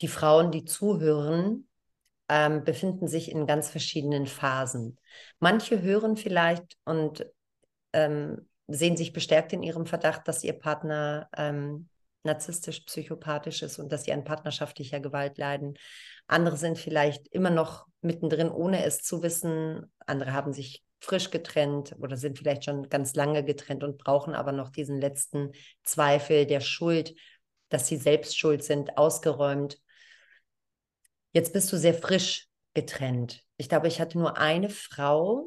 die 0.00 0.08
Frauen, 0.08 0.50
die 0.50 0.64
zuhören, 0.64 1.68
ähm, 2.30 2.64
befinden 2.64 3.06
sich 3.06 3.30
in 3.30 3.46
ganz 3.46 3.68
verschiedenen 3.68 4.26
Phasen. 4.26 4.98
Manche 5.40 5.82
hören 5.82 6.16
vielleicht 6.16 6.78
und 6.86 7.26
ähm, 7.92 8.48
sehen 8.66 8.96
sich 8.96 9.12
bestärkt 9.12 9.52
in 9.52 9.62
ihrem 9.62 9.86
Verdacht, 9.86 10.28
dass 10.28 10.44
ihr 10.44 10.52
Partner 10.52 11.28
ähm, 11.36 11.88
narzisstisch, 12.22 12.80
psychopathisch 12.80 13.62
ist 13.62 13.78
und 13.78 13.90
dass 13.90 14.04
sie 14.04 14.12
an 14.12 14.24
partnerschaftlicher 14.24 15.00
Gewalt 15.00 15.38
leiden. 15.38 15.74
Andere 16.26 16.56
sind 16.56 16.78
vielleicht 16.78 17.28
immer 17.28 17.50
noch 17.50 17.86
mittendrin, 18.02 18.50
ohne 18.50 18.84
es 18.84 19.02
zu 19.02 19.22
wissen. 19.22 19.90
Andere 20.06 20.32
haben 20.32 20.52
sich 20.52 20.84
frisch 21.00 21.30
getrennt 21.30 21.96
oder 21.98 22.16
sind 22.16 22.38
vielleicht 22.38 22.64
schon 22.64 22.88
ganz 22.88 23.14
lange 23.14 23.42
getrennt 23.42 23.82
und 23.82 23.98
brauchen 23.98 24.34
aber 24.34 24.52
noch 24.52 24.68
diesen 24.70 25.00
letzten 25.00 25.52
Zweifel 25.82 26.46
der 26.46 26.60
Schuld, 26.60 27.14
dass 27.70 27.86
sie 27.86 27.96
selbst 27.96 28.38
schuld 28.38 28.62
sind, 28.62 28.98
ausgeräumt. 28.98 29.78
Jetzt 31.32 31.52
bist 31.52 31.72
du 31.72 31.78
sehr 31.78 31.94
frisch 31.94 32.48
getrennt. 32.74 33.42
Ich 33.56 33.68
glaube, 33.68 33.88
ich 33.88 34.00
hatte 34.00 34.18
nur 34.18 34.36
eine 34.36 34.68
Frau, 34.68 35.46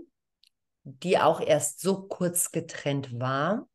die 0.84 1.17
auch 1.17 1.39
erst 1.39 1.79
so 1.79 2.07
kurz 2.07 2.51
getrennt 2.51 3.19
war. 3.19 3.67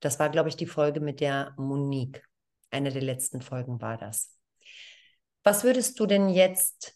Das 0.00 0.18
war, 0.18 0.28
glaube 0.28 0.48
ich, 0.48 0.56
die 0.56 0.66
Folge 0.66 1.00
mit 1.00 1.20
der 1.20 1.54
Monique. 1.56 2.22
Eine 2.70 2.92
der 2.92 3.02
letzten 3.02 3.40
Folgen 3.40 3.80
war 3.80 3.96
das. 3.96 4.36
Was 5.42 5.64
würdest 5.64 5.98
du 5.98 6.06
denn 6.06 6.28
jetzt 6.28 6.94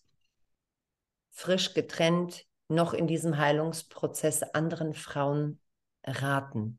frisch 1.30 1.74
getrennt 1.74 2.44
noch 2.68 2.92
in 2.92 3.06
diesem 3.06 3.38
Heilungsprozess 3.38 4.42
anderen 4.42 4.94
Frauen 4.94 5.60
raten? 6.04 6.78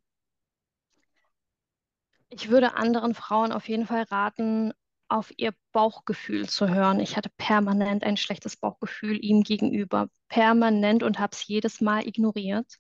Ich 2.29 2.49
würde 2.49 2.75
anderen 2.75 3.13
Frauen 3.13 3.51
auf 3.51 3.67
jeden 3.67 3.85
Fall 3.85 4.03
raten, 4.03 4.73
auf 5.13 5.31
ihr 5.37 5.53
Bauchgefühl 5.71 6.49
zu 6.49 6.69
hören. 6.69 6.99
Ich 6.99 7.15
hatte 7.15 7.29
permanent 7.37 8.03
ein 8.03 8.17
schlechtes 8.17 8.57
Bauchgefühl 8.57 9.23
ihm 9.23 9.43
gegenüber, 9.43 10.07
permanent 10.27 11.03
und 11.03 11.19
habe 11.19 11.35
es 11.35 11.45
jedes 11.47 11.81
Mal 11.81 12.07
ignoriert, 12.07 12.79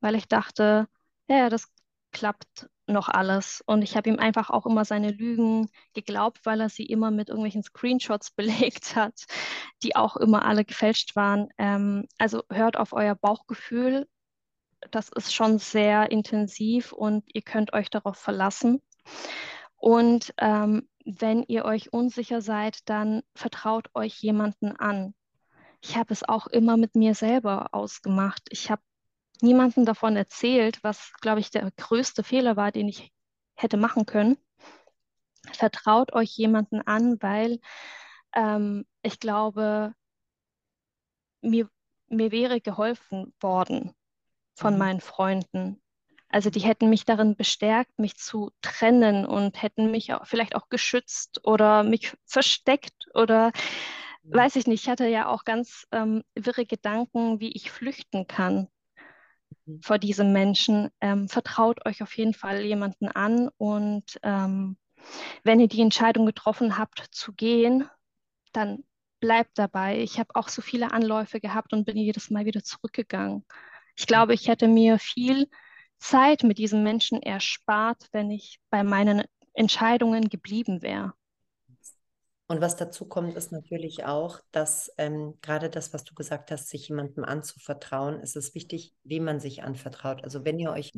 weil 0.00 0.14
ich 0.14 0.28
dachte, 0.28 0.88
ja, 1.28 1.50
das 1.50 1.68
klappt 2.10 2.70
noch 2.86 3.10
alles. 3.10 3.62
Und 3.66 3.82
ich 3.82 3.96
habe 3.96 4.08
ihm 4.08 4.18
einfach 4.18 4.48
auch 4.48 4.64
immer 4.64 4.86
seine 4.86 5.10
Lügen 5.10 5.68
geglaubt, 5.92 6.40
weil 6.44 6.62
er 6.62 6.70
sie 6.70 6.86
immer 6.86 7.10
mit 7.10 7.28
irgendwelchen 7.28 7.62
Screenshots 7.62 8.30
belegt 8.36 8.96
hat, 8.96 9.26
die 9.82 9.94
auch 9.94 10.16
immer 10.16 10.46
alle 10.46 10.64
gefälscht 10.64 11.16
waren. 11.16 11.48
Ähm, 11.58 12.06
also 12.16 12.44
hört 12.50 12.78
auf 12.78 12.94
euer 12.94 13.14
Bauchgefühl. 13.14 14.08
Das 14.90 15.10
ist 15.10 15.34
schon 15.34 15.58
sehr 15.58 16.10
intensiv 16.10 16.92
und 16.92 17.24
ihr 17.34 17.42
könnt 17.42 17.74
euch 17.74 17.90
darauf 17.90 18.16
verlassen. 18.16 18.80
Und 19.78 20.34
ähm, 20.38 20.88
wenn 21.04 21.42
ihr 21.44 21.64
euch 21.64 21.92
unsicher 21.92 22.42
seid, 22.42 22.88
dann 22.88 23.22
vertraut 23.34 23.88
euch 23.94 24.20
jemanden 24.20 24.76
an. 24.76 25.14
Ich 25.80 25.96
habe 25.96 26.12
es 26.12 26.28
auch 26.28 26.48
immer 26.48 26.76
mit 26.76 26.96
mir 26.96 27.14
selber 27.14 27.68
ausgemacht. 27.72 28.42
Ich 28.50 28.70
habe 28.70 28.82
niemandem 29.40 29.84
davon 29.84 30.16
erzählt, 30.16 30.82
was, 30.82 31.12
glaube 31.20 31.40
ich, 31.40 31.50
der 31.50 31.70
größte 31.70 32.24
Fehler 32.24 32.56
war, 32.56 32.72
den 32.72 32.88
ich 32.88 33.12
hätte 33.54 33.76
machen 33.76 34.04
können. 34.04 34.36
Vertraut 35.52 36.12
euch 36.12 36.36
jemanden 36.36 36.82
an, 36.82 37.22
weil 37.22 37.60
ähm, 38.34 38.84
ich 39.02 39.20
glaube, 39.20 39.94
mir, 41.40 41.70
mir 42.08 42.32
wäre 42.32 42.60
geholfen 42.60 43.32
worden 43.40 43.94
von 44.54 44.74
mhm. 44.74 44.78
meinen 44.78 45.00
Freunden. 45.00 45.80
Also 46.30 46.50
die 46.50 46.60
hätten 46.60 46.90
mich 46.90 47.04
darin 47.04 47.36
bestärkt, 47.36 47.98
mich 47.98 48.16
zu 48.16 48.50
trennen 48.60 49.24
und 49.24 49.62
hätten 49.62 49.90
mich 49.90 50.12
auch, 50.12 50.26
vielleicht 50.26 50.54
auch 50.54 50.68
geschützt 50.68 51.40
oder 51.44 51.82
mich 51.82 52.12
versteckt 52.26 53.08
oder 53.14 53.52
mhm. 54.22 54.34
weiß 54.34 54.56
ich 54.56 54.66
nicht. 54.66 54.82
Ich 54.82 54.90
hatte 54.90 55.06
ja 55.08 55.26
auch 55.28 55.44
ganz 55.44 55.86
ähm, 55.90 56.22
wirre 56.34 56.66
Gedanken, 56.66 57.40
wie 57.40 57.52
ich 57.52 57.70
flüchten 57.70 58.26
kann 58.26 58.68
mhm. 59.64 59.80
vor 59.80 59.98
diesem 59.98 60.32
Menschen. 60.32 60.90
Ähm, 61.00 61.28
vertraut 61.28 61.86
euch 61.86 62.02
auf 62.02 62.16
jeden 62.16 62.34
Fall 62.34 62.60
jemanden 62.60 63.08
an 63.08 63.48
und 63.56 64.18
ähm, 64.22 64.76
wenn 65.44 65.60
ihr 65.60 65.68
die 65.68 65.80
Entscheidung 65.80 66.26
getroffen 66.26 66.76
habt 66.76 67.06
zu 67.10 67.32
gehen, 67.32 67.88
dann 68.52 68.84
bleibt 69.20 69.58
dabei. 69.58 70.00
Ich 70.00 70.18
habe 70.18 70.34
auch 70.34 70.48
so 70.48 70.62
viele 70.62 70.92
Anläufe 70.92 71.40
gehabt 71.40 71.72
und 71.72 71.86
bin 71.86 71.96
jedes 71.96 72.30
Mal 72.30 72.44
wieder 72.44 72.62
zurückgegangen. 72.62 73.44
Ich 73.96 74.06
glaube, 74.06 74.34
ich 74.34 74.48
hätte 74.48 74.68
mir 74.68 74.98
viel 74.98 75.48
Zeit 75.98 76.42
mit 76.42 76.58
diesem 76.58 76.82
Menschen 76.82 77.22
erspart, 77.22 78.08
wenn 78.12 78.30
ich 78.30 78.60
bei 78.70 78.82
meinen 78.82 79.24
Entscheidungen 79.52 80.28
geblieben 80.28 80.82
wäre. 80.82 81.12
Und 82.50 82.62
was 82.62 82.76
dazu 82.76 83.06
kommt, 83.06 83.36
ist 83.36 83.52
natürlich 83.52 84.06
auch, 84.06 84.40
dass 84.52 84.90
ähm, 84.96 85.34
gerade 85.42 85.68
das, 85.68 85.92
was 85.92 86.04
du 86.04 86.14
gesagt 86.14 86.50
hast, 86.50 86.68
sich 86.68 86.88
jemandem 86.88 87.24
anzuvertrauen, 87.24 88.20
ist 88.20 88.36
es 88.36 88.54
wichtig, 88.54 88.94
wie 89.04 89.20
man 89.20 89.38
sich 89.38 89.62
anvertraut. 89.62 90.24
Also 90.24 90.46
wenn 90.46 90.58
ihr 90.58 90.70
euch 90.70 90.92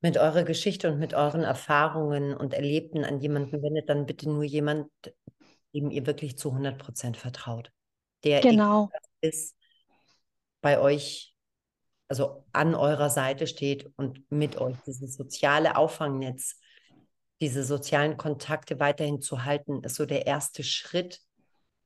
mit 0.00 0.16
eurer 0.16 0.44
Geschichte 0.44 0.90
und 0.90 0.98
mit 0.98 1.12
euren 1.12 1.42
Erfahrungen 1.42 2.34
und 2.34 2.54
Erlebten 2.54 3.04
an 3.04 3.20
jemanden 3.20 3.62
wendet, 3.62 3.90
dann 3.90 4.06
bitte 4.06 4.30
nur 4.30 4.44
jemand, 4.44 4.88
dem 5.74 5.90
ihr 5.90 6.06
wirklich 6.06 6.38
zu 6.38 6.50
100 6.50 6.78
Prozent 6.78 7.18
vertraut. 7.18 7.70
Der 8.24 8.40
genau. 8.40 8.90
ist 9.20 9.54
bei 10.62 10.80
euch 10.80 11.34
also 12.08 12.44
an 12.52 12.74
eurer 12.74 13.10
Seite 13.10 13.46
steht 13.46 13.90
und 13.96 14.30
mit 14.30 14.56
euch 14.56 14.76
dieses 14.86 15.14
soziale 15.14 15.76
Auffangnetz, 15.76 16.58
diese 17.40 17.62
sozialen 17.62 18.16
Kontakte 18.16 18.80
weiterhin 18.80 19.20
zu 19.20 19.44
halten, 19.44 19.82
ist 19.84 19.94
so 19.94 20.06
der 20.06 20.26
erste 20.26 20.64
Schritt, 20.64 21.20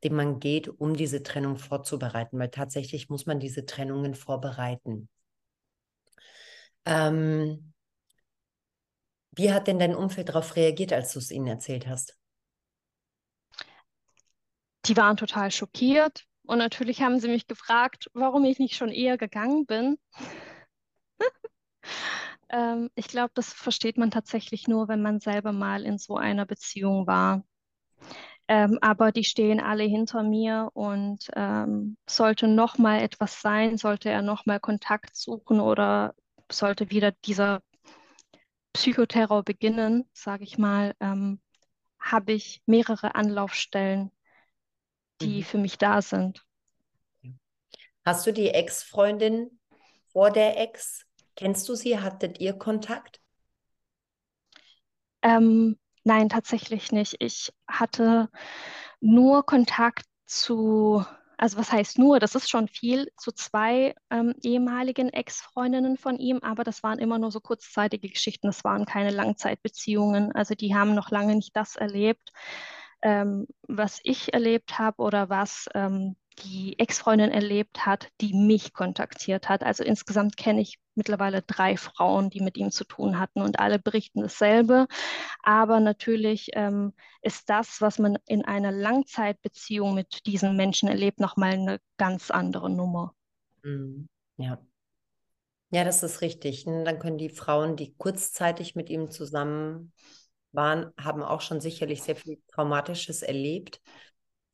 den 0.05 0.15
man 0.15 0.41
geht, 0.41 0.69
um 0.69 0.97
diese 0.97 1.23
Trennung 1.23 1.57
vorzubereiten, 1.57 2.39
weil 2.39 2.51
tatsächlich 2.51 3.09
muss 3.09 3.27
man 3.27 3.41
diese 3.41 3.67
Trennungen 3.67 4.15
vorbereiten. 4.15 5.09
Ähm, 6.85 7.73
wie 9.33 9.53
hat 9.53 9.67
denn 9.67 9.79
dein 9.79 9.95
Umfeld 9.95 10.29
darauf 10.29 10.57
reagiert, 10.57 10.93
als 10.93 11.13
du 11.13 11.19
es 11.19 11.31
ihnen 11.31 11.47
erzählt 11.47 11.87
hast? 11.87 12.17
Die 14.87 14.97
waren 14.97 15.17
total 15.17 15.51
schockiert. 15.51 16.27
Und 16.45 16.59
natürlich 16.59 17.03
haben 17.03 17.21
sie 17.21 17.29
mich 17.29 17.47
gefragt, 17.47 18.11
warum 18.15 18.45
ich 18.45 18.59
nicht 18.59 18.75
schon 18.77 18.91
eher 18.91 19.19
gegangen 19.19 19.67
bin. 19.67 19.99
Ähm, 22.55 22.91
ich 22.95 23.09
glaube, 23.09 23.31
das 23.35 23.53
versteht 23.55 23.97
man 23.97 24.11
tatsächlich 24.11 24.69
nur, 24.69 24.87
wenn 24.87 25.01
man 25.01 25.21
selber 25.21 25.53
mal 25.53 25.85
in 25.85 25.97
so 25.97 26.17
einer 26.19 26.45
Beziehung 26.45 27.07
war. 27.07 27.43
Ähm, 28.49 28.79
aber 28.83 29.13
die 29.13 29.25
stehen 29.25 29.61
alle 29.61 29.85
hinter 29.85 30.23
mir 30.23 30.69
und 30.75 31.31
ähm, 31.35 31.97
sollte 32.07 32.49
noch 32.49 32.77
mal 32.77 33.01
etwas 33.01 33.41
sein, 33.41 33.79
sollte 33.79 34.11
er 34.11 34.21
noch 34.21 34.45
mal 34.45 34.61
Kontakt 34.61 35.17
suchen 35.17 35.61
oder 35.61 36.15
sollte 36.51 36.91
wieder 36.91 37.13
dieser 37.25 37.63
Psychoterror 38.75 39.43
beginnen, 39.43 40.09
sage 40.13 40.45
ich 40.45 40.59
mal, 40.59 40.95
ähm, 41.01 41.41
habe 41.99 42.33
ich 42.33 42.63
mehrere 42.67 43.15
Anlaufstellen, 43.15 44.11
die 45.23 45.39
mhm. 45.39 45.45
für 45.45 45.59
mich 45.59 45.79
da 45.79 46.03
sind. 46.03 46.45
Hast 48.05 48.27
du 48.27 48.33
die 48.33 48.49
Ex-Freundin 48.49 49.61
vor 50.13 50.31
der 50.31 50.59
Ex? 50.61 51.07
Kennst 51.37 51.69
du 51.69 51.75
sie? 51.75 51.99
Hattet 51.99 52.41
ihr 52.41 52.53
Kontakt? 52.55 53.21
Ähm, 55.23 55.79
nein, 56.05 56.29
tatsächlich 56.29 56.93
nicht. 56.93 57.17
Ich 57.21 57.53
hatte 57.69 58.29
nur 59.01 59.47
Kontakt 59.47 60.05
zu, 60.27 61.05
also 61.37 61.59
was 61.59 61.71
heißt 61.71 61.99
nur, 61.99 62.19
das 62.19 62.35
ist 62.35 62.51
schon 62.51 62.67
viel, 62.67 63.09
zu 63.17 63.31
zwei 63.31 63.95
ähm, 64.11 64.35
ehemaligen 64.43 65.09
Ex-Freundinnen 65.09 65.97
von 65.97 66.19
ihm, 66.19 66.41
aber 66.43 66.65
das 66.65 66.83
waren 66.83 66.99
immer 66.99 67.19
nur 67.19 67.31
so 67.31 67.41
kurzzeitige 67.41 68.09
Geschichten, 68.09 68.49
das 68.49 68.65
waren 68.65 68.85
keine 68.85 69.11
Langzeitbeziehungen. 69.11 70.33
Also 70.33 70.55
die 70.55 70.75
haben 70.75 70.95
noch 70.95 71.11
lange 71.11 71.37
nicht 71.37 71.57
das 71.57 71.77
erlebt, 71.77 72.33
ähm, 73.03 73.47
was 73.69 74.01
ich 74.03 74.33
erlebt 74.35 74.79
habe 74.79 75.03
oder 75.03 75.29
was 75.29 75.67
ähm, 75.75 76.17
die 76.39 76.79
Ex-Freundin 76.79 77.31
erlebt 77.31 77.85
hat, 77.87 78.09
die 78.21 78.33
mich 78.33 78.73
kontaktiert 78.73 79.49
hat. 79.49 79.63
Also 79.63 79.85
insgesamt 79.85 80.37
kenne 80.37 80.61
ich 80.61 80.79
mittlerweile 80.95 81.43
drei 81.43 81.77
Frauen, 81.77 82.31
die 82.31 82.41
mit 82.41 82.57
ihm 82.57 82.71
zu 82.71 82.85
tun 82.85 83.19
hatten 83.19 83.43
und 83.43 83.59
alle 83.59 83.79
berichten 83.79 84.21
dasselbe. 84.23 84.87
Aber 85.43 85.81
natürlich 85.81 86.51
ähm, 86.55 86.93
ist 87.23 87.49
das, 87.51 87.81
was 87.81 87.99
man 87.99 88.19
in 88.27 88.45
einer 88.45 88.73
Langzeitbeziehung 88.73 89.95
mit 89.95 90.27
diesen 90.27 90.57
Menschen 90.57 90.89
erlebt, 90.89 91.21
nochmal 91.21 91.53
eine 91.53 91.79
ganz 91.99 92.31
andere 92.31 92.71
Nummer. 92.71 93.15
Mhm. 93.63 94.09
Ja. 94.37 94.59
Ja, 95.71 95.85
das 95.85 96.03
ist 96.03 96.21
richtig. 96.21 96.65
Dann 96.65 96.99
können 96.99 97.17
die 97.17 97.31
Frauen, 97.31 97.77
die 97.77 97.95
kurzzeitig 97.97 98.75
mit 98.75 98.91
ihm 98.91 99.11
zusammen 99.11 99.93
waren, 100.53 100.93
haben 100.99 101.23
auch 101.23 101.41
schon 101.41 101.61
sicherlich 101.61 102.03
sehr 102.03 102.17
viel 102.17 102.39
Traumatisches 102.49 103.23
erlebt. 103.23 103.81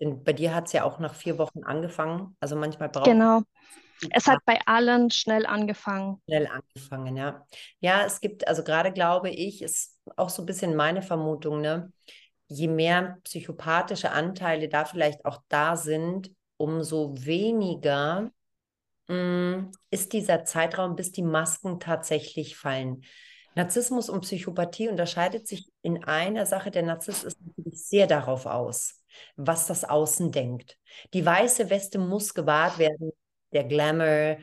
Denn 0.01 0.23
bei 0.23 0.33
dir 0.33 0.55
hat 0.55 0.67
es 0.67 0.73
ja 0.73 0.85
auch 0.85 0.99
nach 0.99 1.15
vier 1.15 1.39
Wochen 1.39 1.65
angefangen. 1.65 2.37
Also 2.41 2.57
manchmal 2.57 2.89
braucht 2.89 3.07
Genau. 3.07 3.43
Es 4.11 4.27
hat 4.27 4.39
bei 4.45 4.59
allen 4.65 5.11
schnell 5.11 5.45
angefangen. 5.45 6.23
Schnell 6.27 6.47
angefangen, 6.47 7.17
ja. 7.17 7.45
Ja, 7.81 8.05
es 8.05 8.21
gibt, 8.21 8.47
also 8.47 8.63
gerade 8.63 8.93
glaube 8.93 9.31
ich, 9.31 9.63
ist 9.63 9.99
auch 10.17 10.29
so 10.29 10.43
ein 10.43 10.47
bisschen 10.47 10.77
meine 10.77 11.03
Vermutung, 11.03 11.61
ne? 11.61 11.93
Je 12.47 12.69
mehr 12.69 13.19
psychopathische 13.25 14.13
Anteile 14.13 14.69
da 14.69 14.85
vielleicht 14.85 15.25
auch 15.25 15.43
da 15.49 15.77
sind, 15.77 16.31
umso 16.57 17.15
weniger 17.19 18.31
mh, 19.09 19.17
mm, 19.17 19.73
ist 19.91 20.13
dieser 20.13 20.45
Zeitraum, 20.45 20.97
bis 20.97 21.13
die 21.13 21.23
Masken 21.23 21.81
tatsächlich 21.81 22.57
fallen. 22.57 23.03
Narzissmus 23.59 24.09
und 24.09 24.21
Psychopathie 24.21 24.89
unterscheidet 24.89 25.49
sich 25.49 25.69
in 25.83 26.05
einer 26.05 26.47
Sache. 26.47 26.71
Der 26.71 26.85
Narzisst 26.85 27.25
ist 27.25 27.41
natürlich 27.45 27.85
sehr 27.85 28.07
darauf 28.07 28.47
aus, 28.47 29.03
was 29.35 29.67
das 29.67 29.83
Außen 29.83 30.31
denkt. 30.31 30.79
Die 31.13 31.27
weiße 31.27 31.69
Weste 31.69 31.99
muss 31.99 32.35
gewahrt 32.35 32.79
werden, 32.79 33.11
der 33.53 33.65
Glamour, 33.65 34.39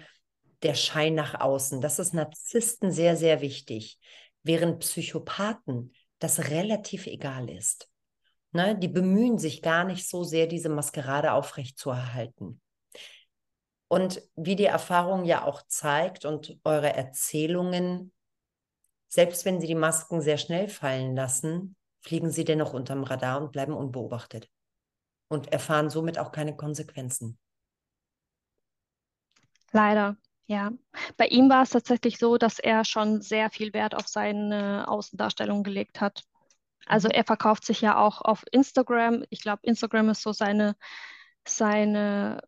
der 0.63 0.74
Schein 0.74 1.16
nach 1.16 1.39
außen. 1.39 1.80
Das 1.80 1.97
ist 1.97 2.13
Narzissten 2.13 2.91
sehr, 2.91 3.16
sehr 3.16 3.39
wichtig. 3.39 3.99
Während 4.43 4.80
Psychopathen 4.80 5.93
das 6.20 6.49
relativ 6.49 7.07
egal 7.07 7.49
ist. 7.49 7.89
Ne? 8.51 8.78
Die 8.78 8.89
bemühen 8.89 9.38
sich 9.38 9.61
gar 9.61 9.86
nicht 9.86 10.09
so 10.09 10.26
sehr, 10.26 10.45
diese 10.45 10.68
Maskerade 10.68 11.32
aufrechtzuerhalten. 11.32 12.59
Und 13.88 14.22
wie 14.36 14.57
die 14.57 14.66
Erfahrung 14.66 15.24
ja 15.24 15.45
auch 15.45 15.61
zeigt 15.68 16.26
und 16.26 16.59
eure 16.66 16.93
Erzählungen 16.93 18.11
selbst 19.16 19.45
wenn 19.45 19.61
sie 19.61 19.68
die 19.68 19.76
Masken 19.76 20.22
sehr 20.22 20.38
schnell 20.38 20.68
fallen 20.68 21.16
lassen, 21.16 21.78
fliegen 22.01 22.32
sie 22.32 22.43
dennoch 22.43 22.74
unterm 22.74 23.05
Radar 23.05 23.41
und 23.41 23.53
bleiben 23.53 23.72
unbeobachtet 23.72 24.49
und 25.30 25.53
erfahren 25.53 25.89
somit 25.89 26.20
auch 26.20 26.34
keine 26.34 26.57
Konsequenzen. 26.57 27.39
Leider, 29.72 30.18
ja. 30.47 30.72
Bei 31.16 31.28
ihm 31.28 31.49
war 31.49 31.63
es 31.63 31.70
tatsächlich 31.70 32.18
so, 32.18 32.38
dass 32.38 32.59
er 32.59 32.84
schon 32.84 33.22
sehr 33.22 33.49
viel 33.49 33.74
Wert 33.74 33.95
auf 33.95 34.09
seine 34.09 34.86
Außendarstellung 34.89 35.63
gelegt 35.63 36.01
hat. 36.01 36.26
Also 36.86 37.07
mhm. 37.07 37.13
er 37.13 37.24
verkauft 37.24 37.63
sich 37.63 37.80
ja 37.80 37.97
auch 37.97 38.22
auf 38.22 38.43
Instagram. 38.51 39.24
Ich 39.30 39.41
glaube, 39.41 39.61
Instagram 39.63 40.09
ist 40.09 40.24
so 40.24 40.34
seine, 40.34 40.76
seine 41.47 42.41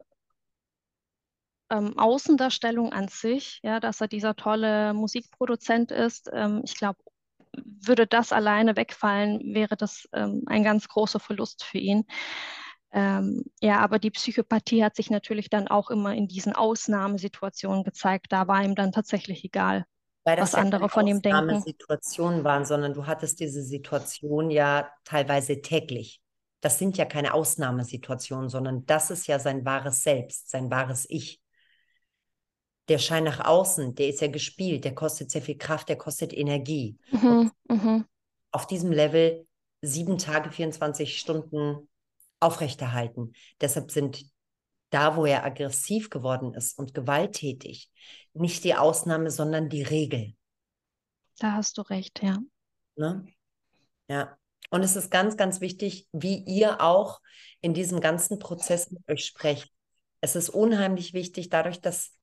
ähm, 1.70 1.98
Außendarstellung 1.98 2.94
an 2.94 3.08
sich, 3.08 3.60
ja, 3.64 3.80
dass 3.80 4.02
er 4.02 4.08
dieser 4.08 4.36
tolle 4.36 4.94
Musikproduzent 4.94 5.92
ist. 5.92 6.30
Ähm, 6.34 6.62
ich 6.64 6.76
glaube, 6.76 7.00
würde 7.54 8.08
das 8.08 8.32
alleine 8.32 8.76
wegfallen, 8.76 9.54
wäre 9.54 9.76
das 9.76 10.08
ähm, 10.14 10.44
ein 10.48 10.64
ganz 10.64 10.88
großer 10.88 11.20
Verlust 11.20 11.64
für 11.64 11.78
ihn. 11.78 12.06
Ähm, 12.92 13.44
ja, 13.62 13.80
aber 13.80 14.00
die 14.00 14.12
Psychopathie 14.12 14.84
hat 14.84 14.96
sich 14.96 15.10
natürlich 15.10 15.50
dann 15.50 15.68
auch 15.68 15.90
immer 15.90 16.14
in 16.14 16.28
diesen 16.28 16.54
Ausnahmesituationen 16.54 17.84
gezeigt. 17.84 18.28
Da 18.30 18.48
war 18.48 18.64
ihm 18.64 18.76
dann 18.76 18.92
tatsächlich 18.92 19.44
egal, 19.44 19.86
was 20.24 20.56
andere 20.56 20.88
von 20.90 21.06
ihm 21.06 21.22
denken. 21.22 21.38
Ausnahmesituationen 21.38 22.44
waren, 22.44 22.66
sondern 22.66 22.94
du 22.94 23.06
hattest 23.06 23.40
diese 23.40 23.62
Situation 23.62 24.50
ja 24.50 24.90
teilweise 25.04 25.62
täglich. 25.62 26.22
Das 26.62 26.80
sind 26.80 26.98
ja 26.98 27.06
keine 27.06 27.34
Ausnahmesituationen, 27.34 28.50
sondern 28.50 28.86
das 28.86 29.12
ist 29.12 29.28
ja 29.28 29.38
sein 29.38 29.66
wahres 29.66 30.04
Selbst, 30.04 30.50
sein 30.50 30.72
wahres 30.72 31.06
Ich 31.10 31.42
der 32.88 33.00
Schein 33.00 33.24
nach 33.24 33.46
außen, 33.46 33.96
der 33.96 34.08
ist 34.08 34.22
ja 34.22 34.28
gespielt, 34.28 34.86
der 34.86 34.96
kostet 34.96 35.32
sehr 35.32 35.42
viel 35.42 35.58
Kraft, 35.58 35.90
der 35.90 35.98
kostet 35.98 36.34
Energie. 36.34 36.98
Mhm, 37.12 37.52
mhm. 37.68 38.06
Auf 38.52 38.68
diesem 38.68 38.92
Level 38.92 39.46
sieben 39.82 40.18
Tage, 40.18 40.52
24 40.52 41.20
Stunden 41.20 41.90
aufrechterhalten. 42.40 43.34
Deshalb 43.62 43.92
sind 43.92 44.26
da, 44.90 45.18
wo 45.18 45.26
er 45.26 45.44
aggressiv 45.44 46.10
geworden 46.10 46.54
ist 46.54 46.78
und 46.78 46.94
gewalttätig, 46.94 47.92
nicht 48.34 48.64
die 48.64 48.76
Ausnahme, 48.76 49.32
sondern 49.32 49.70
die 49.70 49.84
Regel. 49.84 50.34
Da 51.40 51.54
hast 51.54 51.78
du 51.78 51.82
recht, 51.82 52.24
ja. 52.24 52.38
Ne? 52.96 53.28
Ja. 54.08 54.38
Und 54.70 54.84
es 54.84 54.96
ist 54.96 55.12
ganz, 55.12 55.38
ganz 55.38 55.62
wichtig, 55.62 56.08
wie 56.12 56.44
ihr 56.44 56.82
auch 56.82 57.22
in 57.62 57.74
diesem 57.74 58.02
ganzen 58.02 58.40
Prozess 58.40 58.92
mit 58.92 59.08
euch 59.08 59.26
sprecht. 59.26 59.72
Es 60.20 60.36
ist 60.36 60.50
unheimlich 60.50 61.14
wichtig, 61.14 61.50
dadurch, 61.50 61.80
dass 61.80 62.14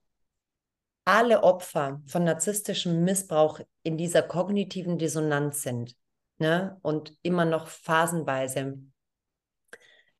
alle 1.04 1.42
Opfer 1.42 2.02
von 2.06 2.24
narzisstischem 2.24 3.04
Missbrauch 3.04 3.60
in 3.82 3.96
dieser 3.96 4.22
kognitiven 4.22 4.98
Dissonanz 4.98 5.62
sind 5.62 5.96
ne? 6.38 6.78
und 6.82 7.16
immer 7.22 7.44
noch 7.44 7.68
phasenweise 7.68 8.78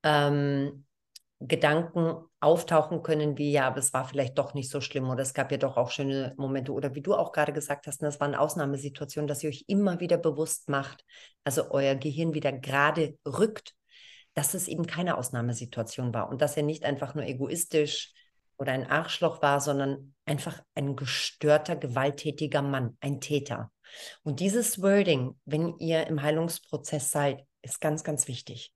ähm, 0.03 0.85
Gedanken 1.41 2.17
auftauchen 2.41 3.03
können, 3.03 3.39
wie 3.39 3.53
ja, 3.53 3.67
aber 3.67 3.79
es 3.79 3.93
war 3.93 4.07
vielleicht 4.07 4.39
doch 4.39 4.55
nicht 4.55 4.71
so 4.71 4.81
schlimm 4.81 5.09
oder 5.09 5.23
es 5.23 5.35
gab 5.35 5.51
ja 5.51 5.59
doch 5.59 5.77
auch 5.77 5.91
schöne 5.91 6.35
Momente 6.37 6.73
oder 6.73 6.95
wie 6.95 7.03
du 7.03 7.15
auch 7.15 7.33
gerade 7.33 7.53
gesagt 7.53 7.87
hast, 7.87 8.03
das 8.03 8.21
waren 8.21 8.35
Ausnahmesituationen, 8.35 9.27
dass 9.27 9.43
ihr 9.43 9.51
euch 9.51 9.65
immer 9.67 10.01
wieder 10.01 10.17
bewusst 10.17 10.69
macht, 10.69 11.05
also 11.43 11.71
euer 11.71 11.95
Gehirn 11.97 12.35
wieder 12.35 12.53
gerade 12.53 13.19
rückt, 13.27 13.75
dass 14.35 14.55
es 14.55 14.69
eben 14.69 14.87
keine 14.87 15.17
Ausnahmesituation 15.19 16.15
war 16.15 16.29
und 16.29 16.41
dass 16.41 16.57
er 16.57 16.63
nicht 16.63 16.85
einfach 16.85 17.15
nur 17.15 17.25
egoistisch 17.25 18.13
oder 18.57 18.73
ein 18.73 18.89
Arschloch 18.89 19.43
war, 19.43 19.61
sondern 19.61 20.15
einfach 20.27 20.63
ein 20.75 20.97
gestörter, 20.97 21.77
gewalttätiger 21.77 22.63
Mann, 22.63 22.97
ein 23.01 23.21
Täter. 23.21 23.71
Und 24.23 24.41
dieses 24.41 24.83
Wording, 24.83 25.39
wenn 25.45 25.79
ihr 25.79 26.07
im 26.07 26.23
Heilungsprozess 26.23 27.11
seid, 27.11 27.47
ist 27.63 27.81
ganz, 27.81 28.05
ganz 28.05 28.29
wichtig, 28.29 28.73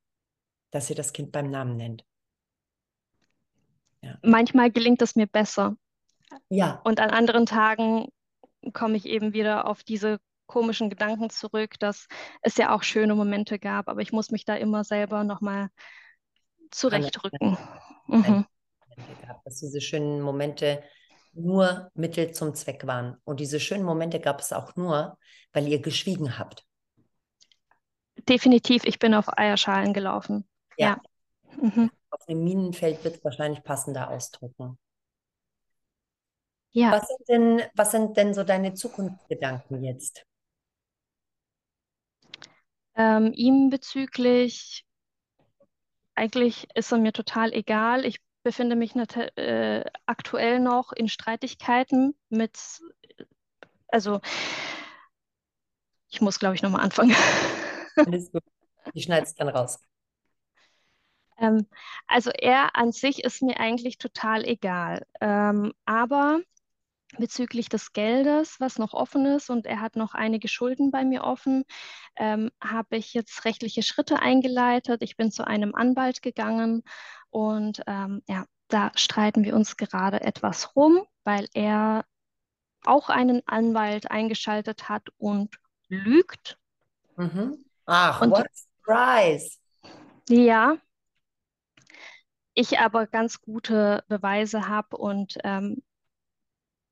dass 0.70 0.90
ihr 0.90 0.96
das 0.96 1.12
Kind 1.12 1.32
beim 1.32 1.50
Namen 1.50 1.76
nennt. 1.76 2.04
Ja. 4.02 4.18
Manchmal 4.22 4.70
gelingt 4.70 5.02
es 5.02 5.16
mir 5.16 5.26
besser. 5.26 5.76
Ja. 6.48 6.80
Und 6.84 7.00
an 7.00 7.10
anderen 7.10 7.46
Tagen 7.46 8.08
komme 8.72 8.96
ich 8.96 9.06
eben 9.06 9.32
wieder 9.32 9.66
auf 9.66 9.82
diese 9.82 10.18
komischen 10.46 10.88
Gedanken 10.88 11.30
zurück, 11.30 11.78
dass 11.78 12.06
es 12.42 12.56
ja 12.56 12.74
auch 12.74 12.82
schöne 12.82 13.14
Momente 13.14 13.58
gab, 13.58 13.88
aber 13.88 14.00
ich 14.00 14.12
muss 14.12 14.30
mich 14.30 14.44
da 14.44 14.54
immer 14.54 14.84
selber 14.84 15.24
nochmal 15.24 15.68
zurechtrücken. 16.70 17.58
Mhm 18.06 18.46
gehabt, 19.20 19.46
dass 19.46 19.60
diese 19.60 19.80
schönen 19.80 20.20
Momente 20.20 20.82
nur 21.32 21.90
Mittel 21.94 22.32
zum 22.32 22.54
Zweck 22.54 22.86
waren. 22.86 23.16
Und 23.24 23.40
diese 23.40 23.60
schönen 23.60 23.84
Momente 23.84 24.20
gab 24.20 24.40
es 24.40 24.52
auch 24.52 24.76
nur, 24.76 25.18
weil 25.52 25.68
ihr 25.68 25.80
geschwiegen 25.80 26.38
habt. 26.38 26.64
Definitiv, 28.28 28.84
ich 28.84 28.98
bin 28.98 29.14
auf 29.14 29.38
Eierschalen 29.38 29.92
gelaufen. 29.92 30.46
Ja. 30.76 31.00
ja. 31.52 31.60
Mhm. 31.62 31.90
Auf 32.10 32.24
dem 32.26 32.42
Minenfeld 32.42 33.04
wird 33.04 33.16
es 33.16 33.24
wahrscheinlich 33.24 33.62
passender 33.62 34.10
ausdrücken. 34.10 34.78
Ja, 36.72 36.92
Was 36.92 37.08
sind 37.08 37.28
denn, 37.28 37.62
was 37.74 37.90
sind 37.90 38.16
denn 38.16 38.34
so 38.34 38.44
deine 38.44 38.74
Zukunftsgedanken 38.74 39.82
jetzt? 39.82 40.26
ähm, 42.98 43.32
ihm 43.32 43.70
bezüglich, 43.70 44.84
eigentlich 46.16 46.66
ist 46.74 46.92
er 46.92 46.98
mir 46.98 47.12
total 47.12 47.52
egal. 47.54 48.04
Ich 48.04 48.18
befinde 48.48 48.76
mich 48.76 48.96
äh, 48.96 49.84
aktuell 50.06 50.58
noch 50.58 50.92
in 50.92 51.06
Streitigkeiten 51.08 52.14
mit, 52.30 52.58
also 53.88 54.22
ich 56.08 56.22
muss, 56.22 56.38
glaube 56.38 56.54
ich, 56.54 56.62
nochmal 56.62 56.80
anfangen. 56.80 57.14
Alles 57.96 58.32
gut. 58.32 58.42
Die 58.94 59.02
schneidest 59.02 59.38
dann 59.38 59.50
raus. 59.50 59.78
Ähm, 61.36 61.66
also 62.06 62.30
er 62.30 62.74
an 62.74 62.90
sich 62.90 63.22
ist 63.22 63.42
mir 63.42 63.60
eigentlich 63.60 63.98
total 63.98 64.46
egal. 64.46 65.04
Ähm, 65.20 65.74
aber 65.84 66.40
bezüglich 67.18 67.68
des 67.68 67.92
Geldes, 67.92 68.60
was 68.60 68.78
noch 68.78 68.94
offen 68.94 69.26
ist, 69.26 69.50
und 69.50 69.66
er 69.66 69.82
hat 69.82 69.94
noch 69.94 70.14
einige 70.14 70.48
Schulden 70.48 70.90
bei 70.90 71.04
mir 71.04 71.24
offen, 71.24 71.64
ähm, 72.16 72.50
habe 72.62 72.96
ich 72.96 73.12
jetzt 73.12 73.44
rechtliche 73.44 73.82
Schritte 73.82 74.20
eingeleitet. 74.20 75.02
Ich 75.02 75.18
bin 75.18 75.30
zu 75.30 75.46
einem 75.46 75.74
Anwalt 75.74 76.22
gegangen 76.22 76.82
und 77.30 77.82
ähm, 77.86 78.22
ja, 78.28 78.44
da 78.68 78.90
streiten 78.94 79.44
wir 79.44 79.54
uns 79.54 79.76
gerade 79.76 80.20
etwas 80.20 80.76
rum, 80.76 81.02
weil 81.24 81.48
er 81.54 82.04
auch 82.84 83.08
einen 83.08 83.42
Anwalt 83.46 84.10
eingeschaltet 84.10 84.88
hat 84.88 85.08
und 85.18 85.56
lügt. 85.88 86.58
Mhm. 87.16 87.64
Ach, 87.86 88.20
Und 88.22 88.30
what 88.30 88.46
a 88.46 88.48
surprise. 88.54 89.58
ja, 90.28 90.78
ich 92.54 92.78
aber 92.78 93.06
ganz 93.06 93.40
gute 93.40 94.04
Beweise 94.08 94.68
habe 94.68 94.96
und 94.98 95.38
ähm, 95.44 95.82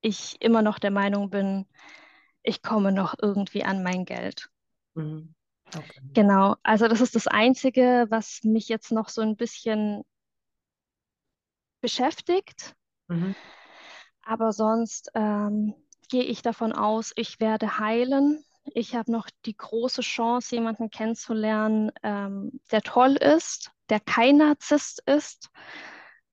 ich 0.00 0.40
immer 0.40 0.62
noch 0.62 0.78
der 0.78 0.90
Meinung 0.90 1.28
bin, 1.30 1.66
ich 2.42 2.62
komme 2.62 2.92
noch 2.92 3.14
irgendwie 3.20 3.64
an 3.64 3.82
mein 3.82 4.04
Geld. 4.04 4.48
Mhm. 4.94 5.34
Okay. 5.76 6.00
Genau, 6.14 6.56
also 6.62 6.88
das 6.88 7.00
ist 7.00 7.14
das 7.14 7.26
Einzige, 7.26 8.06
was 8.08 8.40
mich 8.44 8.68
jetzt 8.68 8.92
noch 8.92 9.08
so 9.08 9.20
ein 9.20 9.36
bisschen 9.36 10.02
beschäftigt. 11.86 12.74
Mhm. 13.06 13.36
Aber 14.22 14.52
sonst 14.52 15.08
ähm, 15.14 15.72
gehe 16.08 16.24
ich 16.24 16.42
davon 16.42 16.72
aus, 16.72 17.12
ich 17.14 17.38
werde 17.38 17.78
heilen. 17.78 18.44
Ich 18.74 18.96
habe 18.96 19.12
noch 19.12 19.28
die 19.44 19.56
große 19.56 20.02
Chance, 20.02 20.56
jemanden 20.56 20.90
kennenzulernen, 20.90 21.92
ähm, 22.02 22.60
der 22.72 22.82
toll 22.82 23.12
ist, 23.12 23.70
der 23.88 24.00
kein 24.00 24.38
Narzisst 24.38 25.00
ist. 25.06 25.50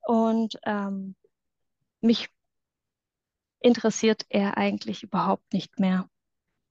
Und 0.01 0.57
ähm, 0.65 1.15
mich 2.01 2.29
interessiert 3.59 4.25
er 4.29 4.57
eigentlich 4.57 5.03
überhaupt 5.03 5.53
nicht 5.53 5.79
mehr. 5.79 6.09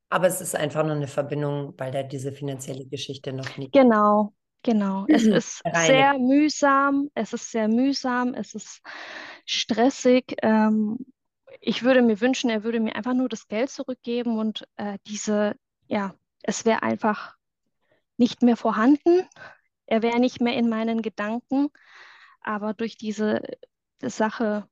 Aber 0.09 0.27
es 0.27 0.41
ist 0.41 0.57
einfach 0.57 0.83
nur 0.83 0.97
eine 0.97 1.07
Verbindung, 1.07 1.75
weil 1.79 1.93
da 1.93 2.03
diese 2.03 2.33
finanzielle 2.33 2.85
Geschichte 2.87 3.33
noch 3.33 3.57
nicht 3.57 3.73
Genau, 3.73 4.35
genau. 4.63 5.05
Es 5.09 5.25
ist 5.25 5.63
reine. 5.65 5.87
sehr 5.87 6.19
mühsam, 6.19 7.11
es 7.15 7.33
ist 7.33 7.51
sehr 7.51 7.69
mühsam, 7.69 8.35
es 8.35 8.55
ist 8.55 8.81
stressig. 9.47 10.37
Ähm, 10.43 10.99
ich 11.61 11.83
würde 11.83 12.03
mir 12.03 12.21
wünschen, 12.21 12.51
er 12.51 12.65
würde 12.65 12.81
mir 12.81 12.97
einfach 12.97 13.15
nur 13.15 13.29
das 13.29 13.49
Geld 13.49 13.71
zurückgeben 13.71 14.39
und 14.39 14.67
äh, 14.77 14.99
diese, 15.07 15.55
ja, 15.87 16.15
es 16.43 16.65
wäre 16.65 16.83
einfach 16.83 17.37
nicht 18.17 18.43
mehr 18.43 18.57
vorhanden. 18.57 19.29
Er 19.87 20.03
wäre 20.03 20.21
nicht 20.21 20.41
mehr 20.41 20.55
in 20.55 20.69
meinen 20.69 21.03
Gedanken, 21.03 21.69
aber 22.41 22.75
durch 22.75 22.97
diese 22.97 23.43
Sache 24.01 24.69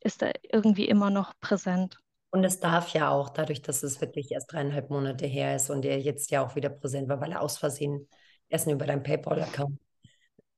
ist 0.00 0.22
er 0.22 0.32
irgendwie 0.42 0.86
immer 0.86 1.10
noch 1.10 1.34
präsent. 1.40 1.98
Und 2.30 2.44
es 2.44 2.60
darf 2.60 2.88
ja 2.90 3.10
auch, 3.10 3.28
dadurch, 3.30 3.62
dass 3.62 3.82
es 3.82 4.00
wirklich 4.00 4.32
erst 4.32 4.52
dreieinhalb 4.52 4.90
Monate 4.90 5.26
her 5.26 5.54
ist 5.54 5.70
und 5.70 5.84
er 5.84 6.00
jetzt 6.00 6.30
ja 6.30 6.44
auch 6.44 6.56
wieder 6.56 6.68
präsent 6.68 7.08
war, 7.08 7.20
weil 7.20 7.32
er 7.32 7.40
aus 7.40 7.58
Versehen 7.58 8.08
Essen 8.48 8.72
über 8.72 8.86
deinen 8.86 9.02
PayPal-Account 9.02 9.78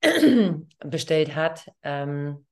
bestellt 0.85 1.35
hat. 1.37 1.69
Ähm, 1.83 2.47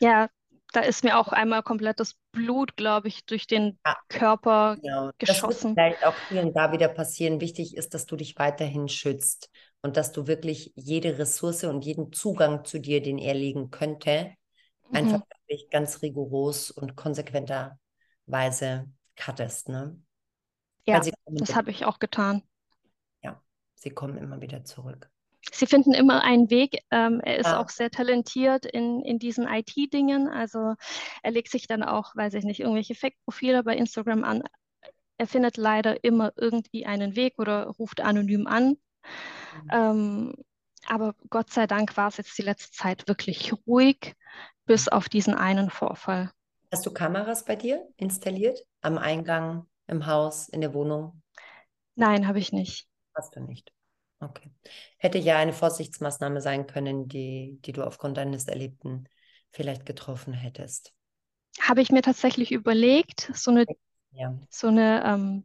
Ja, 0.00 0.28
da 0.72 0.80
ist 0.80 1.02
mir 1.04 1.16
auch 1.18 1.28
einmal 1.28 1.62
komplettes 1.62 2.14
Blut, 2.32 2.76
glaube 2.76 3.08
ich, 3.08 3.24
durch 3.26 3.46
den 3.46 3.78
ja, 3.84 3.96
Körper 4.08 4.78
genau. 4.82 5.10
Das 5.26 5.46
wird 5.48 5.58
geschossen. 5.58 5.76
vielleicht 5.76 6.04
auch 6.06 6.16
vielen 6.28 6.52
da 6.54 6.72
wieder 6.72 6.88
passieren. 6.88 7.40
Wichtig 7.40 7.76
ist, 7.76 7.94
dass 7.94 8.06
du 8.06 8.16
dich 8.16 8.38
weiterhin 8.38 8.88
schützt 8.88 9.50
und 9.82 9.96
dass 9.96 10.12
du 10.12 10.26
wirklich 10.26 10.72
jede 10.76 11.18
Ressource 11.18 11.64
und 11.64 11.84
jeden 11.84 12.12
Zugang 12.12 12.64
zu 12.64 12.80
dir, 12.80 13.02
den 13.02 13.18
er 13.18 13.34
legen 13.34 13.70
könnte, 13.70 14.32
einfach 14.92 15.20
Mhm. 15.20 15.22
wirklich 15.46 15.70
ganz 15.70 16.02
rigoros 16.02 16.70
und 16.70 16.96
konsequenterweise 16.96 18.88
cuttest, 19.16 19.68
ne? 19.68 19.98
Ja, 20.86 21.06
das 21.38 21.56
habe 21.56 21.70
ich 21.72 21.84
auch 21.86 21.98
getan. 21.98 22.42
Sie 23.82 23.90
kommen 23.90 24.16
immer 24.16 24.40
wieder 24.40 24.64
zurück. 24.64 25.10
Sie 25.52 25.66
finden 25.66 25.92
immer 25.92 26.22
einen 26.22 26.50
Weg. 26.50 26.78
Ähm, 26.90 27.20
er 27.20 27.38
ist 27.38 27.48
Ja. 27.48 27.60
auch 27.60 27.68
sehr 27.68 27.90
talentiert 27.90 28.64
in, 28.64 29.02
in 29.02 29.18
diesen 29.18 29.46
IT-Dingen. 29.48 30.28
Also 30.28 30.74
er 31.22 31.30
legt 31.32 31.50
sich 31.50 31.66
dann 31.66 31.82
auch, 31.82 32.14
weiß 32.14 32.34
ich 32.34 32.44
nicht, 32.44 32.60
irgendwelche 32.60 32.94
Fake-Profile 32.94 33.64
bei 33.64 33.76
Instagram 33.76 34.22
an. 34.24 34.44
Er 35.18 35.26
findet 35.26 35.56
leider 35.56 36.04
immer 36.04 36.32
irgendwie 36.36 36.86
einen 36.86 37.16
Weg 37.16 37.38
oder 37.38 37.66
ruft 37.66 38.00
anonym 38.00 38.46
an. 38.46 38.76
Ähm, 39.70 40.34
aber 40.86 41.14
Gott 41.30 41.50
sei 41.50 41.66
Dank 41.66 41.96
war 41.96 42.08
es 42.08 42.16
jetzt 42.18 42.36
die 42.38 42.42
letzte 42.42 42.72
Zeit 42.72 43.08
wirklich 43.08 43.52
ruhig, 43.66 44.14
bis 44.66 44.88
auf 44.88 45.08
diesen 45.08 45.34
einen 45.34 45.70
Vorfall. 45.70 46.30
Hast 46.72 46.86
du 46.86 46.92
Kameras 46.92 47.44
bei 47.44 47.56
dir 47.56 47.86
installiert? 47.96 48.64
Am 48.80 48.98
Eingang, 48.98 49.66
im 49.86 50.06
Haus, 50.06 50.48
in 50.48 50.60
der 50.60 50.74
Wohnung? 50.74 51.22
Nein, 51.94 52.26
habe 52.26 52.38
ich 52.38 52.52
nicht. 52.52 52.88
Hast 53.14 53.36
du 53.36 53.40
nicht. 53.40 53.72
Okay. 54.20 54.50
Hätte 54.98 55.18
ja 55.18 55.38
eine 55.38 55.52
Vorsichtsmaßnahme 55.52 56.40
sein 56.40 56.66
können, 56.66 57.08
die, 57.08 57.58
die 57.64 57.72
du 57.72 57.82
aufgrund 57.84 58.16
deines 58.16 58.46
Erlebten 58.46 59.08
vielleicht 59.50 59.84
getroffen 59.84 60.32
hättest. 60.32 60.92
Habe 61.60 61.82
ich 61.82 61.90
mir 61.90 62.02
tatsächlich 62.02 62.52
überlegt, 62.52 63.30
so 63.34 63.50
eine, 63.50 63.66
Ja. 64.12 64.32
so 64.50 64.68
eine, 64.68 65.04
ähm, 65.04 65.44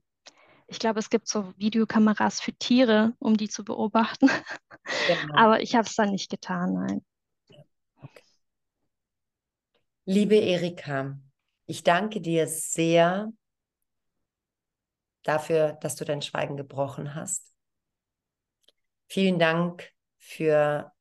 ich 0.67 0.79
glaube, 0.79 0.99
es 0.99 1.09
gibt 1.09 1.27
so 1.27 1.53
Videokameras 1.57 2.41
für 2.41 2.53
Tiere, 2.53 3.13
um 3.19 3.37
die 3.37 3.49
zu 3.49 3.63
beobachten. 3.65 4.29
Genau. 5.07 5.35
Aber 5.37 5.61
ich 5.61 5.75
habe 5.75 5.87
es 5.87 5.95
dann 5.95 6.11
nicht 6.11 6.29
getan, 6.29 6.73
nein. 6.73 7.05
Okay. 8.03 8.23
Liebe 10.05 10.35
Erika, 10.37 11.19
ich 11.67 11.83
danke 11.83 12.19
dir 12.21 12.47
sehr 12.47 13.31
dafür, 15.23 15.73
dass 15.81 15.95
du 15.95 16.05
dein 16.05 16.21
Schweigen 16.23 16.57
gebrochen 16.57 17.13
hast. 17.15 17.53
Vielen 19.07 19.39
Dank 19.39 19.89
für 20.17 20.91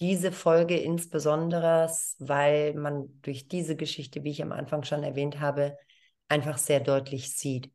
diese 0.00 0.30
Folge 0.30 0.76
insbesondere, 0.76 1.90
weil 2.18 2.74
man 2.74 3.20
durch 3.22 3.48
diese 3.48 3.76
Geschichte, 3.76 4.24
wie 4.24 4.30
ich 4.30 4.42
am 4.42 4.52
Anfang 4.52 4.84
schon 4.84 5.02
erwähnt 5.02 5.40
habe, 5.40 5.76
einfach 6.28 6.58
sehr 6.58 6.80
deutlich 6.80 7.36
sieht, 7.36 7.72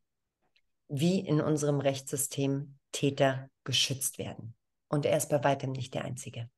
wie 0.88 1.20
in 1.20 1.42
unserem 1.42 1.80
Rechtssystem 1.80 2.78
Täter 2.92 3.50
geschützt 3.64 4.20
werden. 4.20 4.56
Und 4.88 5.06
er 5.06 5.18
ist 5.18 5.30
bei 5.30 5.44
weitem 5.44 5.72
nicht 5.72 5.94
der 5.94 6.06
Einzige, 6.06 6.50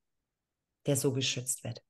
der 0.86 0.96
so 0.96 1.12
geschützt 1.12 1.64
wird. 1.64 1.82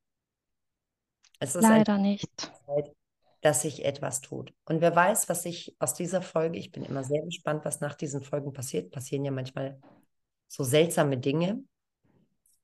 Es 1.41 1.57
ist 1.57 1.63
Leider 1.63 1.99
nicht. 1.99 2.53
Zeit, 2.67 2.95
dass 3.41 3.63
sich 3.63 3.85
etwas 3.85 4.21
tut. 4.21 4.53
Und 4.67 4.81
wer 4.81 4.95
weiß, 4.95 5.29
was 5.29 5.43
sich 5.43 5.75
aus 5.79 5.95
dieser 5.95 6.23
Folge, 6.23 6.59
ich 6.59 6.71
bin 6.71 6.85
immer 6.85 7.03
sehr 7.03 7.23
gespannt, 7.23 7.65
was 7.65 7.81
nach 7.81 7.95
diesen 7.95 8.23
Folgen 8.23 8.53
passiert. 8.53 8.93
Passieren 8.93 9.25
ja 9.25 9.31
manchmal 9.31 9.81
so 10.49 10.65
seltsame 10.65 11.19
Dinge, 11.19 11.63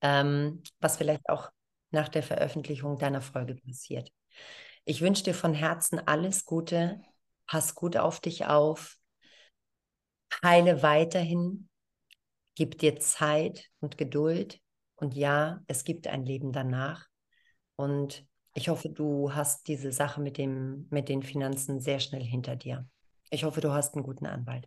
ähm, 0.00 0.62
was 0.80 0.96
vielleicht 0.96 1.28
auch 1.28 1.50
nach 1.90 2.08
der 2.08 2.22
Veröffentlichung 2.22 2.98
deiner 2.98 3.20
Folge 3.20 3.56
passiert. 3.56 4.12
Ich 4.84 5.00
wünsche 5.00 5.24
dir 5.24 5.34
von 5.34 5.54
Herzen 5.54 5.98
alles 6.06 6.44
Gute. 6.44 7.00
Pass 7.46 7.74
gut 7.74 7.96
auf 7.96 8.20
dich 8.20 8.46
auf. 8.46 8.96
Heile 10.42 10.82
weiterhin. 10.82 11.68
Gib 12.54 12.78
dir 12.78 12.98
Zeit 13.00 13.68
und 13.80 13.98
Geduld. 13.98 14.60
Und 14.94 15.14
ja, 15.14 15.60
es 15.66 15.84
gibt 15.84 16.06
ein 16.06 16.24
Leben 16.24 16.52
danach. 16.52 17.06
Und 17.76 18.26
ich 18.54 18.68
hoffe, 18.68 18.90
du 18.90 19.32
hast 19.34 19.68
diese 19.68 19.92
Sache 19.92 20.20
mit, 20.20 20.36
dem, 20.36 20.86
mit 20.90 21.08
den 21.08 21.22
Finanzen 21.22 21.80
sehr 21.80 22.00
schnell 22.00 22.22
hinter 22.22 22.56
dir. 22.56 22.86
Ich 23.30 23.44
hoffe, 23.44 23.60
du 23.60 23.72
hast 23.72 23.94
einen 23.94 24.04
guten 24.04 24.26
Anwalt. 24.26 24.66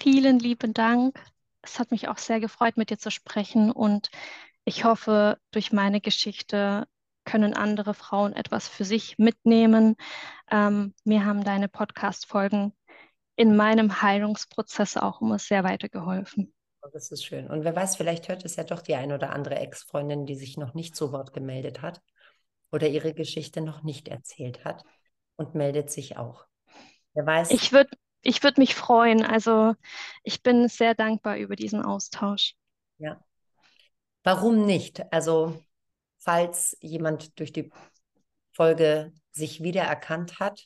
Vielen 0.00 0.38
lieben 0.38 0.74
Dank. 0.74 1.18
Es 1.60 1.78
hat 1.80 1.90
mich 1.90 2.06
auch 2.08 2.18
sehr 2.18 2.38
gefreut, 2.38 2.76
mit 2.76 2.90
dir 2.90 2.98
zu 2.98 3.10
sprechen 3.10 3.72
und 3.72 4.10
ich 4.64 4.84
hoffe, 4.84 5.38
durch 5.50 5.72
meine 5.72 6.00
Geschichte 6.00 6.86
können 7.24 7.52
andere 7.52 7.94
Frauen 7.94 8.32
etwas 8.32 8.68
für 8.68 8.84
sich 8.84 9.18
mitnehmen. 9.18 9.96
Ähm, 10.50 10.94
mir 11.04 11.24
haben 11.24 11.42
deine 11.42 11.68
Podcast-Folgen 11.68 12.72
in 13.34 13.56
meinem 13.56 14.00
Heilungsprozess 14.00 14.96
auch 14.96 15.20
immer 15.20 15.38
sehr 15.38 15.64
weitergeholfen. 15.64 16.54
Das 16.92 17.10
ist 17.10 17.24
schön. 17.24 17.50
Und 17.50 17.64
wer 17.64 17.74
weiß, 17.74 17.96
vielleicht 17.96 18.28
hört 18.28 18.44
es 18.44 18.54
ja 18.56 18.64
doch 18.64 18.82
die 18.82 18.94
ein 18.94 19.12
oder 19.12 19.30
andere 19.30 19.56
Ex-Freundin, 19.56 20.26
die 20.26 20.36
sich 20.36 20.56
noch 20.56 20.74
nicht 20.74 20.94
zu 20.94 21.12
Wort 21.12 21.32
gemeldet 21.32 21.82
hat. 21.82 22.00
oder 22.70 22.86
ihre 22.86 23.14
Geschichte 23.14 23.60
noch 23.60 23.82
nicht 23.82 24.08
erzählt 24.08 24.64
hat 24.64 24.84
und 25.36 25.54
meldet 25.54 25.90
sich 25.90 26.16
auch. 26.16 26.46
Wer 27.14 27.26
weiß. 27.26 27.50
Ich 27.50 27.72
würde 27.72 27.90
ich 28.22 28.42
würd 28.42 28.58
mich 28.58 28.74
freuen. 28.74 29.24
Also 29.24 29.74
ich 30.22 30.42
bin 30.42 30.68
sehr 30.68 30.94
dankbar 30.94 31.36
über 31.36 31.56
diesen 31.56 31.82
Austausch. 31.82 32.54
Ja. 32.98 33.22
Warum 34.24 34.66
nicht? 34.66 35.12
Also, 35.12 35.62
falls 36.18 36.76
jemand 36.80 37.38
durch 37.38 37.52
die 37.52 37.70
Folge 38.52 39.12
sich 39.30 39.62
wiedererkannt 39.62 40.40
hat, 40.40 40.64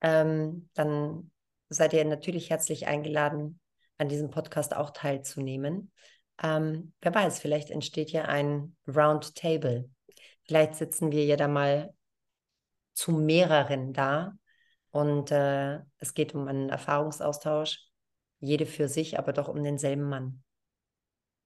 ähm, 0.00 0.68
dann 0.74 1.30
seid 1.68 1.92
ihr 1.92 2.04
natürlich 2.04 2.50
herzlich 2.50 2.86
eingeladen, 2.86 3.60
an 3.98 4.08
diesem 4.08 4.30
Podcast 4.30 4.74
auch 4.74 4.90
teilzunehmen. 4.90 5.92
Ähm, 6.42 6.94
wer 7.02 7.14
weiß, 7.14 7.38
vielleicht 7.40 7.70
entsteht 7.70 8.10
ja 8.12 8.24
ein 8.24 8.76
Roundtable. 8.88 9.90
Vielleicht 10.44 10.74
sitzen 10.76 11.12
wir 11.12 11.24
ja 11.24 11.36
da 11.36 11.48
mal 11.48 11.92
zu 12.94 13.12
mehreren 13.12 13.92
da 13.92 14.32
und 14.90 15.30
äh, 15.30 15.80
es 15.98 16.14
geht 16.14 16.34
um 16.34 16.48
einen 16.48 16.68
Erfahrungsaustausch, 16.68 17.78
jede 18.40 18.66
für 18.66 18.88
sich, 18.88 19.18
aber 19.18 19.32
doch 19.32 19.48
um 19.48 19.62
denselben 19.62 20.08
Mann. 20.08 20.42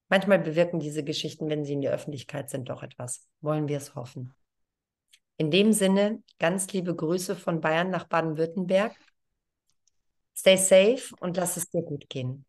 Manchmal 0.08 0.38
bewirken 0.38 0.80
diese 0.80 1.02
Geschichten, 1.02 1.48
wenn 1.48 1.64
sie 1.64 1.72
in 1.72 1.80
der 1.80 1.92
Öffentlichkeit 1.92 2.50
sind, 2.50 2.68
doch 2.68 2.82
etwas. 2.82 3.26
Wollen 3.40 3.68
wir 3.68 3.78
es 3.78 3.94
hoffen. 3.94 4.34
In 5.36 5.50
dem 5.50 5.72
Sinne, 5.72 6.22
ganz 6.38 6.72
liebe 6.72 6.94
Grüße 6.94 7.34
von 7.34 7.60
Bayern 7.60 7.90
nach 7.90 8.04
Baden-Württemberg. 8.04 8.94
Stay 10.36 10.56
safe 10.56 11.14
und 11.20 11.36
lass 11.36 11.56
es 11.56 11.68
dir 11.70 11.82
gut 11.82 12.08
gehen. 12.08 12.44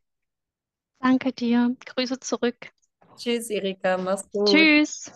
Danke 1.00 1.34
dir. 1.34 1.76
Grüße 1.86 2.20
zurück. 2.20 2.72
Tschüss, 3.16 3.50
Erika. 3.50 3.98
Mach's 3.98 4.30
gut. 4.30 4.50
Tschüss. 4.50 5.12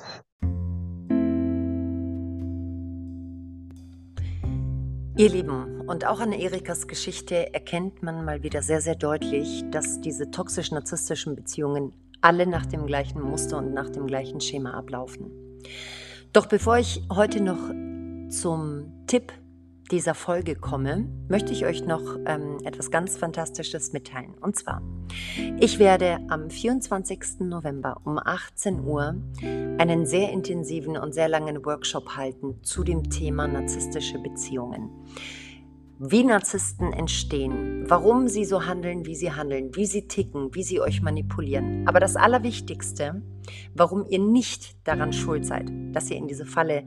Ihr 5.20 5.28
Lieben, 5.28 5.82
und 5.82 6.08
auch 6.08 6.22
an 6.22 6.32
Erikas 6.32 6.88
Geschichte 6.88 7.54
erkennt 7.54 8.02
man 8.02 8.24
mal 8.24 8.42
wieder 8.42 8.62
sehr, 8.62 8.80
sehr 8.80 8.96
deutlich, 8.96 9.66
dass 9.70 10.00
diese 10.00 10.32
toxisch-narzisstischen 10.32 11.36
Beziehungen 11.36 11.92
alle 12.22 12.48
nach 12.48 12.66
dem 12.66 12.86
gleichen 12.86 13.22
Muster 13.22 13.58
und 13.58 13.74
nach 13.74 13.90
dem 13.90 14.08
gleichen 14.08 14.40
Schema 14.40 14.76
ablaufen. 14.76 15.30
Doch 16.32 16.46
bevor 16.46 16.78
ich 16.78 17.04
heute 17.14 17.44
noch 17.44 17.60
zum 18.30 18.94
Tipp 19.08 19.34
dieser 19.92 20.14
Folge 20.14 20.56
komme, 20.56 21.08
möchte 21.28 21.52
ich 21.52 21.66
euch 21.66 21.86
noch 21.86 22.18
ähm, 22.26 22.58
etwas 22.64 22.92
ganz 22.92 23.18
Fantastisches 23.18 23.92
mitteilen. 23.94 24.36
Und 24.40 24.56
zwar, 24.56 24.82
ich 25.60 25.80
werde 25.80 26.20
am 26.30 26.50
24. 26.50 27.40
November 27.40 28.02
um 28.04 28.20
18 28.20 28.82
Uhr 28.82 29.16
einen 29.42 30.06
sehr 30.06 30.32
intensiven 30.32 30.98
und 30.98 31.14
sehr 31.14 31.28
langen 31.28 31.66
Workshop 31.66 32.16
halten 32.16 32.62
zu 32.64 32.84
dem 32.84 33.10
Thema 33.10 33.48
narzisstische 33.48 34.20
Beziehungen 34.20 34.90
wie 36.02 36.24
Narzissten 36.24 36.94
entstehen, 36.94 37.84
warum 37.90 38.30
sie 38.30 38.46
so 38.46 38.66
handeln, 38.66 39.06
wie 39.06 39.16
sie 39.16 39.34
handeln, 39.34 39.76
wie 39.76 39.86
sie 39.86 40.08
ticken, 40.08 40.56
wie 40.56 40.64
sie 40.64 40.80
euch 40.80 41.02
manipulieren. 41.02 41.86
Aber 41.90 42.00
das 42.00 42.16
Allerwichtigste, 42.16 43.22
warum 43.74 44.06
ihr 44.08 44.20
nicht 44.20 44.78
daran 44.88 45.12
schuld 45.12 45.46
seid, 45.46 45.70
dass 45.92 46.10
ihr 46.10 46.16
in 46.16 46.30
diese 46.30 46.46
Falle 46.46 46.86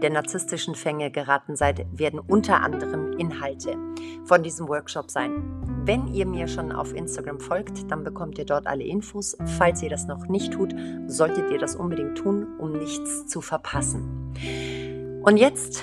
der 0.00 0.08
narzisstischen 0.08 0.74
Fänge 0.74 1.10
geraten 1.10 1.56
seid, 1.56 1.86
werden 1.92 2.18
unter 2.18 2.62
anderem 2.62 3.12
Inhalte 3.18 3.76
von 4.24 4.42
diesem 4.42 4.66
Workshop 4.66 5.10
sein. 5.10 5.42
Wenn 5.84 6.08
ihr 6.08 6.24
mir 6.24 6.48
schon 6.48 6.72
auf 6.72 6.94
Instagram 6.94 7.40
folgt, 7.40 7.90
dann 7.90 8.02
bekommt 8.02 8.38
ihr 8.38 8.46
dort 8.46 8.66
alle 8.66 8.84
Infos. 8.84 9.36
Falls 9.58 9.82
ihr 9.82 9.90
das 9.90 10.06
noch 10.06 10.26
nicht 10.28 10.54
tut, 10.54 10.74
solltet 11.06 11.50
ihr 11.50 11.58
das 11.58 11.76
unbedingt 11.76 12.16
tun, 12.16 12.46
um 12.58 12.72
nichts 12.72 13.26
zu 13.26 13.42
verpassen. 13.42 14.32
Und 15.22 15.36
jetzt 15.36 15.82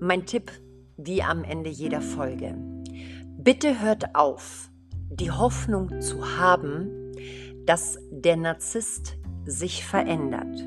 mein 0.00 0.26
Tipp 0.26 0.50
wie 0.96 1.22
am 1.22 1.44
Ende 1.44 1.70
jeder 1.70 2.00
Folge. 2.00 2.54
Bitte 3.38 3.80
hört 3.80 4.14
auf, 4.14 4.70
die 5.10 5.30
Hoffnung 5.30 6.00
zu 6.00 6.38
haben, 6.38 7.12
dass 7.66 7.98
der 8.10 8.36
Narzisst 8.36 9.16
sich 9.44 9.84
verändert. 9.84 10.62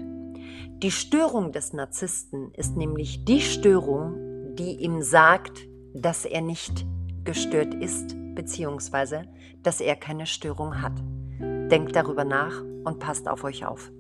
Die 0.84 0.92
Störung 0.92 1.52
des 1.52 1.74
Narzissten 1.74 2.52
ist 2.54 2.76
nämlich 2.76 3.24
die 3.26 3.42
Störung, 3.42 4.56
die 4.56 4.76
ihm 4.84 5.02
sagt, 5.02 5.68
dass 5.94 6.26
er 6.26 6.42
nicht 6.42 6.86
gestört 7.24 7.74
ist, 7.74 8.16
beziehungsweise 8.36 9.24
dass 9.64 9.80
er 9.80 9.96
keine 9.96 10.26
Störung 10.26 10.82
hat. 10.82 11.02
Denkt 11.40 11.96
darüber 11.96 12.24
nach 12.24 12.62
und 12.62 13.00
passt 13.00 13.28
auf 13.28 13.44
euch 13.44 13.66
auf. 13.66 13.92